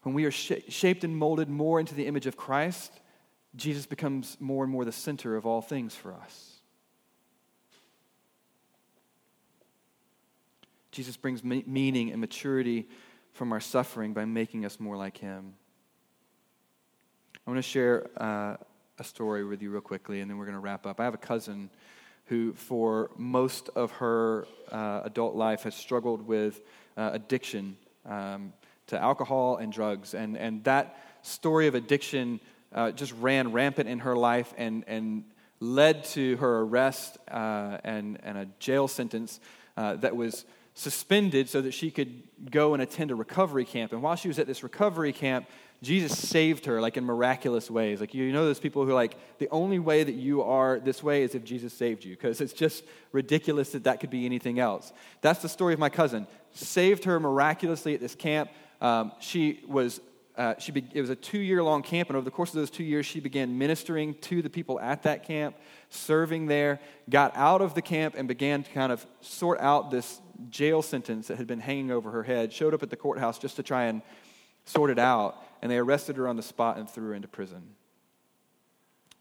when 0.03 0.15
we 0.15 0.25
are 0.25 0.31
sh- 0.31 0.53
shaped 0.69 1.05
and 1.05 1.17
molded 1.17 1.49
more 1.49 1.81
into 1.81 1.95
the 1.95 2.07
image 2.07 2.27
of 2.27 2.37
Christ, 2.37 2.93
Jesus 3.55 3.87
becomes 3.87 4.37
more 4.41 4.65
and 4.65 4.73
more 4.73 4.85
the 4.85 4.93
center 4.93 5.37
of 5.37 5.47
all 5.47 5.63
things 5.63 5.95
for 5.95 6.15
us. 6.15 6.61
Jesus 10.91 11.17
brings 11.17 11.43
me- 11.43 11.65
meaning 11.67 12.11
and 12.11 12.21
maturity 12.21 12.89
from 13.33 13.53
our 13.53 13.61
suffering 13.61 14.13
by 14.13 14.25
making 14.25 14.65
us 14.65 14.79
more 14.79 14.97
like 14.97 15.17
Him. 15.17 15.55
I 17.47 17.51
want 17.51 17.59
to 17.59 17.69
share 17.69 18.11
uh, 18.17 18.57
a 18.99 19.05
story 19.05 19.45
with 19.45 19.63
you 19.63 19.71
real 19.71 19.81
quickly, 19.81 20.21
and 20.21 20.31
then 20.31 20.37
we're 20.37 20.45
going 20.45 20.55
to 20.55 20.61
wrap 20.61 20.87
up. 20.87 21.01
I 21.01 21.05
have 21.05 21.15
a 21.15 21.19
cousin 21.19 21.71
who, 22.27 22.53
for 22.53 23.11
most 23.17 23.69
of 23.75 23.91
her 23.93 24.47
uh, 24.71 25.01
adult 25.05 25.35
life, 25.35 25.63
has 25.63 25.75
struggled 25.75 26.27
with 26.27 26.61
uh, 26.97 27.11
addiction. 27.13 27.77
Um, 28.07 28.53
to 28.93 29.03
alcohol 29.03 29.57
and 29.57 29.73
drugs. 29.73 30.15
And, 30.15 30.37
and 30.37 30.63
that 30.65 30.99
story 31.23 31.67
of 31.67 31.75
addiction 31.75 32.41
uh, 32.73 32.93
just 32.93 33.13
ran 33.21 33.53
rampant 33.53 33.89
in 33.89 34.01
her 34.01 34.15
life 34.15 34.53
and, 34.57 34.85
and 34.87 35.25
led 35.61 36.05
to 36.05 36.37
her 36.37 36.61
arrest 36.61 37.19
uh, 37.31 37.79
and, 37.85 38.19
and 38.23 38.39
a 38.39 38.47
jail 38.59 38.89
sentence 38.89 39.41
uh, 39.77 39.97
that 39.97 40.15
was 40.15 40.45
suspended 40.75 41.49
so 41.49 41.61
that 41.61 41.73
she 41.73 41.91
could 41.91 42.23
go 42.51 42.75
and 42.75 42.83
attend 42.83 43.11
a 43.11 43.15
recovery 43.15 43.65
camp. 43.65 43.93
And 43.93 44.03
while 44.03 44.17
she 44.17 44.29
was 44.29 44.39
at 44.39 44.47
this 44.47 44.63
recovery 44.63 45.13
camp, 45.13 45.47
Jesus 45.83 46.17
saved 46.17 46.67
her 46.67 46.81
like 46.81 46.97
in 46.97 47.05
miraculous 47.05 47.71
ways. 47.71 48.01
Like 48.01 48.15
you 48.15 48.33
know 48.33 48.45
those 48.45 48.61
people 48.61 48.87
who 48.87 48.93
like 48.93 49.17
the 49.39 49.49
only 49.51 49.81
way 49.81 50.05
that 50.05 50.15
you 50.15 50.43
are 50.43 50.79
this 50.79 51.03
way 51.03 51.25
is 51.25 51.35
if 51.35 51.45
Jesus 51.45 51.73
saved 51.73 52.05
you 52.05 52.13
because 52.15 52.41
it's 52.41 52.53
just 52.53 52.85
ridiculous 53.11 53.73
that 53.73 53.85
that 53.85 53.99
could 54.01 54.11
be 54.11 54.25
anything 54.25 54.61
else. 54.61 54.93
That's 55.23 55.43
the 55.43 55.49
story 55.49 55.75
of 55.75 55.81
my 55.81 55.89
cousin. 55.89 56.29
Saved 56.53 57.05
her 57.05 57.19
miraculously 57.19 57.95
at 57.95 58.01
this 58.01 58.15
camp. 58.15 58.51
Um, 58.83 59.13
she 59.21 59.61
was 59.67 60.01
uh, 60.37 60.55
she 60.59 60.73
be, 60.73 60.85
it 60.95 61.01
was 61.01 61.11
a 61.11 61.17
two 61.17 61.39
year 61.39 61.63
long 61.63 61.83
camp, 61.83 62.09
and 62.09 62.17
over 62.17 62.25
the 62.25 62.31
course 62.31 62.51
of 62.51 62.57
those 62.57 62.71
two 62.71 62.85
years, 62.85 63.07
she 63.07 63.21
began 63.21 63.59
ministering 63.59 64.15
to 64.15 64.43
the 64.43 64.51
people 64.51 64.81
at 64.81 65.03
that 65.03 65.25
camp, 65.25 65.57
serving 65.91 66.47
there, 66.47 66.81
got 67.09 67.37
out 67.37 67.61
of 67.61 67.75
the 67.75 67.83
camp, 67.83 68.15
and 68.17 68.27
began 68.27 68.63
to 68.63 68.71
kind 68.71 68.91
of 68.91 69.07
sort 69.21 69.61
out 69.61 69.91
this 69.91 70.21
jail 70.49 70.81
sentence 70.83 71.29
that 71.29 71.37
had 71.37 71.47
been 71.47 71.61
hanging 71.61 71.91
over 71.91 72.11
her 72.11 72.23
head. 72.23 72.53
Showed 72.53 72.75
up 72.75 72.83
at 72.83 72.91
the 72.91 72.97
courthouse 72.97 73.39
just 73.39 73.57
to 73.57 73.63
try 73.63 73.85
and 73.85 74.03
sort 74.65 74.91
it 74.91 74.99
out, 74.99 75.37
and 75.61 75.71
they 75.71 75.77
arrested 75.79 76.17
her 76.17 76.27
on 76.27 76.37
the 76.37 76.43
spot 76.43 76.79
and 76.79 76.89
threw 76.89 77.09
her 77.09 77.15
into 77.15 77.29
prison. 77.29 77.63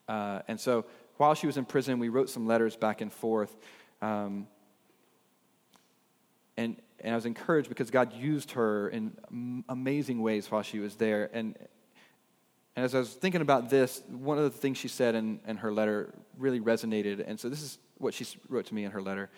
Uh, 0.07 0.41
and 0.47 0.59
so 0.59 0.85
while 1.17 1.35
she 1.35 1.45
was 1.45 1.57
in 1.57 1.65
prison, 1.65 1.99
we 1.99 2.09
wrote 2.09 2.29
some 2.29 2.47
letters 2.47 2.75
back 2.75 3.01
and 3.01 3.11
forth. 3.11 3.55
Um, 4.01 4.47
and 6.57 6.77
and 7.03 7.13
I 7.13 7.15
was 7.15 7.25
encouraged 7.25 7.69
because 7.69 7.89
God 7.89 8.13
used 8.13 8.51
her 8.51 8.89
in 8.89 9.63
amazing 9.67 10.21
ways 10.21 10.49
while 10.49 10.61
she 10.61 10.79
was 10.79 10.95
there. 10.95 11.29
And, 11.33 11.57
and 12.75 12.85
as 12.85 12.95
I 12.95 12.99
was 12.99 13.13
thinking 13.13 13.41
about 13.41 13.69
this, 13.69 14.01
one 14.09 14.37
of 14.37 14.43
the 14.43 14.49
things 14.49 14.77
she 14.77 14.87
said 14.87 15.15
in, 15.15 15.39
in 15.47 15.57
her 15.57 15.71
letter 15.71 16.13
really 16.37 16.59
resonated. 16.59 17.23
And 17.25 17.39
so 17.39 17.49
this 17.49 17.61
is 17.61 17.77
what 17.97 18.13
she 18.13 18.25
wrote 18.49 18.67
to 18.67 18.75
me 18.75 18.83
in 18.83 18.91
her 18.91 19.01
letter. 19.01 19.29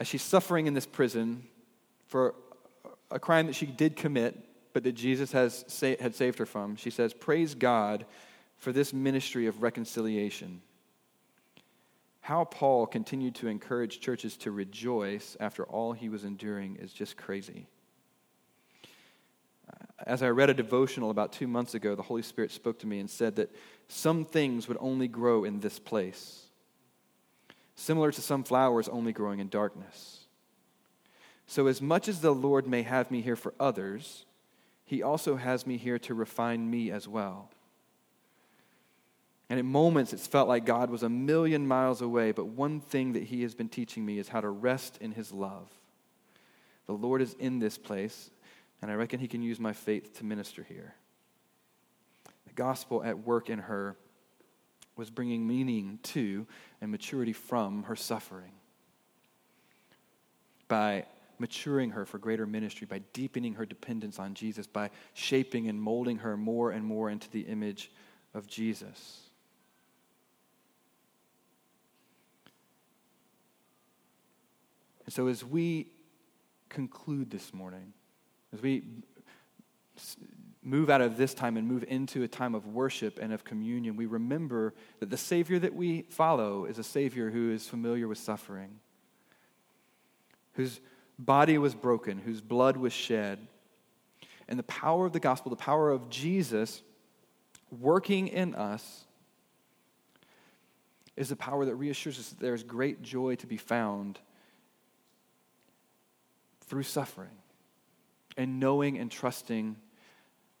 As 0.00 0.06
she's 0.06 0.22
suffering 0.22 0.66
in 0.66 0.74
this 0.74 0.86
prison 0.86 1.44
for 2.06 2.34
a 3.10 3.18
crime 3.18 3.46
that 3.46 3.54
she 3.54 3.66
did 3.66 3.96
commit, 3.96 4.36
but 4.72 4.82
that 4.84 4.92
Jesus 4.92 5.32
has 5.32 5.64
sa- 5.68 5.96
had 6.00 6.14
saved 6.14 6.38
her 6.38 6.46
from, 6.46 6.76
she 6.76 6.90
says, 6.90 7.14
Praise 7.14 7.54
God 7.54 8.06
for 8.58 8.72
this 8.72 8.92
ministry 8.92 9.46
of 9.46 9.62
reconciliation 9.62 10.62
how 12.20 12.44
Paul 12.44 12.86
continued 12.86 13.34
to 13.36 13.48
encourage 13.48 14.00
churches 14.00 14.36
to 14.38 14.50
rejoice 14.50 15.36
after 15.40 15.64
all 15.64 15.92
he 15.92 16.08
was 16.08 16.24
enduring 16.24 16.76
is 16.76 16.92
just 16.92 17.16
crazy. 17.16 17.66
Uh, 19.72 19.84
as 20.06 20.22
I 20.22 20.28
read 20.28 20.50
a 20.50 20.54
devotional 20.54 21.10
about 21.10 21.32
two 21.32 21.46
months 21.46 21.74
ago, 21.74 21.94
the 21.94 22.02
Holy 22.02 22.22
Spirit 22.22 22.50
spoke 22.50 22.78
to 22.80 22.86
me 22.86 23.00
and 23.00 23.08
said 23.08 23.36
that 23.36 23.54
some 23.88 24.24
things 24.24 24.68
would 24.68 24.78
only 24.80 25.08
grow 25.08 25.44
in 25.44 25.60
this 25.60 25.78
place, 25.78 26.44
similar 27.74 28.12
to 28.12 28.20
some 28.20 28.44
flowers 28.44 28.88
only 28.88 29.12
growing 29.12 29.40
in 29.40 29.48
darkness. 29.48 30.26
So, 31.46 31.66
as 31.66 31.80
much 31.80 32.08
as 32.08 32.20
the 32.20 32.34
Lord 32.34 32.66
may 32.66 32.82
have 32.82 33.10
me 33.10 33.22
here 33.22 33.36
for 33.36 33.54
others, 33.58 34.26
he 34.84 35.02
also 35.02 35.36
has 35.36 35.66
me 35.66 35.78
here 35.78 35.98
to 36.00 36.12
refine 36.12 36.70
me 36.70 36.90
as 36.90 37.08
well. 37.08 37.50
And 39.50 39.58
at 39.58 39.64
moments, 39.64 40.12
it's 40.12 40.26
felt 40.26 40.48
like 40.48 40.66
God 40.66 40.90
was 40.90 41.02
a 41.02 41.08
million 41.08 41.66
miles 41.66 42.02
away, 42.02 42.32
but 42.32 42.48
one 42.48 42.80
thing 42.80 43.14
that 43.14 43.24
He 43.24 43.42
has 43.42 43.54
been 43.54 43.68
teaching 43.68 44.04
me 44.04 44.18
is 44.18 44.28
how 44.28 44.40
to 44.40 44.48
rest 44.48 44.98
in 45.00 45.12
His 45.12 45.32
love. 45.32 45.70
The 46.86 46.92
Lord 46.92 47.22
is 47.22 47.34
in 47.34 47.58
this 47.58 47.78
place, 47.78 48.30
and 48.82 48.90
I 48.90 48.94
reckon 48.94 49.20
He 49.20 49.28
can 49.28 49.42
use 49.42 49.58
my 49.58 49.72
faith 49.72 50.18
to 50.18 50.24
minister 50.24 50.62
here. 50.62 50.94
The 52.46 52.52
gospel 52.54 53.02
at 53.02 53.18
work 53.20 53.48
in 53.48 53.60
her 53.60 53.96
was 54.96 55.08
bringing 55.10 55.46
meaning 55.46 55.98
to 56.02 56.46
and 56.80 56.90
maturity 56.90 57.32
from 57.32 57.84
her 57.84 57.96
suffering. 57.96 58.52
By 60.66 61.06
maturing 61.38 61.90
her 61.90 62.04
for 62.04 62.18
greater 62.18 62.46
ministry, 62.46 62.86
by 62.86 62.98
deepening 63.12 63.54
her 63.54 63.64
dependence 63.64 64.18
on 64.18 64.34
Jesus, 64.34 64.66
by 64.66 64.90
shaping 65.14 65.68
and 65.68 65.80
molding 65.80 66.18
her 66.18 66.36
more 66.36 66.72
and 66.72 66.84
more 66.84 67.08
into 67.08 67.30
the 67.30 67.42
image 67.42 67.90
of 68.34 68.46
Jesus. 68.46 69.27
And 75.08 75.12
so, 75.14 75.28
as 75.28 75.42
we 75.42 75.86
conclude 76.68 77.30
this 77.30 77.54
morning, 77.54 77.94
as 78.52 78.60
we 78.60 78.82
move 80.62 80.90
out 80.90 81.00
of 81.00 81.16
this 81.16 81.32
time 81.32 81.56
and 81.56 81.66
move 81.66 81.82
into 81.88 82.24
a 82.24 82.28
time 82.28 82.54
of 82.54 82.66
worship 82.66 83.18
and 83.18 83.32
of 83.32 83.42
communion, 83.42 83.96
we 83.96 84.04
remember 84.04 84.74
that 85.00 85.08
the 85.08 85.16
Savior 85.16 85.58
that 85.60 85.74
we 85.74 86.02
follow 86.10 86.66
is 86.66 86.78
a 86.78 86.84
Savior 86.84 87.30
who 87.30 87.50
is 87.50 87.66
familiar 87.66 88.06
with 88.06 88.18
suffering, 88.18 88.80
whose 90.52 90.78
body 91.18 91.56
was 91.56 91.74
broken, 91.74 92.18
whose 92.18 92.42
blood 92.42 92.76
was 92.76 92.92
shed. 92.92 93.38
And 94.46 94.58
the 94.58 94.64
power 94.64 95.06
of 95.06 95.14
the 95.14 95.20
gospel, 95.20 95.48
the 95.48 95.56
power 95.56 95.90
of 95.90 96.10
Jesus 96.10 96.82
working 97.70 98.28
in 98.28 98.54
us, 98.54 99.06
is 101.16 101.30
the 101.30 101.36
power 101.36 101.64
that 101.64 101.76
reassures 101.76 102.18
us 102.18 102.28
that 102.28 102.40
there 102.40 102.52
is 102.52 102.62
great 102.62 103.00
joy 103.00 103.36
to 103.36 103.46
be 103.46 103.56
found 103.56 104.18
through 106.68 106.84
suffering 106.84 107.36
and 108.36 108.60
knowing 108.60 108.98
and 108.98 109.10
trusting 109.10 109.76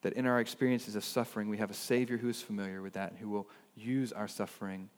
that 0.02 0.12
in 0.12 0.26
our 0.26 0.40
experiences 0.40 0.94
of 0.94 1.04
suffering, 1.04 1.48
we 1.48 1.58
have 1.58 1.70
a 1.70 1.74
Savior 1.74 2.16
who 2.16 2.28
is 2.28 2.40
familiar 2.40 2.82
with 2.82 2.94
that 2.94 3.10
and 3.10 3.18
who 3.18 3.28
will 3.28 3.48
use 3.76 4.12
our 4.12 4.28
suffering 4.28 4.88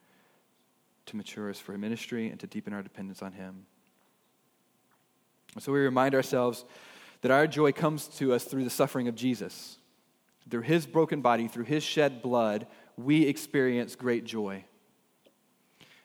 to 1.07 1.17
mature 1.17 1.51
us 1.51 1.59
for 1.59 1.75
a 1.75 1.79
ministry 1.79 2.29
and 2.29 2.39
to 2.41 2.47
deepen 2.47 2.73
our 2.73 2.83
dependence 2.83 3.23
on 3.23 3.33
Him. 3.33 3.67
So 5.59 5.73
we 5.73 5.81
remind 5.81 6.15
ourselves 6.15 6.65
that 7.23 7.31
our 7.31 7.47
joy 7.47 7.73
comes 7.73 8.07
to 8.19 8.33
us 8.33 8.45
through 8.45 8.65
the 8.65 8.71
suffering 8.71 9.09
of 9.09 9.15
Jesus. 9.15 9.79
Through 10.49 10.63
His 10.63 10.87
broken 10.87 11.21
body, 11.21 11.49
through 11.49 11.65
His 11.65 11.83
shed 11.83 12.23
blood, 12.23 12.67
we 12.97 13.27
experience 13.27 13.95
great 13.95 14.25
joy. 14.25 14.65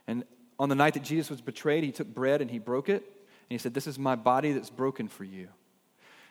And 0.07 0.23
on 0.57 0.69
the 0.69 0.75
night 0.75 0.93
that 0.93 1.03
Jesus 1.03 1.29
was 1.29 1.41
betrayed, 1.41 1.83
He 1.83 1.91
took 1.91 2.07
bread 2.07 2.41
and 2.41 2.49
He 2.49 2.59
broke 2.59 2.89
it. 2.89 3.14
And 3.49 3.53
he 3.53 3.57
said, 3.57 3.73
This 3.73 3.87
is 3.87 3.99
my 3.99 4.15
body 4.15 4.51
that's 4.53 4.69
broken 4.69 5.07
for 5.07 5.23
you. 5.23 5.47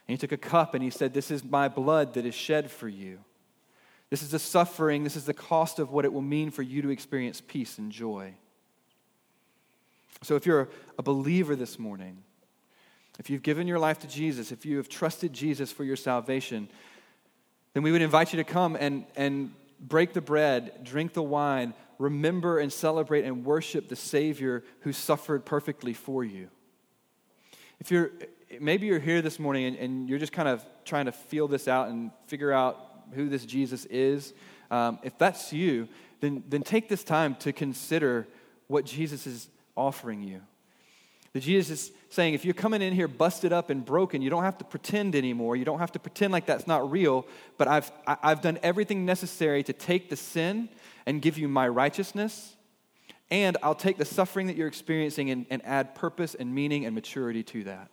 And 0.07 0.13
he 0.13 0.17
took 0.17 0.33
a 0.33 0.37
cup 0.37 0.75
and 0.75 0.83
he 0.83 0.91
said, 0.91 1.15
This 1.15 1.31
is 1.31 1.45
my 1.45 1.69
blood 1.69 2.15
that 2.15 2.27
is 2.27 2.35
shed 2.35 2.71
for 2.71 2.89
you. 2.89 3.21
This 4.11 4.23
is 4.23 4.31
the 4.31 4.39
suffering, 4.39 5.03
this 5.03 5.17
is 5.17 5.25
the 5.25 5.35
cost 5.35 5.79
of 5.79 5.91
what 5.91 6.05
it 6.05 6.13
will 6.13 6.23
mean 6.23 6.51
for 6.51 6.63
you 6.63 6.83
to 6.83 6.91
experience 6.91 7.41
peace 7.41 7.79
and 7.79 7.91
joy. 7.91 8.35
So 10.23 10.37
if 10.37 10.47
you're 10.47 10.69
a 10.99 11.03
believer 11.03 11.57
this 11.57 11.79
morning, 11.79 12.19
if 13.19 13.31
you've 13.31 13.43
given 13.43 13.67
your 13.67 13.79
life 13.79 13.99
to 14.01 14.07
Jesus, 14.07 14.53
if 14.53 14.67
you 14.67 14.77
have 14.77 14.89
trusted 14.89 15.33
Jesus 15.33 15.71
for 15.73 15.85
your 15.85 15.97
salvation, 15.97 16.69
then 17.73 17.83
we 17.83 17.93
would 17.93 18.03
invite 18.03 18.33
you 18.33 18.37
to 18.39 18.45
come 18.45 18.77
and, 18.79 19.05
and 19.17 19.53
break 19.81 20.13
the 20.13 20.21
bread, 20.21 20.85
drink 20.85 21.13
the 21.13 21.23
wine, 21.23 21.75
remember 21.99 22.59
and 22.59 22.73
celebrate 22.73 23.25
and 23.25 23.45
worship 23.45 23.89
the 23.89 23.97
Savior 23.97 24.65
who 24.81 24.93
suffered 24.93 25.45
perfectly 25.45 25.93
for 25.93 26.25
you. 26.25 26.49
If 27.85 27.91
you're 27.91 28.13
maybe 28.61 28.87
you're 28.87 28.99
here 28.99 29.21
this 29.21 29.39
morning 29.39 29.67
and, 29.67 29.77
and 29.77 30.09
you're 30.09 30.19
just 30.19 30.33
kind 30.33 30.49
of 30.49 30.65
trying 30.87 31.05
to 31.05 31.13
feel 31.13 31.47
this 31.47 31.69
out 31.69 31.89
and 31.89 32.11
figure 32.29 32.51
out 32.51 32.79
who 33.13 33.29
this 33.29 33.45
Jesus 33.45 33.85
is. 33.85 34.33
Um, 34.71 34.99
if 35.03 35.19
that's 35.19 35.53
you, 35.53 35.87
then, 36.21 36.43
then 36.49 36.63
take 36.63 36.89
this 36.89 37.05
time 37.05 37.35
to 37.41 37.53
consider 37.53 38.27
what 38.69 38.87
Jesus 38.87 39.27
is 39.27 39.49
offering 39.77 40.23
you. 40.23 40.41
That 41.35 41.41
Jesus 41.41 41.89
is 41.89 41.93
saying, 42.09 42.33
if 42.33 42.47
you're 42.47 42.55
coming 42.55 42.81
in 42.81 42.95
here 42.95 43.07
busted 43.07 43.53
up 43.53 43.69
and 43.69 43.85
broken, 43.85 44.23
you 44.23 44.31
don't 44.31 44.45
have 44.45 44.57
to 44.57 44.65
pretend 44.65 45.15
anymore. 45.15 45.55
You 45.55 45.67
don't 45.67 45.81
have 45.81 45.93
to 45.93 45.99
pretend 45.99 46.33
like 46.33 46.47
that's 46.47 46.67
not 46.67 46.91
real, 46.91 47.27
but 47.59 47.69
I've, 47.69 47.93
I've 48.07 48.41
done 48.41 48.59
everything 48.63 49.05
necessary 49.05 49.63
to 49.63 49.75
take 49.75 50.09
the 50.09 50.17
sin 50.17 50.71
and 51.05 51.21
give 51.21 51.37
you 51.37 51.49
my 51.49 51.69
righteousness. 51.69 52.57
And 53.35 53.57
I'll 53.65 53.75
take 53.75 53.99
the 53.99 54.05
suffering 54.05 54.47
that 54.47 54.55
you're 54.55 54.69
experiencing 54.69 55.29
and, 55.29 55.45
and 55.51 55.61
add 55.67 55.97
purpose 55.97 56.37
and 56.37 56.55
meaning 56.55 56.87
and 56.87 56.95
maturity 56.95 57.43
to 57.43 57.65
that. 57.65 57.91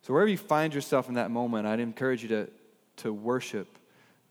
So, 0.00 0.14
wherever 0.14 0.30
you 0.30 0.38
find 0.38 0.74
yourself 0.74 1.10
in 1.10 1.14
that 1.16 1.30
moment, 1.30 1.66
I'd 1.66 1.78
encourage 1.78 2.22
you 2.22 2.30
to, 2.30 2.48
to 2.96 3.12
worship 3.12 3.68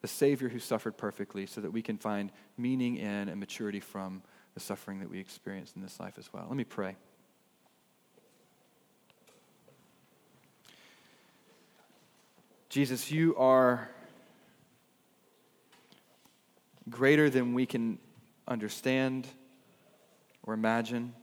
the 0.01 0.07
Savior 0.07 0.49
who 0.49 0.57
suffered 0.57 0.97
perfectly 0.97 1.45
so 1.45 1.61
that 1.61 1.71
we 1.71 1.83
can 1.83 1.99
find 1.99 2.31
meaning 2.57 2.97
in 2.97 3.29
and 3.29 3.39
maturity 3.39 3.79
from 3.79 4.23
the 4.55 4.59
suffering 4.59 4.99
that 5.01 5.11
we 5.11 5.19
experience 5.19 5.73
in 5.75 5.83
this 5.83 5.99
life 5.99 6.15
as 6.17 6.33
well. 6.33 6.47
Let 6.47 6.57
me 6.57 6.63
pray. 6.63 6.95
Jesus, 12.69 13.11
you 13.11 13.35
are 13.35 13.91
greater 16.89 17.29
than 17.29 17.53
we 17.53 17.67
can 17.67 17.99
understand 18.51 19.27
or 20.43 20.53
imagine. 20.53 21.13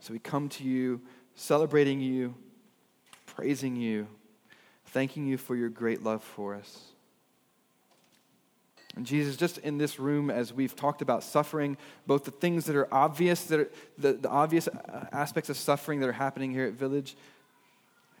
So 0.00 0.12
we 0.12 0.18
come 0.18 0.48
to 0.50 0.64
you 0.64 1.00
celebrating 1.34 2.00
you 2.00 2.34
praising 3.34 3.76
you, 3.76 4.06
thanking 4.86 5.26
you 5.26 5.38
for 5.38 5.56
your 5.56 5.68
great 5.68 6.02
love 6.02 6.22
for 6.22 6.54
us. 6.54 6.82
And 8.94 9.06
Jesus, 9.06 9.36
just 9.36 9.56
in 9.58 9.78
this 9.78 9.98
room, 9.98 10.30
as 10.30 10.52
we've 10.52 10.76
talked 10.76 11.00
about 11.00 11.24
suffering, 11.24 11.78
both 12.06 12.24
the 12.24 12.30
things 12.30 12.66
that 12.66 12.76
are 12.76 12.92
obvious, 12.92 13.44
that 13.44 13.60
are 13.60 13.70
the, 13.96 14.12
the 14.12 14.28
obvious 14.28 14.68
aspects 15.12 15.48
of 15.48 15.56
suffering 15.56 16.00
that 16.00 16.08
are 16.10 16.12
happening 16.12 16.50
here 16.50 16.66
at 16.66 16.74
Village, 16.74 17.16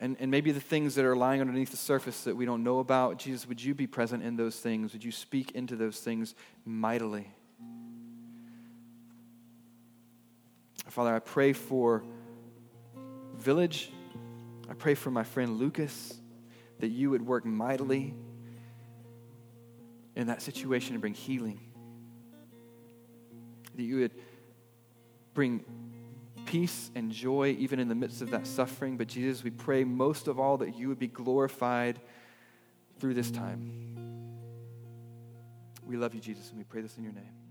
and, 0.02 0.16
and 0.20 0.30
maybe 0.30 0.52
the 0.52 0.60
things 0.60 0.94
that 0.96 1.04
are 1.04 1.16
lying 1.16 1.40
underneath 1.40 1.70
the 1.70 1.76
surface 1.76 2.24
that 2.24 2.36
we 2.36 2.44
don't 2.44 2.62
know 2.62 2.80
about, 2.80 3.18
Jesus, 3.18 3.48
would 3.48 3.62
you 3.62 3.74
be 3.74 3.86
present 3.86 4.22
in 4.22 4.36
those 4.36 4.56
things? 4.56 4.92
Would 4.92 5.04
you 5.04 5.12
speak 5.12 5.52
into 5.52 5.76
those 5.76 5.98
things 5.98 6.34
mightily? 6.66 7.28
Father, 10.88 11.14
I 11.14 11.20
pray 11.20 11.54
for 11.54 12.04
Village 13.36 13.90
I 14.72 14.74
pray 14.74 14.94
for 14.94 15.10
my 15.10 15.22
friend 15.22 15.58
Lucas 15.58 16.14
that 16.78 16.88
you 16.88 17.10
would 17.10 17.20
work 17.20 17.44
mightily 17.44 18.14
in 20.16 20.28
that 20.28 20.40
situation 20.40 20.94
and 20.94 21.02
bring 21.02 21.12
healing. 21.12 21.60
That 23.74 23.82
you 23.82 23.98
would 24.00 24.12
bring 25.34 25.62
peace 26.52 26.90
and 26.94 27.10
joy 27.10 27.56
even 27.58 27.78
in 27.78 27.88
the 27.88 27.94
midst 27.94 28.20
of 28.20 28.30
that 28.30 28.46
suffering. 28.46 28.98
But 28.98 29.06
Jesus, 29.06 29.42
we 29.42 29.48
pray 29.48 29.84
most 29.84 30.28
of 30.28 30.38
all 30.38 30.58
that 30.58 30.76
you 30.76 30.88
would 30.88 30.98
be 30.98 31.06
glorified 31.06 31.98
through 33.00 33.14
this 33.14 33.30
time. 33.30 33.96
We 35.82 35.96
love 35.96 36.14
you, 36.14 36.20
Jesus, 36.20 36.50
and 36.50 36.58
we 36.58 36.64
pray 36.64 36.82
this 36.82 36.98
in 36.98 37.04
your 37.04 37.14
name. 37.14 37.41